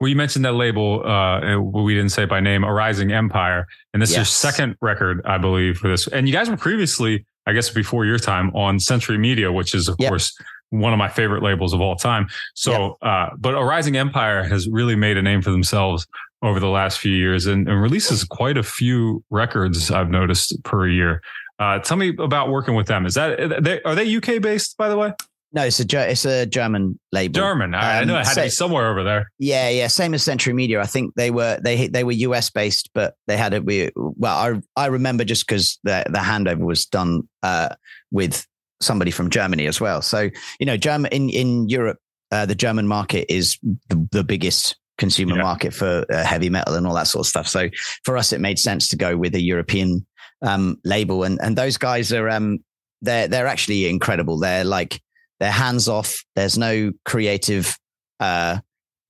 Well, 0.00 0.08
you 0.08 0.16
mentioned 0.16 0.44
that 0.44 0.52
label. 0.52 1.06
Uh, 1.06 1.58
we 1.58 1.94
didn't 1.94 2.10
say 2.10 2.24
it 2.24 2.28
by 2.28 2.38
name, 2.40 2.64
Arising 2.64 3.12
Empire, 3.12 3.66
and 3.92 4.02
this 4.02 4.10
is 4.10 4.16
your 4.16 4.24
second 4.26 4.76
record, 4.82 5.22
I 5.24 5.38
believe, 5.38 5.78
for 5.78 5.88
this. 5.88 6.06
And 6.06 6.28
you 6.28 6.34
guys 6.34 6.50
were 6.50 6.56
previously, 6.58 7.24
I 7.46 7.52
guess, 7.52 7.70
before 7.70 8.04
your 8.04 8.18
time 8.18 8.50
on 8.54 8.80
Century 8.80 9.18
Media, 9.18 9.52
which 9.52 9.74
is, 9.74 9.88
of 9.88 9.96
Yep. 9.98 10.08
course, 10.10 10.36
one 10.70 10.92
of 10.92 10.98
my 10.98 11.08
favorite 11.08 11.42
labels 11.42 11.72
of 11.72 11.80
all 11.80 11.94
time. 11.96 12.26
So, 12.54 12.96
uh, 13.02 13.30
but 13.38 13.54
Arising 13.54 13.96
Empire 13.96 14.42
has 14.42 14.68
really 14.68 14.96
made 14.96 15.16
a 15.16 15.22
name 15.22 15.40
for 15.42 15.50
themselves 15.52 16.06
over 16.42 16.58
the 16.60 16.68
last 16.68 16.98
few 16.98 17.12
years 17.12 17.46
and, 17.46 17.68
and 17.68 17.80
releases 17.80 18.24
quite 18.24 18.58
a 18.58 18.62
few 18.62 19.22
records 19.30 19.90
I've 19.90 20.10
noticed 20.10 20.62
per 20.64 20.88
year. 20.88 21.22
Uh, 21.58 21.78
tell 21.78 21.96
me 21.96 22.14
about 22.18 22.50
working 22.50 22.74
with 22.74 22.86
them. 22.88 23.06
Is 23.06 23.14
that 23.14 23.62
they, 23.62 23.80
are 23.82 23.94
they 23.94 24.16
UK 24.16 24.42
based, 24.42 24.76
by 24.76 24.88
the 24.88 24.96
way? 24.96 25.12
No, 25.52 25.62
it's 25.62 25.80
a 25.80 26.10
it's 26.10 26.24
a 26.24 26.44
German 26.46 26.98
label. 27.12 27.34
German. 27.34 27.74
I, 27.74 28.00
um, 28.00 28.08
know 28.08 28.18
it 28.18 28.26
had 28.26 28.34
to 28.34 28.42
be 28.42 28.48
somewhere 28.50 28.90
over 28.90 29.02
there. 29.02 29.30
Yeah, 29.38 29.68
yeah. 29.68 29.86
Same 29.86 30.12
as 30.12 30.22
Century 30.22 30.52
Media. 30.52 30.80
I 30.80 30.86
think 30.86 31.14
they 31.14 31.30
were 31.30 31.58
they 31.62 31.86
they 31.88 32.04
were 32.04 32.12
US 32.12 32.50
based, 32.50 32.90
but 32.94 33.14
they 33.26 33.36
had 33.36 33.54
it. 33.54 33.64
We 33.64 33.90
well, 33.96 34.60
I 34.76 34.82
I 34.82 34.86
remember 34.86 35.24
just 35.24 35.46
because 35.46 35.78
the 35.84 36.04
the 36.10 36.18
handover 36.18 36.58
was 36.58 36.84
done 36.86 37.22
uh, 37.42 37.70
with 38.10 38.46
somebody 38.80 39.10
from 39.10 39.30
Germany 39.30 39.66
as 39.66 39.80
well. 39.80 40.02
So 40.02 40.30
you 40.58 40.66
know, 40.66 40.76
German 40.76 41.12
in 41.12 41.30
in 41.30 41.68
Europe, 41.68 41.98
uh, 42.32 42.46
the 42.46 42.54
German 42.54 42.88
market 42.88 43.32
is 43.32 43.58
the, 43.88 44.08
the 44.10 44.24
biggest 44.24 44.76
consumer 44.98 45.36
yeah. 45.36 45.42
market 45.42 45.74
for 45.74 46.04
uh, 46.10 46.24
heavy 46.24 46.50
metal 46.50 46.74
and 46.74 46.86
all 46.86 46.94
that 46.94 47.06
sort 47.06 47.24
of 47.24 47.28
stuff. 47.28 47.46
So 47.46 47.68
for 48.04 48.16
us, 48.16 48.32
it 48.32 48.40
made 48.40 48.58
sense 48.58 48.88
to 48.88 48.96
go 48.96 49.16
with 49.16 49.34
a 49.34 49.40
European 49.40 50.06
um, 50.42 50.78
label, 50.84 51.22
and 51.22 51.38
and 51.40 51.56
those 51.56 51.76
guys 51.76 52.12
are 52.12 52.28
um 52.28 52.58
they're 53.02 53.28
they're 53.28 53.46
actually 53.46 53.88
incredible. 53.88 54.38
They're 54.38 54.64
like 54.64 55.00
they're 55.40 55.50
hands 55.50 55.88
off. 55.88 56.24
There's 56.34 56.58
no 56.58 56.92
creative 57.04 57.76
uh, 58.20 58.58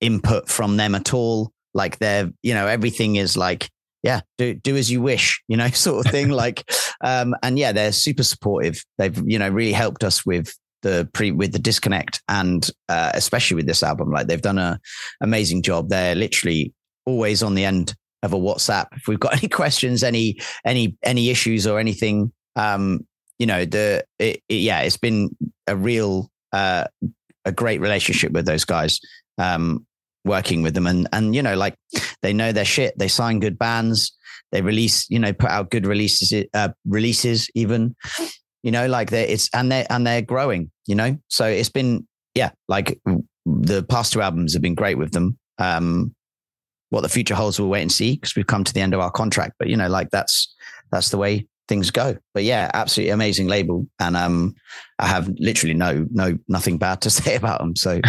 input 0.00 0.48
from 0.48 0.76
them 0.76 0.94
at 0.94 1.14
all. 1.14 1.52
Like 1.74 1.98
they're, 1.98 2.30
you 2.42 2.54
know, 2.54 2.66
everything 2.66 3.16
is 3.16 3.36
like, 3.36 3.70
yeah, 4.02 4.20
do 4.38 4.54
do 4.54 4.76
as 4.76 4.90
you 4.90 5.02
wish, 5.02 5.42
you 5.48 5.56
know, 5.56 5.68
sort 5.68 6.06
of 6.06 6.12
thing. 6.12 6.28
like, 6.28 6.68
um, 7.02 7.34
and 7.42 7.58
yeah, 7.58 7.72
they're 7.72 7.92
super 7.92 8.22
supportive. 8.22 8.82
They've, 8.98 9.20
you 9.26 9.38
know, 9.38 9.48
really 9.48 9.72
helped 9.72 10.04
us 10.04 10.24
with 10.24 10.54
the 10.82 11.08
pre 11.12 11.32
with 11.32 11.52
the 11.52 11.58
disconnect 11.58 12.22
and 12.28 12.70
uh, 12.88 13.10
especially 13.14 13.56
with 13.56 13.66
this 13.66 13.82
album. 13.82 14.10
Like 14.10 14.26
they've 14.26 14.40
done 14.40 14.58
a 14.58 14.78
amazing 15.20 15.62
job. 15.62 15.88
They're 15.88 16.14
literally 16.14 16.72
always 17.04 17.42
on 17.42 17.54
the 17.54 17.64
end 17.64 17.94
of 18.22 18.32
a 18.32 18.38
WhatsApp. 18.38 18.86
If 18.92 19.08
we've 19.08 19.20
got 19.20 19.36
any 19.38 19.48
questions, 19.48 20.02
any 20.02 20.38
any 20.64 20.96
any 21.02 21.30
issues 21.30 21.66
or 21.66 21.78
anything, 21.78 22.32
um, 22.54 23.06
you 23.38 23.46
know, 23.46 23.64
the 23.64 24.04
it, 24.18 24.42
it, 24.48 24.54
yeah, 24.54 24.80
it's 24.80 24.96
been 24.96 25.30
a 25.66 25.76
real 25.76 26.30
uh, 26.52 26.84
a 27.44 27.52
great 27.52 27.80
relationship 27.80 28.32
with 28.32 28.46
those 28.46 28.64
guys. 28.64 29.00
Um, 29.38 29.86
working 30.24 30.62
with 30.62 30.74
them. 30.74 30.86
And 30.86 31.08
and 31.12 31.34
you 31.34 31.42
know 31.42 31.54
like 31.54 31.76
they 32.20 32.32
know 32.32 32.52
their 32.52 32.64
shit. 32.64 32.98
They 32.98 33.08
sign 33.08 33.40
good 33.40 33.58
bands. 33.58 34.12
They 34.52 34.60
release 34.60 35.08
you 35.08 35.18
know 35.18 35.32
put 35.32 35.50
out 35.50 35.70
good 35.70 35.86
releases 35.86 36.46
uh, 36.52 36.70
releases 36.84 37.48
even. 37.54 37.94
You 38.62 38.72
know 38.72 38.88
like 38.88 39.10
they 39.10 39.28
it's 39.28 39.48
and 39.54 39.70
they 39.70 39.86
and 39.88 40.06
they're 40.06 40.22
growing 40.22 40.70
you 40.86 40.94
know? 40.94 41.16
So 41.28 41.46
it's 41.46 41.68
been 41.68 42.06
yeah 42.34 42.50
like 42.68 43.00
the 43.44 43.84
past 43.84 44.12
two 44.12 44.22
albums 44.22 44.52
have 44.52 44.62
been 44.62 44.74
great 44.74 44.98
with 44.98 45.12
them. 45.12 45.38
Um 45.58 46.14
what 46.90 47.00
the 47.00 47.08
future 47.08 47.34
holds 47.34 47.58
we'll 47.58 47.68
wait 47.68 47.82
and 47.82 47.92
see 47.92 48.14
because 48.14 48.36
we've 48.36 48.46
come 48.46 48.64
to 48.64 48.72
the 48.72 48.80
end 48.80 48.94
of 48.94 49.00
our 49.00 49.10
contract. 49.10 49.54
But 49.58 49.68
you 49.68 49.76
know 49.76 49.88
like 49.88 50.10
that's 50.10 50.54
that's 50.90 51.10
the 51.10 51.18
way 51.18 51.46
things 51.68 51.90
go. 51.90 52.16
But 52.34 52.44
yeah, 52.44 52.70
absolutely 52.74 53.10
amazing 53.10 53.48
label, 53.48 53.86
and 53.98 54.16
um, 54.16 54.54
I 54.98 55.06
have 55.06 55.28
literally 55.38 55.74
no 55.74 56.06
no 56.10 56.38
nothing 56.48 56.78
bad 56.78 57.00
to 57.02 57.10
say 57.10 57.36
about 57.36 57.60
them. 57.60 57.76
So 57.76 58.00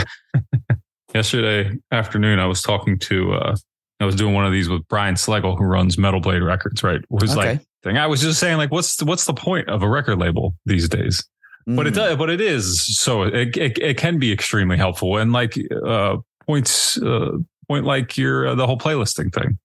yesterday 1.13 1.77
afternoon, 1.91 2.39
I 2.39 2.45
was 2.45 2.61
talking 2.61 2.99
to 2.99 3.33
uh, 3.33 3.55
I 3.99 4.05
was 4.05 4.15
doing 4.15 4.33
one 4.33 4.45
of 4.45 4.51
these 4.51 4.69
with 4.69 4.87
Brian 4.87 5.15
Slagel, 5.15 5.57
who 5.57 5.63
runs 5.63 5.97
Metal 5.97 6.19
Blade 6.19 6.43
Records. 6.43 6.83
Right, 6.83 7.01
it 7.01 7.05
was 7.09 7.35
okay. 7.35 7.53
like 7.53 7.61
thing. 7.83 7.97
I 7.97 8.07
was 8.07 8.21
just 8.21 8.39
saying, 8.39 8.57
like, 8.57 8.71
what's 8.71 9.01
what's 9.03 9.25
the 9.25 9.33
point 9.33 9.69
of 9.69 9.81
a 9.81 9.89
record 9.89 10.19
label 10.19 10.55
these 10.65 10.87
days? 10.87 11.25
Mm. 11.67 11.75
But 11.75 11.87
it 11.87 11.93
mm. 11.93 11.97
does, 11.97 12.17
but 12.17 12.29
it 12.29 12.41
is 12.41 12.97
so 12.97 13.23
it, 13.23 13.57
it, 13.57 13.77
it 13.79 13.97
can 13.97 14.19
be 14.19 14.31
extremely 14.31 14.77
helpful 14.77 15.17
and 15.17 15.33
like 15.33 15.57
uh, 15.85 16.17
points 16.45 17.01
uh, 17.01 17.31
point 17.67 17.85
like 17.85 18.17
your 18.17 18.47
uh, 18.47 18.55
the 18.55 18.67
whole 18.67 18.77
playlisting 18.77 19.33
thing. 19.33 19.57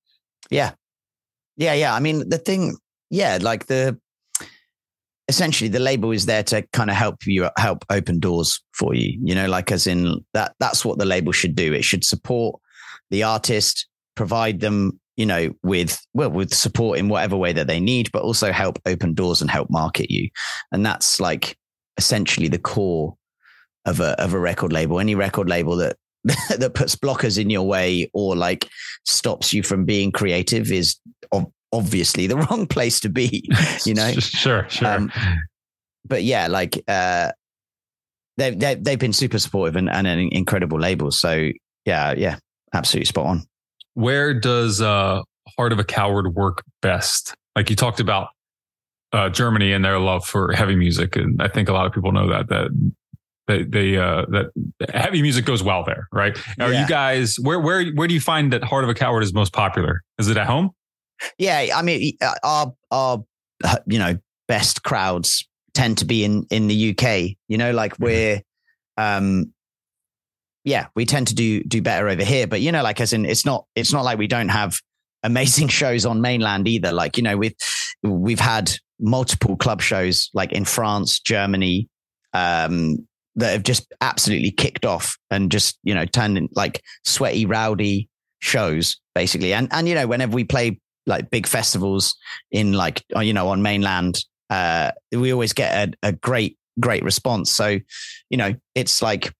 Yeah, 0.50 0.72
yeah, 1.56 1.74
yeah. 1.74 1.94
I 1.94 2.00
mean, 2.00 2.28
the 2.28 2.38
thing 2.38 2.76
yeah, 3.12 3.38
like 3.40 3.66
the 3.66 3.98
essentially 5.28 5.68
the 5.68 5.78
label 5.78 6.10
is 6.10 6.26
there 6.26 6.42
to 6.42 6.62
kind 6.72 6.90
of 6.90 6.96
help 6.96 7.26
you 7.26 7.48
help 7.58 7.84
open 7.90 8.18
doors 8.18 8.60
for 8.72 8.94
you. 8.94 9.18
You 9.22 9.34
know, 9.34 9.46
like 9.46 9.70
as 9.70 9.86
in 9.86 10.24
that 10.32 10.54
that's 10.58 10.82
what 10.84 10.98
the 10.98 11.04
label 11.04 11.30
should 11.30 11.54
do. 11.54 11.74
It 11.74 11.84
should 11.84 12.04
support 12.04 12.58
the 13.10 13.22
artist, 13.22 13.86
provide 14.14 14.60
them, 14.60 14.98
you 15.16 15.26
know, 15.26 15.54
with 15.62 16.00
well, 16.14 16.30
with 16.30 16.54
support 16.54 16.98
in 16.98 17.10
whatever 17.10 17.36
way 17.36 17.52
that 17.52 17.66
they 17.66 17.80
need, 17.80 18.10
but 18.12 18.22
also 18.22 18.50
help 18.50 18.78
open 18.86 19.12
doors 19.12 19.42
and 19.42 19.50
help 19.50 19.68
market 19.68 20.10
you. 20.10 20.30
And 20.72 20.84
that's 20.84 21.20
like 21.20 21.54
essentially 21.98 22.48
the 22.48 22.58
core 22.58 23.14
of 23.84 24.00
a 24.00 24.18
of 24.18 24.32
a 24.32 24.38
record 24.38 24.72
label. 24.72 24.98
Any 24.98 25.14
record 25.14 25.50
label 25.50 25.76
that 25.76 25.96
that 26.24 26.72
puts 26.74 26.96
blockers 26.96 27.38
in 27.38 27.50
your 27.50 27.66
way 27.66 28.10
or 28.14 28.34
like 28.34 28.70
stops 29.04 29.52
you 29.52 29.62
from 29.62 29.84
being 29.84 30.12
creative 30.12 30.72
is 30.72 30.96
obviously 31.72 32.26
the 32.26 32.36
wrong 32.50 32.66
place 32.66 33.00
to 33.00 33.08
be, 33.08 33.48
you 33.84 33.94
know? 33.94 34.12
sure, 34.12 34.66
sure. 34.68 34.88
Um, 34.88 35.12
but 36.06 36.22
yeah, 36.22 36.46
like, 36.48 36.82
uh, 36.88 37.32
they've, 38.36 38.58
they've, 38.58 38.82
they've 38.82 38.98
been 38.98 39.12
super 39.12 39.38
supportive 39.38 39.76
and, 39.76 39.88
and 39.88 40.06
an 40.06 40.28
incredible 40.32 40.78
label. 40.78 41.10
So 41.10 41.50
yeah, 41.84 42.12
yeah, 42.12 42.38
absolutely 42.72 43.06
spot 43.06 43.26
on. 43.26 43.46
Where 43.94 44.38
does, 44.38 44.80
uh, 44.80 45.22
Heart 45.56 45.72
of 45.72 45.78
a 45.78 45.84
Coward 45.84 46.34
work 46.34 46.62
best? 46.80 47.34
Like 47.56 47.68
you 47.70 47.76
talked 47.76 48.00
about, 48.00 48.28
uh, 49.12 49.28
Germany 49.28 49.72
and 49.72 49.84
their 49.84 49.98
love 49.98 50.24
for 50.24 50.52
heavy 50.52 50.74
music. 50.74 51.16
And 51.16 51.42
I 51.42 51.48
think 51.48 51.68
a 51.68 51.72
lot 51.72 51.86
of 51.86 51.92
people 51.92 52.12
know 52.12 52.28
that, 52.30 52.48
that 52.48 52.92
they, 53.46 53.64
they 53.64 53.96
uh, 53.96 54.24
that 54.28 54.50
heavy 54.94 55.20
music 55.20 55.44
goes 55.44 55.62
well 55.62 55.84
there, 55.84 56.08
right? 56.12 56.36
Are 56.60 56.72
yeah. 56.72 56.82
you 56.82 56.88
guys 56.88 57.38
where 57.38 57.58
where 57.58 57.84
where 57.92 58.08
do 58.08 58.14
you 58.14 58.20
find 58.20 58.52
that 58.52 58.62
Heart 58.62 58.84
of 58.84 58.90
a 58.90 58.94
Coward 58.94 59.22
is 59.22 59.34
most 59.34 59.52
popular? 59.52 60.02
Is 60.18 60.28
it 60.28 60.36
at 60.36 60.46
home? 60.46 60.70
Yeah, 61.38 61.68
I 61.74 61.82
mean, 61.82 62.16
uh, 62.20 62.34
our 62.42 62.72
our 62.90 63.24
uh, 63.64 63.76
you 63.86 63.98
know 63.98 64.18
best 64.48 64.82
crowds 64.82 65.46
tend 65.74 65.98
to 65.98 66.04
be 66.04 66.24
in 66.24 66.46
in 66.50 66.68
the 66.68 66.90
UK. 66.90 67.36
You 67.48 67.58
know, 67.58 67.72
like 67.72 67.94
mm-hmm. 67.94 68.04
we're 68.04 68.42
um 68.96 69.52
yeah, 70.64 70.86
we 70.94 71.06
tend 71.06 71.28
to 71.28 71.34
do 71.34 71.62
do 71.62 71.82
better 71.82 72.08
over 72.08 72.24
here. 72.24 72.46
But 72.46 72.60
you 72.60 72.72
know, 72.72 72.82
like 72.82 73.00
as 73.00 73.12
in, 73.12 73.24
it's 73.24 73.44
not 73.44 73.66
it's 73.74 73.92
not 73.92 74.04
like 74.04 74.18
we 74.18 74.26
don't 74.26 74.48
have 74.48 74.76
amazing 75.22 75.68
shows 75.80 76.06
on 76.06 76.20
mainland 76.20 76.68
either. 76.68 76.92
Like 76.92 77.16
you 77.16 77.22
know, 77.22 77.36
we've 77.36 77.54
we've 78.02 78.40
had 78.40 78.72
multiple 79.00 79.56
club 79.56 79.80
shows 79.80 80.30
like 80.34 80.52
in 80.52 80.64
France, 80.64 81.20
Germany, 81.20 81.88
um, 82.32 83.06
that 83.36 83.52
have 83.52 83.62
just 83.62 83.92
absolutely 84.00 84.50
kicked 84.50 84.84
off 84.84 85.16
and 85.30 85.50
just 85.50 85.78
you 85.82 85.94
know 85.94 86.04
turned 86.04 86.38
in 86.38 86.48
like 86.54 86.82
sweaty, 87.04 87.46
rowdy 87.46 88.08
shows 88.40 89.00
basically. 89.14 89.52
And 89.52 89.68
and 89.72 89.88
you 89.88 89.94
know, 89.94 90.06
whenever 90.06 90.34
we 90.34 90.44
play 90.44 90.80
like 91.06 91.30
big 91.30 91.46
festivals 91.46 92.16
in 92.50 92.72
like 92.72 93.04
uh, 93.16 93.20
you 93.20 93.32
know 93.32 93.48
on 93.48 93.62
mainland 93.62 94.18
uh 94.50 94.90
we 95.12 95.32
always 95.32 95.52
get 95.52 95.88
a, 96.02 96.08
a 96.08 96.12
great 96.12 96.58
great 96.80 97.02
response. 97.02 97.50
So 97.52 97.78
you 98.30 98.36
know 98.36 98.54
it's 98.74 99.02
like 99.02 99.32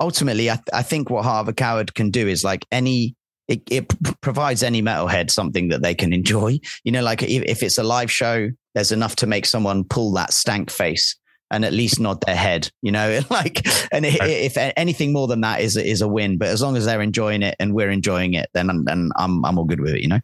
ultimately 0.00 0.50
i, 0.50 0.54
th- 0.54 0.64
I 0.72 0.82
think 0.82 1.10
what 1.10 1.24
a 1.24 1.52
coward 1.52 1.94
can 1.94 2.10
do 2.10 2.26
is 2.26 2.42
like 2.42 2.66
any 2.72 3.14
it, 3.48 3.62
it 3.70 3.88
p- 3.88 4.14
provides 4.20 4.62
any 4.62 4.82
metalhead 4.82 5.30
something 5.30 5.68
that 5.68 5.82
they 5.82 5.94
can 5.94 6.12
enjoy. 6.12 6.58
You 6.84 6.92
know 6.92 7.02
like 7.02 7.22
if, 7.22 7.42
if 7.44 7.62
it's 7.62 7.78
a 7.78 7.82
live 7.82 8.10
show 8.10 8.50
there's 8.74 8.92
enough 8.92 9.16
to 9.16 9.26
make 9.26 9.46
someone 9.46 9.84
pull 9.84 10.12
that 10.12 10.32
stank 10.32 10.70
face 10.70 11.16
and 11.52 11.66
at 11.66 11.74
least 11.74 12.00
nod 12.00 12.22
their 12.24 12.34
head, 12.34 12.70
you 12.80 12.90
know, 12.90 13.20
like, 13.30 13.66
and 13.92 14.06
if, 14.06 14.16
if 14.22 14.72
anything 14.76 15.12
more 15.12 15.28
than 15.28 15.42
that 15.42 15.60
is 15.60 15.76
is 15.76 16.00
a 16.00 16.08
win, 16.08 16.38
but 16.38 16.48
as 16.48 16.62
long 16.62 16.76
as 16.76 16.86
they're 16.86 17.02
enjoying 17.02 17.42
it 17.42 17.54
and 17.60 17.74
we're 17.74 17.90
enjoying 17.90 18.34
it, 18.34 18.48
then 18.54 18.84
then 18.84 19.10
I'm 19.16 19.44
I'm 19.44 19.58
all 19.58 19.66
good 19.66 19.80
with 19.80 19.94
it, 19.94 20.00
you 20.00 20.08
know. 20.08 20.20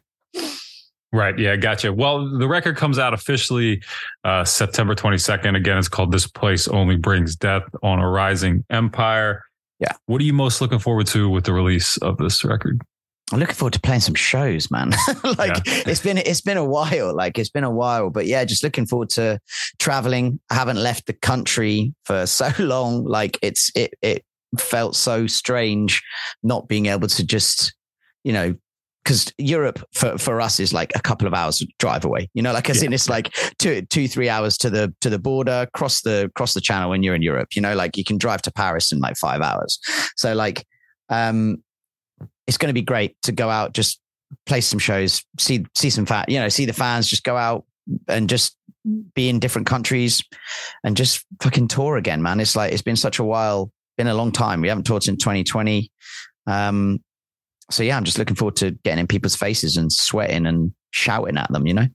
Right. 1.11 1.37
Yeah. 1.39 1.55
Gotcha. 1.55 1.91
Well, 1.91 2.37
the 2.37 2.47
record 2.47 2.77
comes 2.77 2.99
out 2.99 3.13
officially 3.13 3.81
uh, 4.23 4.45
September 4.45 4.93
22nd. 4.93 5.55
Again, 5.55 5.77
it's 5.77 5.87
called 5.87 6.11
This 6.11 6.27
Place 6.27 6.67
Only 6.67 6.97
Brings 6.97 7.35
Death 7.35 7.63
on 7.81 7.99
Arising 7.99 8.63
Empire. 8.69 9.43
Yeah. 9.79 9.93
What 10.05 10.21
are 10.21 10.25
you 10.25 10.33
most 10.33 10.61
looking 10.61 10.79
forward 10.79 11.07
to 11.07 11.29
with 11.29 11.45
the 11.45 11.53
release 11.53 11.97
of 11.97 12.17
this 12.17 12.43
record? 12.45 12.81
I'm 13.31 13.39
looking 13.39 13.55
forward 13.55 13.73
to 13.73 13.79
playing 13.79 14.01
some 14.01 14.15
shows, 14.15 14.71
man. 14.71 14.89
like 15.37 15.65
yeah. 15.65 15.83
it's 15.87 16.01
been 16.01 16.17
it's 16.17 16.41
been 16.41 16.57
a 16.57 16.65
while. 16.65 17.15
Like 17.15 17.37
it's 17.37 17.49
been 17.49 17.63
a 17.63 17.71
while, 17.71 18.09
but 18.09 18.25
yeah, 18.25 18.43
just 18.43 18.63
looking 18.63 18.85
forward 18.85 19.09
to 19.11 19.39
traveling. 19.77 20.39
I 20.49 20.55
haven't 20.55 20.77
left 20.77 21.05
the 21.05 21.13
country 21.13 21.93
for 22.05 22.25
so 22.27 22.49
long. 22.59 23.05
Like 23.05 23.37
it's 23.41 23.71
it 23.75 23.93
it 24.01 24.25
felt 24.57 24.95
so 24.95 25.27
strange 25.27 26.01
not 26.41 26.67
being 26.67 26.87
able 26.87 27.07
to 27.07 27.23
just 27.23 27.73
you 28.23 28.33
know 28.33 28.55
because 29.09 29.33
Europe 29.39 29.83
for, 29.91 30.19
for 30.19 30.39
us 30.39 30.59
is 30.59 30.71
like 30.71 30.91
a 30.93 31.01
couple 31.01 31.27
of 31.27 31.33
hours 31.33 31.65
drive 31.79 32.05
away. 32.05 32.29
You 32.35 32.43
know, 32.43 32.53
like 32.53 32.69
as 32.69 32.83
yeah. 32.83 32.85
in 32.85 32.93
it's 32.93 33.09
like 33.09 33.33
two 33.57 33.81
two 33.81 34.07
three 34.07 34.29
hours 34.29 34.55
to 34.59 34.69
the 34.69 34.93
to 35.01 35.09
the 35.09 35.17
border, 35.17 35.67
cross 35.73 36.01
the 36.01 36.31
cross 36.35 36.53
the 36.53 36.61
channel 36.61 36.91
when 36.91 37.01
you're 37.01 37.15
in 37.15 37.23
Europe. 37.23 37.55
You 37.55 37.63
know, 37.63 37.73
like 37.73 37.97
you 37.97 38.03
can 38.03 38.19
drive 38.19 38.43
to 38.43 38.51
Paris 38.51 38.91
in 38.91 38.99
like 38.99 39.17
five 39.17 39.41
hours. 39.41 39.79
So 40.15 40.35
like, 40.35 40.63
um, 41.09 41.63
it's 42.45 42.59
going 42.59 42.69
to 42.69 42.73
be 42.73 42.83
great 42.83 43.19
to 43.23 43.31
go 43.31 43.49
out, 43.49 43.73
just 43.73 43.99
play 44.45 44.61
some 44.61 44.77
shows, 44.77 45.25
see 45.39 45.65
see 45.75 45.89
some 45.89 46.05
fat, 46.05 46.29
you 46.29 46.39
know, 46.39 46.49
see 46.49 46.65
the 46.65 46.73
fans, 46.73 47.07
just 47.07 47.23
go 47.23 47.35
out 47.35 47.65
and 48.07 48.29
just 48.29 48.55
be 49.15 49.27
in 49.27 49.39
different 49.39 49.65
countries 49.65 50.23
and 50.83 50.95
just 50.95 51.25
fucking 51.41 51.67
tour 51.67 51.97
again, 51.97 52.21
man. 52.21 52.39
It's 52.39 52.55
like 52.55 52.73
it's 52.73 52.83
been 52.83 52.95
such 52.95 53.17
a 53.17 53.23
while, 53.23 53.71
been 53.97 54.05
a 54.05 54.13
long 54.13 54.31
time. 54.31 54.61
We 54.61 54.67
haven't 54.67 54.83
toured 54.83 55.01
since 55.01 55.23
2020. 55.23 55.91
Um, 56.45 56.99
so 57.69 57.83
yeah, 57.83 57.97
I'm 57.97 58.03
just 58.03 58.17
looking 58.17 58.35
forward 58.35 58.55
to 58.57 58.71
getting 58.83 58.99
in 58.99 59.07
people's 59.07 59.35
faces 59.35 59.77
and 59.77 59.91
sweating 59.91 60.45
and 60.45 60.73
shouting 60.91 61.37
at 61.37 61.51
them. 61.51 61.67
You 61.67 61.73
know. 61.73 61.87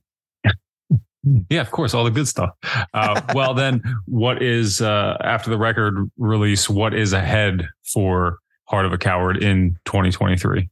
Yeah, 1.49 1.61
of 1.61 1.71
course, 1.71 1.95
all 1.95 2.03
the 2.03 2.11
good 2.11 2.27
stuff. 2.27 2.51
Uh, 2.93 3.19
well, 3.33 3.53
then, 3.53 3.81
what 4.05 4.43
is 4.43 4.81
uh, 4.81 5.17
after 5.21 5.49
the 5.49 5.57
record 5.57 6.09
release? 6.17 6.69
What 6.69 6.93
is 6.93 7.13
ahead 7.13 7.67
for 7.93 8.37
Heart 8.65 8.85
of 8.85 8.93
a 8.93 8.97
Coward 8.97 9.41
in 9.41 9.77
2023? 9.85 10.69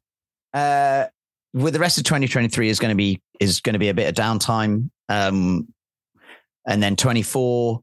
Uh, 0.54 1.06
with 1.54 1.74
the 1.74 1.80
rest 1.80 1.98
of 1.98 2.04
2023 2.04 2.70
is 2.70 2.80
going 2.80 2.90
to 2.90 2.96
be 2.96 3.22
is 3.40 3.62
going 3.62 3.74
to 3.74 3.80
be 3.80 3.90
a 3.90 3.94
bit 3.94 4.08
of 4.08 4.16
downtime, 4.16 4.90
um, 5.10 5.68
and 6.68 6.82
then 6.84 6.96
24 6.96 7.82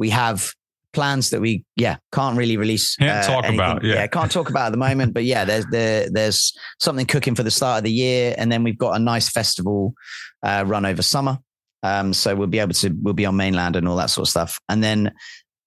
we 0.00 0.10
have 0.10 0.52
plans 0.92 1.30
that 1.30 1.40
we 1.40 1.64
yeah 1.76 1.96
can't 2.12 2.36
really 2.36 2.56
release. 2.56 2.96
Can't 2.96 3.24
talk 3.24 3.44
anything. 3.44 3.54
about, 3.54 3.84
yeah. 3.84 4.06
can't 4.06 4.30
talk 4.30 4.50
about 4.50 4.66
at 4.66 4.72
the 4.72 4.78
moment. 4.78 5.14
But 5.14 5.24
yeah, 5.24 5.44
there's 5.44 5.66
there, 5.66 6.08
there's 6.10 6.52
something 6.78 7.06
cooking 7.06 7.34
for 7.34 7.42
the 7.42 7.50
start 7.50 7.78
of 7.78 7.84
the 7.84 7.92
year, 7.92 8.34
and 8.36 8.50
then 8.50 8.62
we've 8.62 8.78
got 8.78 8.96
a 8.96 8.98
nice 8.98 9.28
festival 9.28 9.94
uh, 10.42 10.64
run 10.66 10.84
over 10.84 11.02
summer. 11.02 11.38
Um, 11.82 12.12
so 12.12 12.34
we'll 12.36 12.48
be 12.48 12.58
able 12.58 12.74
to 12.74 12.94
we'll 13.00 13.14
be 13.14 13.26
on 13.26 13.36
mainland 13.36 13.76
and 13.76 13.88
all 13.88 13.96
that 13.96 14.10
sort 14.10 14.26
of 14.26 14.30
stuff, 14.30 14.58
and 14.68 14.82
then 14.82 15.12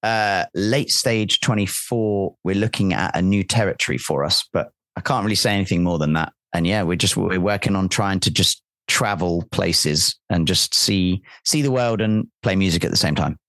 uh, 0.04 0.46
late 0.54 0.92
stage 0.92 1.40
24 1.40 2.36
we're 2.44 2.56
looking 2.56 2.94
at 2.94 3.16
a 3.16 3.22
new 3.22 3.44
territory 3.44 3.98
for 3.98 4.26
us, 4.26 4.48
but 4.52 4.72
I 4.96 5.02
can't 5.02 5.24
really 5.24 5.36
say 5.36 5.54
anything 5.54 5.84
more 5.84 5.98
than 5.98 6.14
that. 6.14 6.34
And 6.54 6.68
yeah, 6.68 6.84
we're 6.84 6.98
just 6.98 7.18
we're 7.18 7.40
working 7.40 7.76
on 7.76 7.90
trying 7.90 8.20
to 8.22 8.32
just 8.32 8.62
travel 8.88 9.46
places 9.52 10.16
and 10.30 10.48
just 10.48 10.76
see 10.76 11.22
see 11.46 11.62
the 11.62 11.72
world 11.72 12.02
and 12.02 12.28
play 12.44 12.56
music 12.56 12.84
at 12.84 12.92
the 12.92 12.98
same 12.98 13.16
time. 13.16 13.40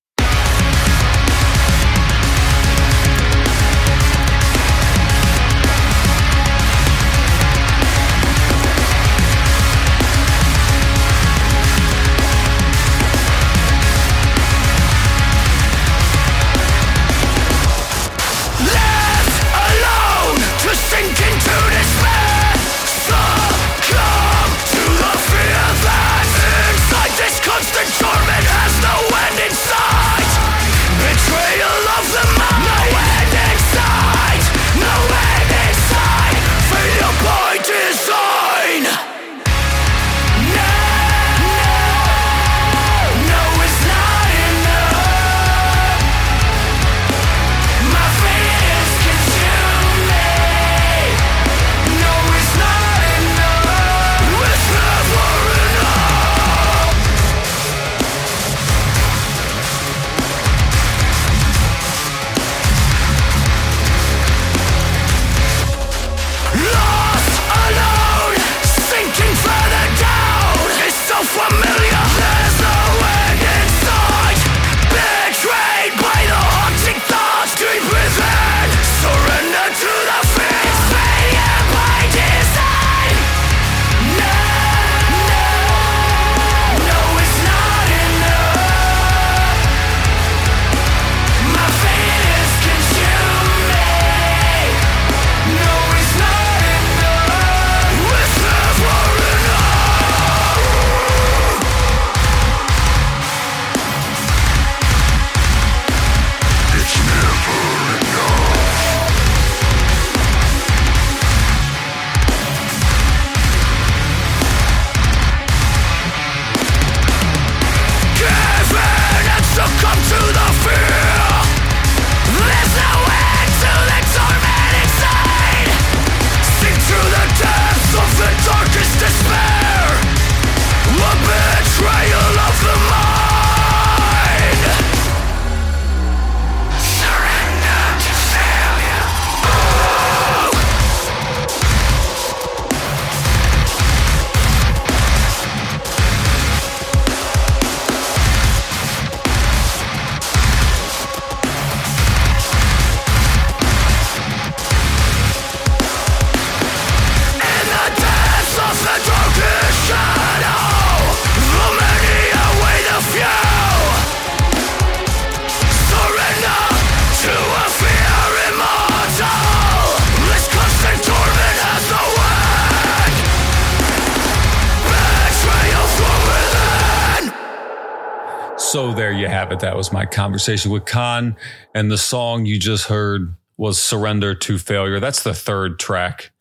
So 178.75 178.93
there 178.93 179.13
you 179.13 179.29
have 179.29 179.53
it. 179.53 179.61
That 179.61 179.77
was 179.77 179.93
my 179.93 180.05
conversation 180.05 180.73
with 180.73 180.85
Kaan, 180.85 181.37
and 181.77 181.93
the 181.93 181.97
song 181.97 182.45
you 182.45 182.59
just 182.59 182.89
heard 182.89 183.37
was 183.57 183.81
"Surrender 183.81 184.35
to 184.35 184.59
Failure." 184.59 184.99
That's 184.99 185.23
the 185.23 185.33
third 185.33 185.79
track 185.79 186.33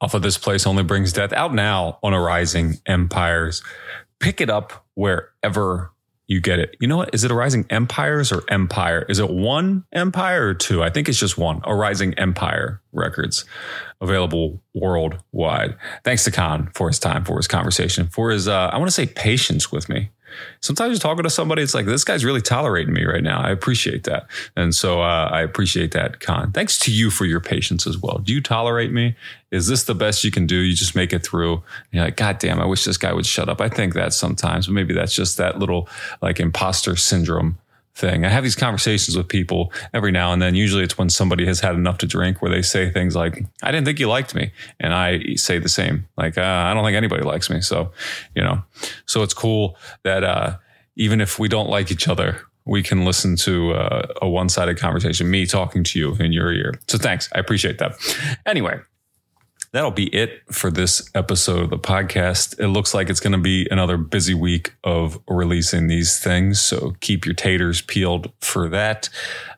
off 0.00 0.14
of 0.14 0.22
this 0.22 0.38
place 0.38 0.64
only 0.64 0.84
brings 0.84 1.12
death 1.12 1.32
out 1.32 1.52
now 1.52 1.98
on 2.04 2.14
Arising 2.14 2.76
Empires. 2.86 3.64
Pick 4.20 4.40
it 4.40 4.48
up 4.48 4.86
wherever 4.94 5.90
you 6.28 6.40
get 6.40 6.60
it. 6.60 6.76
You 6.78 6.86
know 6.86 6.98
what? 6.98 7.12
Is 7.12 7.24
it 7.24 7.32
Arising 7.32 7.66
Empires 7.68 8.30
or 8.30 8.44
Empire? 8.48 9.04
Is 9.08 9.18
it 9.18 9.28
one 9.28 9.86
Empire 9.92 10.46
or 10.46 10.54
two? 10.54 10.84
I 10.84 10.90
think 10.90 11.08
it's 11.08 11.18
just 11.18 11.36
one. 11.36 11.62
Arising 11.66 12.14
Empire 12.14 12.80
Records, 12.92 13.44
available 14.00 14.62
worldwide. 14.72 15.76
Thanks 16.04 16.22
to 16.26 16.30
Kaan 16.30 16.72
for 16.76 16.86
his 16.86 17.00
time, 17.00 17.24
for 17.24 17.38
his 17.38 17.48
conversation, 17.48 18.06
for 18.06 18.30
his 18.30 18.46
uh, 18.46 18.70
I 18.72 18.78
want 18.78 18.86
to 18.86 18.94
say 18.94 19.06
patience 19.06 19.72
with 19.72 19.88
me. 19.88 20.10
Sometimes 20.60 20.92
you're 20.92 21.00
talking 21.00 21.24
to 21.24 21.30
somebody, 21.30 21.62
it's 21.62 21.74
like 21.74 21.86
this 21.86 22.04
guy's 22.04 22.24
really 22.24 22.42
tolerating 22.42 22.92
me 22.92 23.04
right 23.04 23.22
now. 23.22 23.40
I 23.40 23.50
appreciate 23.50 24.04
that, 24.04 24.26
and 24.56 24.74
so 24.74 25.00
uh, 25.02 25.28
I 25.32 25.42
appreciate 25.42 25.92
that, 25.92 26.20
Kaan. 26.20 26.52
Thanks 26.52 26.78
to 26.80 26.92
you 26.92 27.10
for 27.10 27.24
your 27.24 27.40
patience 27.40 27.86
as 27.86 27.98
well. 27.98 28.18
Do 28.18 28.32
you 28.32 28.40
tolerate 28.40 28.92
me? 28.92 29.16
Is 29.50 29.68
this 29.68 29.84
the 29.84 29.94
best 29.94 30.24
you 30.24 30.30
can 30.30 30.46
do? 30.46 30.56
You 30.56 30.74
just 30.74 30.96
make 30.96 31.12
it 31.12 31.24
through. 31.24 31.54
And 31.54 31.62
you're 31.92 32.04
like, 32.04 32.16
God 32.16 32.38
damn, 32.38 32.60
I 32.60 32.66
wish 32.66 32.84
this 32.84 32.98
guy 32.98 33.12
would 33.12 33.26
shut 33.26 33.48
up. 33.48 33.60
I 33.60 33.68
think 33.68 33.94
that 33.94 34.12
sometimes, 34.12 34.66
but 34.66 34.72
maybe 34.72 34.92
that's 34.92 35.14
just 35.14 35.36
that 35.36 35.58
little 35.58 35.88
like 36.20 36.40
imposter 36.40 36.96
syndrome 36.96 37.58
thing. 37.96 38.24
I 38.24 38.28
have 38.28 38.44
these 38.44 38.54
conversations 38.54 39.16
with 39.16 39.26
people 39.28 39.72
every 39.92 40.12
now 40.12 40.32
and 40.32 40.40
then. 40.40 40.54
Usually 40.54 40.84
it's 40.84 40.98
when 40.98 41.08
somebody 41.08 41.46
has 41.46 41.60
had 41.60 41.74
enough 41.74 41.98
to 41.98 42.06
drink 42.06 42.42
where 42.42 42.50
they 42.50 42.62
say 42.62 42.90
things 42.90 43.16
like, 43.16 43.44
I 43.62 43.72
didn't 43.72 43.86
think 43.86 43.98
you 43.98 44.08
liked 44.08 44.34
me. 44.34 44.52
And 44.78 44.94
I 44.94 45.34
say 45.36 45.58
the 45.58 45.68
same, 45.68 46.06
like, 46.16 46.38
uh, 46.38 46.42
I 46.42 46.74
don't 46.74 46.84
think 46.84 46.96
anybody 46.96 47.24
likes 47.24 47.50
me. 47.50 47.60
So, 47.60 47.92
you 48.34 48.42
know, 48.42 48.62
so 49.06 49.22
it's 49.22 49.34
cool 49.34 49.76
that, 50.02 50.22
uh, 50.22 50.58
even 50.96 51.20
if 51.20 51.38
we 51.38 51.48
don't 51.48 51.68
like 51.68 51.90
each 51.90 52.08
other, 52.08 52.40
we 52.64 52.82
can 52.82 53.04
listen 53.04 53.36
to 53.36 53.72
uh, 53.72 54.06
a 54.22 54.28
one 54.28 54.48
sided 54.48 54.78
conversation, 54.78 55.30
me 55.30 55.46
talking 55.46 55.84
to 55.84 55.98
you 55.98 56.14
in 56.16 56.32
your 56.32 56.52
ear. 56.52 56.74
So 56.88 56.98
thanks. 56.98 57.28
I 57.34 57.38
appreciate 57.38 57.78
that. 57.78 57.96
Anyway, 58.44 58.80
that'll 59.76 59.90
be 59.90 60.06
it 60.06 60.42
for 60.50 60.70
this 60.70 61.08
episode 61.14 61.64
of 61.64 61.70
the 61.70 61.78
podcast. 61.78 62.58
It 62.58 62.68
looks 62.68 62.94
like 62.94 63.10
it's 63.10 63.20
going 63.20 63.32
to 63.32 63.38
be 63.38 63.68
another 63.70 63.98
busy 63.98 64.32
week 64.32 64.74
of 64.84 65.20
releasing 65.28 65.86
these 65.86 66.18
things. 66.18 66.60
So 66.60 66.96
keep 67.00 67.26
your 67.26 67.34
taters 67.34 67.82
peeled 67.82 68.32
for 68.40 68.70
that. 68.70 69.10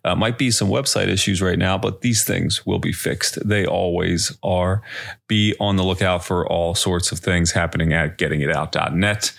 Uh, 0.05 0.16
might 0.16 0.37
be 0.37 0.51
some 0.51 0.69
website 0.69 1.07
issues 1.07 1.41
right 1.41 1.59
now, 1.59 1.79
but 1.79 2.01
these 2.01 2.25
things 2.25 2.66
will 2.66 2.81
be 2.81 2.93
fixed. 2.93 3.39
They 3.47 3.64
always 3.64 4.37
are. 4.43 4.83
Be 5.29 5.55
on 5.61 5.77
the 5.77 5.85
lookout 5.85 6.25
for 6.25 6.47
all 6.47 6.75
sorts 6.75 7.12
of 7.12 7.21
things 7.21 7.53
happening 7.53 7.93
at 7.93 8.19
gettingitout.net. 8.19 9.33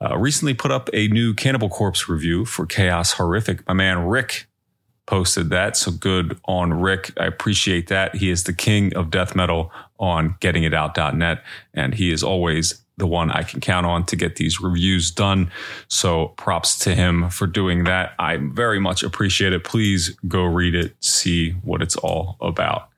Uh, 0.00 0.18
recently 0.18 0.52
put 0.52 0.70
up 0.70 0.90
a 0.92 1.08
new 1.08 1.32
Cannibal 1.32 1.70
Corpse 1.70 2.06
review 2.06 2.44
for 2.44 2.66
Chaos 2.66 3.12
Horrific. 3.12 3.66
My 3.66 3.74
man 3.74 4.04
Rick 4.04 4.46
posted 5.08 5.48
that. 5.48 5.74
So 5.74 5.90
good 5.90 6.38
on 6.44 6.74
Rick. 6.74 7.12
I 7.18 7.24
appreciate 7.24 7.88
that. 7.88 8.14
He 8.14 8.28
is 8.28 8.44
the 8.44 8.52
king 8.52 8.94
of 8.94 9.10
death 9.10 9.34
metal 9.34 9.72
on 9.98 10.36
gettingitout.net. 10.40 11.42
And 11.72 11.94
he 11.94 12.12
is 12.12 12.22
always 12.22 12.82
the 12.98 13.06
one 13.06 13.30
I 13.30 13.42
can 13.42 13.60
count 13.60 13.86
on 13.86 14.04
to 14.06 14.16
get 14.16 14.36
these 14.36 14.60
reviews 14.60 15.10
done. 15.10 15.50
So 15.88 16.28
props 16.36 16.78
to 16.80 16.94
him 16.94 17.30
for 17.30 17.46
doing 17.46 17.84
that. 17.84 18.12
I 18.18 18.36
very 18.36 18.78
much 18.78 19.02
appreciate 19.02 19.54
it. 19.54 19.64
Please 19.64 20.14
go 20.28 20.44
read 20.44 20.74
it, 20.74 20.94
see 21.02 21.52
what 21.62 21.80
it's 21.80 21.96
all 21.96 22.36
about. 22.42 22.90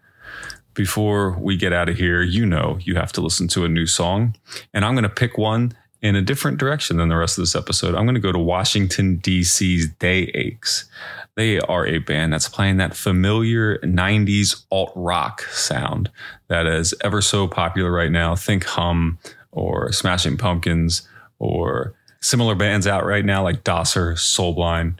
Before 0.74 1.38
we 1.38 1.56
get 1.56 1.72
out 1.72 1.88
of 1.88 1.96
here, 1.96 2.22
you 2.22 2.44
know 2.44 2.78
you 2.80 2.96
have 2.96 3.12
to 3.12 3.20
listen 3.20 3.46
to 3.48 3.64
a 3.64 3.68
new 3.68 3.86
song. 3.86 4.34
And 4.74 4.84
I'm 4.84 4.94
going 4.94 5.04
to 5.04 5.08
pick 5.08 5.38
one 5.38 5.74
in 6.02 6.16
a 6.16 6.22
different 6.22 6.58
direction 6.58 6.96
than 6.96 7.08
the 7.08 7.16
rest 7.16 7.36
of 7.38 7.42
this 7.42 7.54
episode. 7.54 7.94
I'm 7.94 8.04
going 8.04 8.14
to 8.14 8.20
go 8.20 8.32
to 8.32 8.38
Washington, 8.38 9.16
D.C.'s 9.16 9.88
Day 9.98 10.30
Aches. 10.34 10.88
They 11.36 11.60
are 11.60 11.86
a 11.86 11.98
band 11.98 12.32
that's 12.32 12.48
playing 12.48 12.78
that 12.78 12.96
familiar 12.96 13.78
90s 13.78 14.64
alt 14.70 14.92
rock 14.96 15.42
sound 15.42 16.10
that 16.48 16.66
is 16.66 16.94
ever 17.02 17.20
so 17.22 17.46
popular 17.46 17.90
right 17.90 18.10
now. 18.10 18.34
Think 18.34 18.64
Hum 18.64 19.18
or 19.52 19.92
Smashing 19.92 20.36
Pumpkins 20.36 21.06
or 21.38 21.94
similar 22.20 22.54
bands 22.54 22.86
out 22.86 23.04
right 23.04 23.24
now 23.24 23.42
like 23.42 23.64
Dosser, 23.64 24.14
Soulblind. 24.14 24.98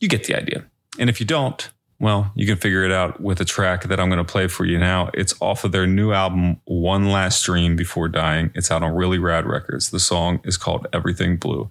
You 0.00 0.08
get 0.08 0.24
the 0.24 0.36
idea. 0.36 0.64
And 0.98 1.08
if 1.08 1.20
you 1.20 1.26
don't, 1.26 1.68
well, 1.98 2.30
you 2.34 2.46
can 2.46 2.56
figure 2.56 2.84
it 2.84 2.92
out 2.92 3.20
with 3.20 3.40
a 3.40 3.44
track 3.44 3.84
that 3.84 3.98
I'm 3.98 4.08
going 4.08 4.24
to 4.24 4.30
play 4.30 4.48
for 4.48 4.64
you 4.64 4.78
now. 4.78 5.10
It's 5.14 5.34
off 5.40 5.64
of 5.64 5.72
their 5.72 5.86
new 5.86 6.12
album, 6.12 6.60
One 6.64 7.10
Last 7.10 7.42
Dream 7.44 7.74
Before 7.74 8.08
Dying. 8.08 8.50
It's 8.54 8.70
out 8.70 8.82
on 8.82 8.94
Really 8.94 9.18
Rad 9.18 9.46
Records. 9.46 9.90
The 9.90 10.00
song 10.00 10.40
is 10.44 10.56
called 10.56 10.86
Everything 10.92 11.36
Blue. 11.36 11.70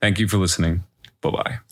Thank 0.00 0.18
you 0.18 0.26
for 0.26 0.38
listening. 0.38 0.82
Bye 1.20 1.30
bye. 1.30 1.71